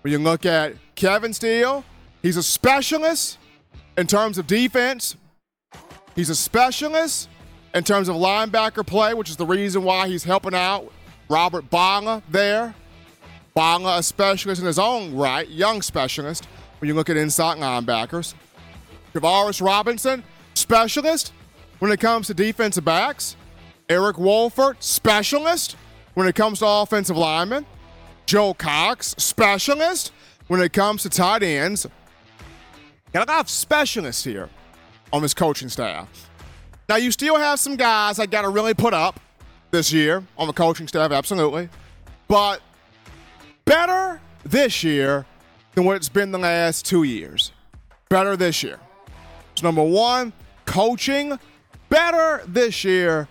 When 0.00 0.12
you 0.12 0.18
look 0.18 0.46
at 0.46 0.74
Kevin 0.94 1.32
Steele, 1.32 1.84
he's 2.22 2.36
a 2.36 2.42
specialist 2.42 3.38
in 3.98 4.06
terms 4.06 4.38
of 4.38 4.46
defense. 4.46 5.16
He's 6.16 6.30
a 6.30 6.34
specialist 6.34 7.28
in 7.74 7.84
terms 7.84 8.08
of 8.08 8.16
linebacker 8.16 8.86
play, 8.86 9.14
which 9.14 9.30
is 9.30 9.36
the 9.36 9.46
reason 9.46 9.82
why 9.82 10.08
he's 10.08 10.24
helping 10.24 10.54
out 10.54 10.90
Robert 11.28 11.68
Bonga 11.70 12.22
there. 12.30 12.74
Bonga, 13.54 13.98
a 13.98 14.02
specialist 14.02 14.60
in 14.60 14.66
his 14.66 14.78
own 14.78 15.14
right, 15.14 15.48
young 15.48 15.82
specialist 15.82 16.46
when 16.82 16.88
you 16.88 16.94
look 16.94 17.08
at 17.08 17.16
inside 17.16 17.58
linebackers. 17.58 18.34
Travaris 19.14 19.64
Robinson, 19.64 20.24
specialist 20.54 21.32
when 21.78 21.92
it 21.92 22.00
comes 22.00 22.26
to 22.26 22.34
defensive 22.34 22.84
backs. 22.84 23.36
Eric 23.88 24.18
Wolford, 24.18 24.82
specialist 24.82 25.76
when 26.14 26.26
it 26.26 26.34
comes 26.34 26.58
to 26.58 26.66
offensive 26.66 27.16
linemen. 27.16 27.64
Joe 28.26 28.52
Cox, 28.52 29.14
specialist 29.16 30.10
when 30.48 30.60
it 30.60 30.72
comes 30.72 31.04
to 31.04 31.08
tight 31.08 31.44
ends. 31.44 31.86
Got 33.12 33.28
a 33.28 33.32
lot 33.32 33.40
of 33.42 33.48
specialists 33.48 34.24
here 34.24 34.48
on 35.12 35.22
this 35.22 35.34
coaching 35.34 35.68
staff. 35.68 36.30
Now, 36.88 36.96
you 36.96 37.12
still 37.12 37.36
have 37.36 37.60
some 37.60 37.76
guys 37.76 38.16
that 38.16 38.32
got 38.32 38.42
to 38.42 38.48
really 38.48 38.74
put 38.74 38.92
up 38.92 39.20
this 39.70 39.92
year 39.92 40.24
on 40.36 40.48
the 40.48 40.52
coaching 40.52 40.88
staff, 40.88 41.12
absolutely. 41.12 41.68
But 42.26 42.60
better 43.66 44.20
this 44.44 44.82
year 44.82 45.26
than 45.74 45.84
what 45.84 45.96
it's 45.96 46.08
been 46.08 46.32
the 46.32 46.38
last 46.38 46.86
two 46.86 47.02
years. 47.02 47.52
Better 48.08 48.36
this 48.36 48.62
year. 48.62 48.78
So, 49.54 49.66
number 49.66 49.82
one, 49.82 50.32
coaching 50.64 51.38
better 51.88 52.42
this 52.46 52.84
year 52.84 53.28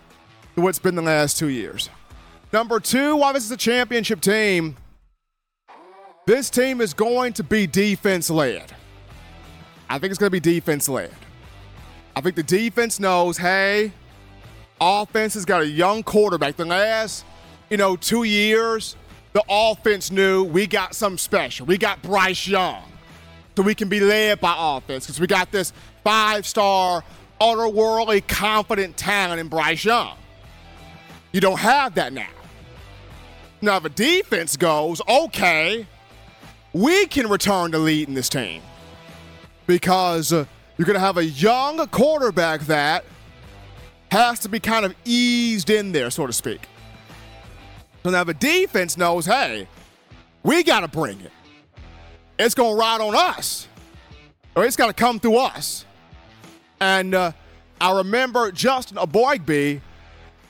than 0.54 0.64
what's 0.64 0.78
been 0.78 0.94
the 0.94 1.02
last 1.02 1.38
two 1.38 1.48
years. 1.48 1.88
Number 2.52 2.80
two, 2.80 3.16
while 3.16 3.32
this 3.32 3.44
is 3.44 3.50
a 3.50 3.56
championship 3.56 4.20
team, 4.20 4.76
this 6.26 6.50
team 6.50 6.80
is 6.80 6.94
going 6.94 7.32
to 7.34 7.42
be 7.42 7.66
defense 7.66 8.30
led. 8.30 8.72
I 9.88 9.98
think 9.98 10.10
it's 10.10 10.18
going 10.18 10.28
to 10.28 10.30
be 10.30 10.40
defense 10.40 10.88
led. 10.88 11.10
I 12.14 12.20
think 12.20 12.36
the 12.36 12.42
defense 12.42 13.00
knows, 13.00 13.38
hey, 13.38 13.92
offense 14.80 15.34
has 15.34 15.44
got 15.44 15.62
a 15.62 15.66
young 15.66 16.02
quarterback. 16.02 16.56
The 16.56 16.64
last, 16.64 17.24
you 17.70 17.76
know, 17.76 17.96
two 17.96 18.24
years, 18.24 18.96
the 19.32 19.42
offense 19.48 20.10
knew 20.10 20.44
we 20.44 20.66
got 20.66 20.94
something 20.94 21.18
special. 21.18 21.66
We 21.66 21.78
got 21.78 22.02
Bryce 22.02 22.46
Young. 22.46 22.82
So 23.56 23.62
we 23.62 23.74
can 23.74 23.88
be 23.88 24.00
led 24.00 24.40
by 24.40 24.54
offense 24.56 25.06
because 25.06 25.20
we 25.20 25.26
got 25.26 25.50
this 25.52 25.72
five 26.04 26.46
star, 26.46 27.04
otherworldly 27.40 28.26
confident 28.26 28.96
talent 28.96 29.40
in 29.40 29.48
Bryce 29.48 29.84
Young. 29.84 30.16
You 31.32 31.40
don't 31.40 31.58
have 31.58 31.94
that 31.94 32.12
now. 32.12 32.28
Now, 33.60 33.76
if 33.76 33.94
defense 33.94 34.56
goes, 34.56 35.00
okay, 35.08 35.86
we 36.72 37.06
can 37.06 37.28
return 37.28 37.70
the 37.70 37.78
lead 37.78 38.08
in 38.08 38.14
this 38.14 38.28
team 38.28 38.62
because 39.66 40.32
uh, 40.32 40.44
you're 40.76 40.86
going 40.86 40.94
to 40.94 41.00
have 41.00 41.16
a 41.16 41.24
young 41.24 41.86
quarterback 41.88 42.62
that 42.62 43.04
has 44.10 44.40
to 44.40 44.48
be 44.48 44.60
kind 44.60 44.84
of 44.84 44.94
eased 45.04 45.70
in 45.70 45.92
there, 45.92 46.10
so 46.10 46.26
to 46.26 46.32
speak. 46.32 46.68
So 48.02 48.10
now 48.10 48.24
the 48.24 48.34
defense 48.34 48.96
knows, 48.96 49.26
hey, 49.26 49.68
we 50.42 50.64
got 50.64 50.80
to 50.80 50.88
bring 50.88 51.20
it. 51.20 51.30
It's 52.38 52.54
going 52.54 52.74
to 52.74 52.78
ride 52.78 53.00
on 53.00 53.14
us, 53.14 53.68
or 54.56 54.64
it's 54.64 54.76
got 54.76 54.88
to 54.88 54.92
come 54.92 55.20
through 55.20 55.36
us. 55.36 55.84
And 56.80 57.14
uh, 57.14 57.32
I 57.80 57.96
remember 57.98 58.50
Justin 58.50 58.96
Eboigbe, 58.96 59.80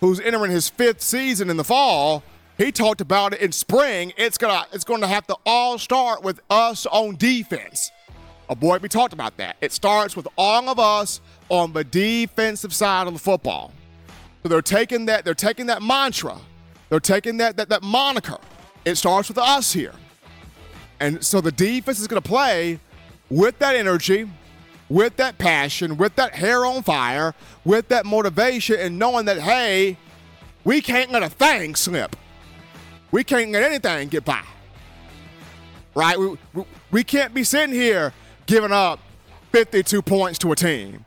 who's 0.01 0.19
entering 0.21 0.51
his 0.51 0.69
fifth 0.71 1.03
season 1.03 1.51
in 1.51 1.57
the 1.59 1.65
fall, 1.65 2.23
He 2.59 2.71
talked 2.71 3.01
about 3.01 3.33
it 3.35 3.41
in 3.41 3.53
spring. 3.53 4.13
It's 4.17 4.39
gonna 4.39 4.67
it's 4.73 4.85
gonna 4.85 5.07
have 5.07 5.27
to 5.29 5.37
all 5.45 5.79
start 5.79 6.23
with 6.23 6.41
us 6.51 6.87
on 6.87 7.17
defense. 7.17 7.91
A 8.49 8.55
boy, 8.55 8.79
we 8.79 8.89
talked 8.89 9.13
about 9.13 9.37
that. 9.39 9.57
It 9.61 9.73
starts 9.73 10.15
with 10.17 10.29
all 10.37 10.69
of 10.69 10.79
us 10.79 11.21
on 11.49 11.73
the 11.73 11.85
defensive 11.85 12.75
side 12.75 13.07
of 13.07 13.15
the 13.15 13.19
football. 13.19 13.73
So 14.43 14.49
they're 14.49 14.61
taking 14.61 15.07
that, 15.07 15.25
they're 15.25 15.35
taking 15.35 15.67
that 15.67 15.83
mantra, 15.83 16.37
they're 16.93 17.01
taking 17.01 17.39
that 17.39 17.57
that, 17.57 17.71
that 17.71 17.83
moniker. 17.83 18.37
It 18.85 18.97
starts 18.97 19.29
with 19.29 19.39
us 19.39 19.73
here. 19.73 19.95
And 21.01 21.25
so 21.25 21.41
the 21.41 21.51
defense 21.51 21.99
is 21.99 22.07
gonna 22.07 22.21
play 22.21 22.81
with 23.31 23.59
that 23.61 23.75
energy, 23.75 24.31
with 24.91 25.17
that 25.17 25.39
passion, 25.39 25.97
with 25.97 26.17
that 26.17 26.35
hair 26.35 26.67
on 26.67 26.83
fire, 26.83 27.35
with 27.65 27.89
that 27.89 28.05
motivation, 28.05 28.79
and 28.79 28.99
knowing 28.99 29.25
that, 29.25 29.41
hey, 29.41 29.97
we 30.65 30.83
can't 30.83 31.11
let 31.11 31.23
a 31.23 31.31
thing 31.31 31.77
slip. 31.77 32.15
We 33.11 33.25
can't 33.25 33.53
let 33.53 33.63
anything 33.63 34.09
get 34.09 34.27
by. 34.27 34.45
Right? 35.95 36.19
We, 36.19 36.37
we, 36.53 36.65
we 36.91 37.05
can't 37.05 37.33
be 37.33 37.43
sitting 37.43 37.75
here 37.75 38.13
giving 38.45 38.71
up 38.71 39.01
52 39.53 40.03
points 40.03 40.39
to 40.41 40.53
a 40.53 40.57
team, 40.57 41.07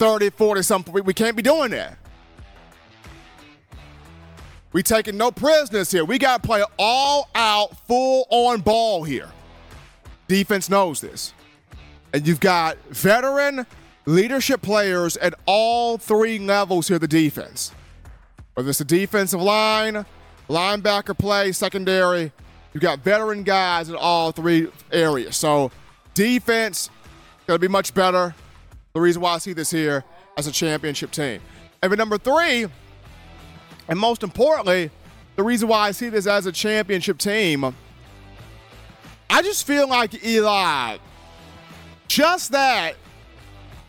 30, 0.00 0.30
40 0.30 0.62
something. 0.62 0.92
We, 0.92 1.00
we 1.00 1.14
can't 1.14 1.36
be 1.36 1.42
doing 1.42 1.70
that. 1.70 1.96
We 4.72 4.82
taking 4.82 5.16
no 5.16 5.30
prisoners 5.30 5.90
here. 5.90 6.04
We 6.04 6.18
got 6.18 6.42
to 6.42 6.46
play 6.46 6.64
all 6.78 7.28
out, 7.34 7.76
full 7.86 8.26
on 8.30 8.60
ball 8.60 9.04
here. 9.04 9.28
Defense 10.28 10.70
knows 10.70 11.00
this. 11.00 11.34
And 12.14 12.26
you've 12.26 12.40
got 12.40 12.78
veteran 12.88 13.66
leadership 14.06 14.62
players 14.62 15.16
at 15.18 15.34
all 15.46 15.98
three 15.98 16.38
levels 16.38 16.88
here, 16.88 16.98
the 16.98 17.08
defense. 17.08 17.72
Whether 18.54 18.70
it's 18.70 18.78
the 18.78 18.84
defensive 18.84 19.40
line, 19.40 20.06
linebacker 20.48 21.16
play, 21.16 21.52
secondary, 21.52 22.32
you've 22.72 22.82
got 22.82 23.00
veteran 23.00 23.42
guys 23.42 23.88
in 23.88 23.96
all 23.96 24.32
three 24.32 24.68
areas. 24.90 25.36
So 25.36 25.70
defense 26.14 26.90
going 27.46 27.58
to 27.58 27.60
be 27.60 27.70
much 27.70 27.92
better. 27.94 28.34
The 28.94 29.00
reason 29.00 29.22
why 29.22 29.34
I 29.34 29.38
see 29.38 29.52
this 29.52 29.70
here 29.70 30.04
as 30.36 30.46
a 30.46 30.52
championship 30.52 31.10
team. 31.10 31.40
And 31.82 31.90
then 31.90 31.98
number 31.98 32.18
three, 32.18 32.66
and 33.88 33.98
most 33.98 34.22
importantly, 34.22 34.90
the 35.36 35.42
reason 35.42 35.68
why 35.68 35.88
I 35.88 35.90
see 35.92 36.08
this 36.08 36.26
as 36.26 36.46
a 36.46 36.52
championship 36.52 37.18
team, 37.18 37.74
I 39.30 39.42
just 39.42 39.66
feel 39.66 39.88
like 39.88 40.24
Eli, 40.24 40.98
just 42.08 42.52
that 42.52 42.96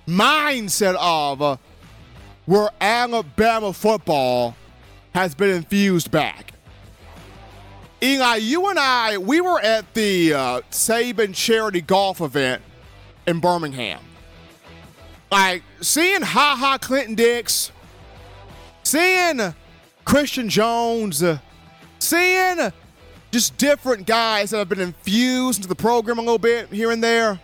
mindset 0.08 0.96
of 0.96 1.41
uh, 1.41 1.58
where 2.46 2.70
Alabama 2.80 3.74
football 3.74 4.56
has 5.14 5.36
been 5.36 5.50
infused 5.50 6.12
back. 6.12 6.54
Eli, 8.02 8.36
you 8.36 8.68
and 8.70 8.78
I, 8.78 9.18
we 9.18 9.39
were 9.39 9.62
at 9.62 9.94
the 9.94 10.34
uh, 10.34 10.62
Saban 10.72 11.34
charity 11.34 11.80
golf 11.80 12.20
event 12.20 12.62
in 13.26 13.39
Birmingham. 13.39 14.02
Like 15.32 15.64
seeing 15.82 16.22
Ha 16.22 16.56
Ha 16.60 16.78
Clinton 16.80 17.16
Dix, 17.16 17.72
seeing 18.84 19.54
Christian 20.06 20.49
Jones, 20.49 21.24
uh, 21.24 21.39
seeing 21.99 22.72
just 23.32 23.58
different 23.58 24.06
guys 24.06 24.51
that 24.51 24.60
have 24.60 24.70
been 24.70 24.80
infused 24.80 25.60
into 25.60 25.68
the 25.68 25.76
program 25.76 26.20
a 26.20 26.22
little 26.22 26.38
bit 26.38 26.70
here 26.70 26.91
and 26.91 27.04
there. 27.04 27.39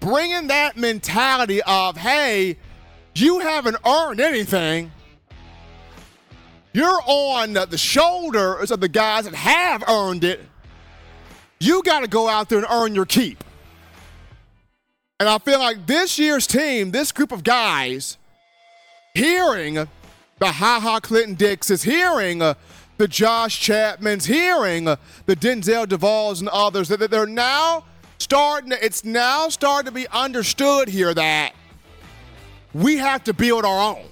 Bringing 0.00 0.48
that 0.48 0.76
mentality 0.76 1.62
of, 1.62 1.96
hey, 1.96 2.56
you 3.14 3.40
haven't 3.40 3.76
earned 3.86 4.20
anything. 4.20 4.92
You're 6.72 7.00
on 7.06 7.54
the 7.54 7.78
shoulders 7.78 8.70
of 8.70 8.80
the 8.80 8.88
guys 8.88 9.24
that 9.24 9.34
have 9.34 9.84
earned 9.88 10.24
it. 10.24 10.40
You 11.60 11.82
got 11.82 12.00
to 12.00 12.08
go 12.08 12.28
out 12.28 12.48
there 12.48 12.58
and 12.58 12.66
earn 12.68 12.94
your 12.94 13.06
keep. 13.06 13.42
And 15.20 15.28
I 15.28 15.38
feel 15.38 15.60
like 15.60 15.86
this 15.86 16.18
year's 16.18 16.46
team, 16.46 16.90
this 16.90 17.12
group 17.12 17.30
of 17.30 17.44
guys, 17.44 18.18
hearing 19.14 19.88
the 20.38 20.46
Ha 20.46 20.80
Ha 20.80 21.00
Clinton 21.00 21.34
Dix 21.34 21.70
is 21.70 21.82
hearing 21.82 22.42
uh, 22.42 22.54
the 22.96 23.08
Josh 23.08 23.60
Chapmans, 23.60 24.26
hearing 24.26 24.88
uh, 24.88 24.96
the 25.26 25.36
Denzel 25.36 25.86
Devalls 25.86 26.40
and 26.40 26.48
others, 26.48 26.88
that 26.88 27.10
they're 27.10 27.26
now 27.26 27.84
starting, 28.18 28.70
to, 28.70 28.84
it's 28.84 29.04
now 29.04 29.48
starting 29.48 29.86
to 29.86 29.92
be 29.92 30.08
understood 30.08 30.88
here 30.88 31.12
that 31.14 31.52
we 32.72 32.96
have 32.96 33.24
to 33.24 33.32
build 33.32 33.64
our 33.64 33.96
own. 33.96 34.04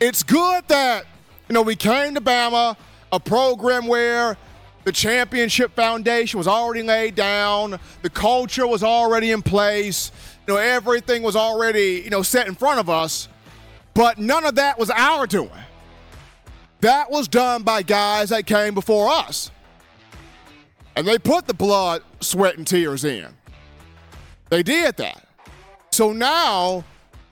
It's 0.00 0.22
good 0.22 0.66
that, 0.68 1.04
you 1.48 1.54
know, 1.54 1.62
we 1.62 1.76
came 1.76 2.14
to 2.14 2.20
Bama, 2.20 2.76
a 3.12 3.20
program 3.20 3.86
where 3.86 4.36
the 4.84 4.92
championship 4.92 5.74
foundation 5.74 6.36
was 6.36 6.46
already 6.46 6.82
laid 6.82 7.14
down, 7.14 7.78
the 8.02 8.10
culture 8.10 8.66
was 8.66 8.82
already 8.82 9.30
in 9.30 9.40
place, 9.40 10.12
you 10.46 10.54
know, 10.54 10.60
everything 10.60 11.22
was 11.22 11.36
already, 11.36 12.02
you 12.04 12.10
know, 12.10 12.22
set 12.22 12.46
in 12.46 12.54
front 12.54 12.80
of 12.80 12.90
us. 12.90 13.28
But 13.94 14.18
none 14.18 14.44
of 14.44 14.56
that 14.56 14.78
was 14.78 14.90
our 14.90 15.26
doing. 15.26 15.50
That 16.80 17.10
was 17.10 17.28
done 17.28 17.62
by 17.62 17.82
guys 17.82 18.28
that 18.28 18.46
came 18.46 18.74
before 18.74 19.08
us. 19.08 19.50
And 20.96 21.06
they 21.06 21.18
put 21.18 21.46
the 21.46 21.54
blood, 21.54 22.02
sweat, 22.20 22.58
and 22.58 22.66
tears 22.66 23.04
in. 23.04 23.28
They 24.50 24.62
did 24.62 24.96
that. 24.98 25.26
So 25.90 26.12
now 26.12 26.84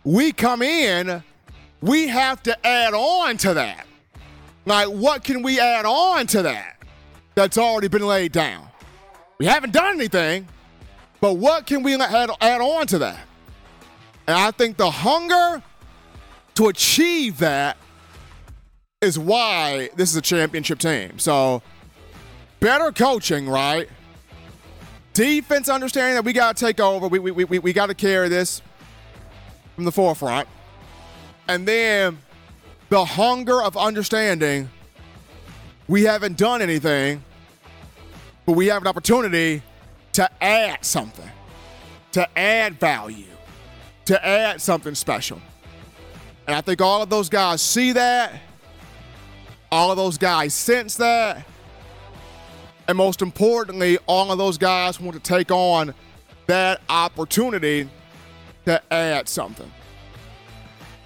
we 0.05 0.33
come 0.33 0.63
in, 0.63 1.23
we 1.81 2.09
have 2.09 2.43
to 2.45 2.67
add 2.67 2.95
on 2.95 3.37
to 3.39 3.55
that. 3.55 3.87
Like, 4.65 4.89
what 4.89 5.25
can 5.25 5.43
we 5.43 5.61
add 5.61 5.85
on 5.85 6.27
to 6.29 6.43
that 6.43 6.77
that's 7.35 7.59
already 7.59 7.89
been 7.89 8.07
laid 8.07 8.33
down? 8.33 8.69
We 9.39 9.47
haven't 9.47 9.73
done 9.73 9.97
anything, 9.97 10.47
but 11.21 11.35
what 11.35 11.67
can 11.67 11.83
we 11.83 11.95
add, 11.95 12.31
on 12.31 12.87
to 12.87 12.99
that? 12.99 13.27
And 14.27 14.37
I 14.37 14.53
think 14.53 14.77
the 14.77 14.91
hunger 14.91 15.63
to 16.55 16.69
achieve 16.69 17.39
that 17.39 17.77
is 19.01 19.19
why 19.19 19.91
this 19.97 20.11
is 20.11 20.17
a 20.17 20.23
championship 20.23 20.79
team. 20.79 21.19
So, 21.19 21.63
better 22.61 22.93
coaching, 22.93 23.49
right? 23.49 23.89
Defense 25.13 25.69
understanding 25.69 26.15
that 26.15 26.25
we 26.25 26.33
got 26.33 26.57
to 26.57 26.65
take 26.65 26.81
over. 26.81 27.09
We, 27.09 27.19
we, 27.19 27.45
we, 27.45 27.59
we 27.59 27.73
got 27.73 27.87
to 27.87 27.95
carry 27.95 28.29
this 28.29 28.63
from 29.75 29.85
the 29.85 29.93
forefront. 29.93 30.49
And 31.49 31.67
then 31.67 32.19
the 32.89 33.05
hunger 33.05 33.63
of 33.63 33.77
understanding 33.77 34.71
we 35.89 36.05
haven't 36.05 36.39
done 36.39 36.63
anything, 36.63 37.23
but 38.47 38.53
we 38.53 38.69
have 38.69 38.83
an 38.83 38.89
opportunity 38.89 39.63
to 40.13 40.31
add 40.43 40.85
something, 40.85 41.31
to 42.13 42.39
add 42.39 42.79
value, 42.79 43.27
to 44.07 44.27
add 44.27 44.61
something 44.61 44.95
special. 44.95 45.41
And 46.47 46.57
I 46.57 46.61
think 46.61 46.81
all 46.81 47.03
of 47.03 47.09
those 47.09 47.29
guys 47.29 47.63
see 47.63 47.93
that. 47.93 48.33
All 49.71 49.91
of 49.91 49.97
those 49.97 50.19
guys 50.19 50.53
sense 50.55 50.97
that. 50.97 51.47
And 52.89 52.99
most 52.99 53.23
importantly, 53.23 53.99
all 54.07 54.33
of 54.33 54.39
those 54.39 54.59
guys 54.59 55.01
want 55.01 55.15
to 55.15 55.23
take 55.23 55.51
on 55.51 55.95
that 56.47 56.81
opportunity 56.89 57.89
to 58.65 58.83
add 58.93 59.29
something. 59.29 59.71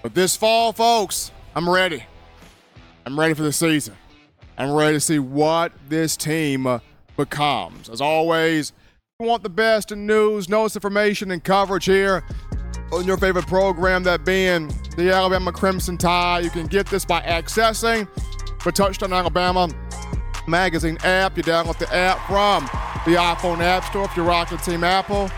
But 0.02 0.14
this 0.14 0.36
fall, 0.36 0.72
folks, 0.72 1.30
I'm 1.54 1.68
ready. 1.68 2.04
I'm 3.04 3.18
ready 3.18 3.34
for 3.34 3.42
the 3.42 3.52
season. 3.52 3.94
I'm 4.58 4.72
ready 4.72 4.96
to 4.96 5.00
see 5.00 5.18
what 5.18 5.72
this 5.88 6.16
team 6.16 6.66
uh, 6.66 6.78
becomes. 7.16 7.88
As 7.88 8.00
always, 8.00 8.72
we 9.18 9.26
want 9.26 9.42
the 9.42 9.48
best 9.50 9.92
in 9.92 10.06
news, 10.06 10.48
notes, 10.48 10.76
information, 10.76 11.30
and 11.30 11.44
coverage 11.44 11.84
here 11.84 12.24
on 12.92 13.04
your 13.04 13.16
favorite 13.16 13.46
program, 13.46 14.02
that 14.04 14.24
being 14.24 14.68
the 14.96 15.12
Alabama 15.12 15.52
Crimson 15.52 15.98
Tide. 15.98 16.44
You 16.44 16.50
can 16.50 16.66
get 16.66 16.86
this 16.86 17.04
by 17.04 17.20
accessing 17.22 18.08
the 18.64 18.72
Touchdown 18.72 19.12
Alabama 19.12 19.68
magazine 20.46 20.98
app. 21.04 21.36
You 21.36 21.42
download 21.42 21.78
the 21.78 21.92
app 21.94 22.26
from 22.26 22.64
the 23.10 23.18
iPhone 23.18 23.60
App 23.60 23.84
Store 23.84 24.04
if 24.04 24.16
you're 24.16 24.26
rocking 24.26 24.58
Team 24.58 24.84
Apple. 24.84 25.30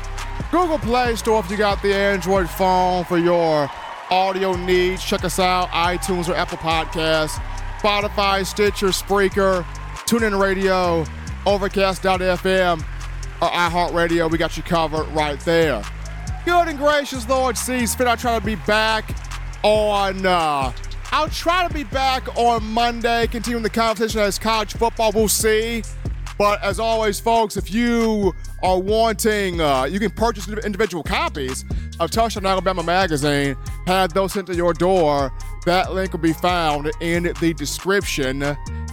Google 0.51 0.79
Play 0.79 1.17
Store 1.17 1.41
if 1.41 1.51
you 1.51 1.57
got 1.57 1.83
the 1.83 1.95
Android 1.95 2.49
phone 2.49 3.05
for 3.05 3.19
your 3.19 3.71
audio 4.11 4.55
needs. 4.55 5.05
Check 5.05 5.25
us 5.25 5.39
out, 5.39 5.69
iTunes 5.69 6.29
or 6.29 6.35
Apple 6.35 6.59
Podcasts, 6.59 7.39
Spotify, 7.81 8.47
Stitcher, 8.47 8.89
Spreaker, 8.89 9.65
TuneIn 10.07 10.41
Radio, 10.41 11.05
Overcast.fm, 11.47 12.81
or 13.43 13.49
iHeartRadio. 13.49 14.31
We 14.31 14.39
got 14.39 14.57
you 14.57 14.63
covered 14.63 15.07
right 15.09 15.39
there. 15.41 15.83
Good 16.49 16.69
and 16.69 16.79
gracious 16.79 17.29
Lord 17.29 17.59
sees 17.59 17.95
fit. 17.95 18.07
I 18.07 18.17
try 18.17 18.39
to 18.39 18.45
be 18.45 18.55
back 18.55 19.15
on. 19.63 20.25
Uh, 20.25 20.73
I'll 21.13 21.29
try 21.29 21.69
to 21.69 21.75
be 21.75 21.85
back 21.85 22.27
on 22.39 22.65
Monday, 22.65 23.27
continuing 23.27 23.63
the 23.63 23.69
conversation 23.69 24.23
as 24.23 24.39
college 24.39 24.73
football. 24.73 25.13
We'll 25.13 25.29
see. 25.29 25.83
But 26.39 26.63
as 26.63 26.81
always, 26.81 27.21
folks, 27.21 27.59
if 27.59 27.71
you 27.71 28.35
are 28.63 28.81
wanting, 28.81 29.61
uh, 29.61 29.85
you 29.85 30.01
can 30.01 30.11
purchase 30.11 30.49
individual 30.49 31.05
copies 31.05 31.67
of 32.01 32.11
Touchdown 32.11 32.47
Alabama 32.47 32.83
magazine, 32.83 33.55
have 33.87 34.15
those 34.15 34.33
sent 34.33 34.47
to 34.47 34.55
your 34.55 34.73
door. 34.73 35.31
That 35.67 35.93
link 35.93 36.13
will 36.13 36.21
be 36.21 36.33
found 36.33 36.91
in 37.03 37.25
the 37.43 37.53
description. 37.53 38.41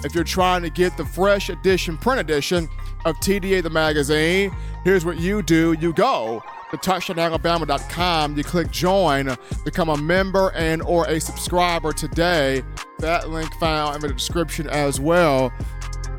If 0.04 0.14
you're 0.14 0.26
trying 0.26 0.64
to 0.64 0.70
get 0.70 0.98
the 0.98 1.06
fresh 1.06 1.50
edition, 1.50 1.98
print 2.00 2.20
edition 2.20 2.68
of 3.06 3.16
TDA 3.22 3.64
the 3.64 3.70
magazine, 3.70 4.54
here's 4.84 5.06
what 5.06 5.20
you 5.22 5.42
do 5.42 5.72
you 5.80 5.94
go 5.94 6.44
to 6.72 6.78
touchdownalabama.com, 6.78 8.38
you 8.38 8.44
click 8.44 8.72
join, 8.72 9.36
become 9.64 9.90
a 9.90 9.98
member 9.98 10.52
and 10.56 10.82
or 10.82 11.08
a 11.08 11.20
subscriber 11.20 11.92
today. 11.92 12.64
That 13.00 13.30
link 13.30 13.54
found 13.56 13.96
in 13.96 14.02
the 14.02 14.14
description 14.14 14.70
as 14.70 15.00
well. 15.00 15.52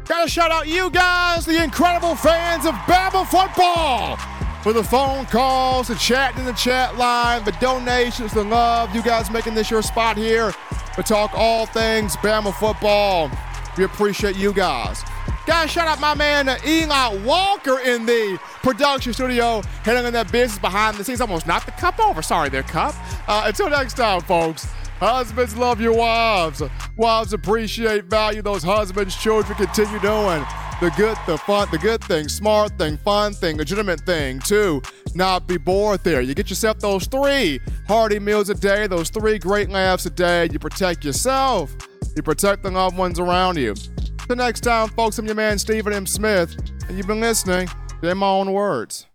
Gotta 0.04 0.30
shout 0.30 0.50
out 0.50 0.68
you 0.68 0.90
guys, 0.90 1.46
the 1.46 1.62
incredible 1.62 2.14
fans 2.14 2.64
of 2.64 2.74
Bama 2.86 3.26
football. 3.26 4.16
For 4.62 4.72
the 4.72 4.82
phone 4.82 5.26
calls, 5.26 5.88
the 5.88 5.94
chat 5.94 6.36
in 6.38 6.44
the 6.44 6.52
chat 6.52 6.96
line, 6.96 7.44
the 7.44 7.52
donations, 7.60 8.32
the 8.32 8.42
love, 8.42 8.94
you 8.94 9.02
guys 9.02 9.30
making 9.30 9.54
this 9.54 9.70
your 9.70 9.82
spot 9.82 10.16
here 10.16 10.52
to 10.94 11.02
talk 11.02 11.30
all 11.34 11.66
things 11.66 12.16
Bama 12.16 12.52
football. 12.54 13.30
We 13.76 13.84
appreciate 13.84 14.36
you 14.36 14.52
guys. 14.52 15.02
Guys, 15.46 15.70
shout 15.70 15.86
out 15.86 16.00
my 16.00 16.12
man 16.12 16.48
Eli 16.66 17.24
Walker 17.24 17.78
in 17.78 18.04
the 18.04 18.36
production 18.64 19.12
studio, 19.12 19.62
handling 19.84 20.12
that 20.12 20.32
business 20.32 20.58
behind 20.58 20.96
the 20.96 21.04
scenes. 21.04 21.20
Almost 21.20 21.46
knocked 21.46 21.66
the 21.66 21.72
cup 21.72 22.00
over. 22.00 22.20
Sorry 22.20 22.48
there, 22.48 22.64
cup. 22.64 22.94
Uh, 23.28 23.44
until 23.46 23.70
next 23.70 23.94
time, 23.94 24.20
folks. 24.22 24.66
Husbands 24.98 25.56
love 25.56 25.80
your 25.80 25.94
wives. 25.94 26.62
Wives 26.96 27.32
appreciate, 27.32 28.06
value 28.06 28.42
those 28.42 28.64
husbands. 28.64 29.14
Children 29.14 29.56
continue 29.56 30.00
doing 30.00 30.44
the 30.80 30.92
good, 30.96 31.16
the 31.26 31.38
fun, 31.38 31.68
the 31.70 31.78
good 31.78 32.02
thing, 32.02 32.28
smart 32.28 32.76
thing, 32.76 32.96
fun 32.96 33.32
thing, 33.32 33.56
legitimate 33.56 34.00
thing, 34.00 34.40
too. 34.40 34.82
Not 35.14 35.46
be 35.46 35.58
bored 35.58 36.02
there. 36.02 36.22
You 36.22 36.34
get 36.34 36.50
yourself 36.50 36.80
those 36.80 37.06
three 37.06 37.60
hearty 37.86 38.18
meals 38.18 38.48
a 38.50 38.54
day, 38.54 38.86
those 38.86 39.10
three 39.10 39.38
great 39.38 39.70
laughs 39.70 40.06
a 40.06 40.10
day. 40.10 40.48
You 40.50 40.58
protect 40.58 41.04
yourself. 41.04 41.76
You 42.16 42.22
protect 42.22 42.62
the 42.62 42.70
loved 42.70 42.96
ones 42.96 43.20
around 43.20 43.58
you. 43.58 43.74
Till 44.26 44.34
next 44.34 44.62
time, 44.62 44.88
folks, 44.88 45.18
I'm 45.18 45.26
your 45.26 45.36
man, 45.36 45.56
Stephen 45.56 45.92
M. 45.92 46.04
Smith, 46.04 46.56
and 46.88 46.96
you've 46.96 47.06
been 47.06 47.20
listening 47.20 47.68
to 48.02 48.08
In 48.08 48.18
My 48.18 48.26
Own 48.26 48.52
Words. 48.52 49.06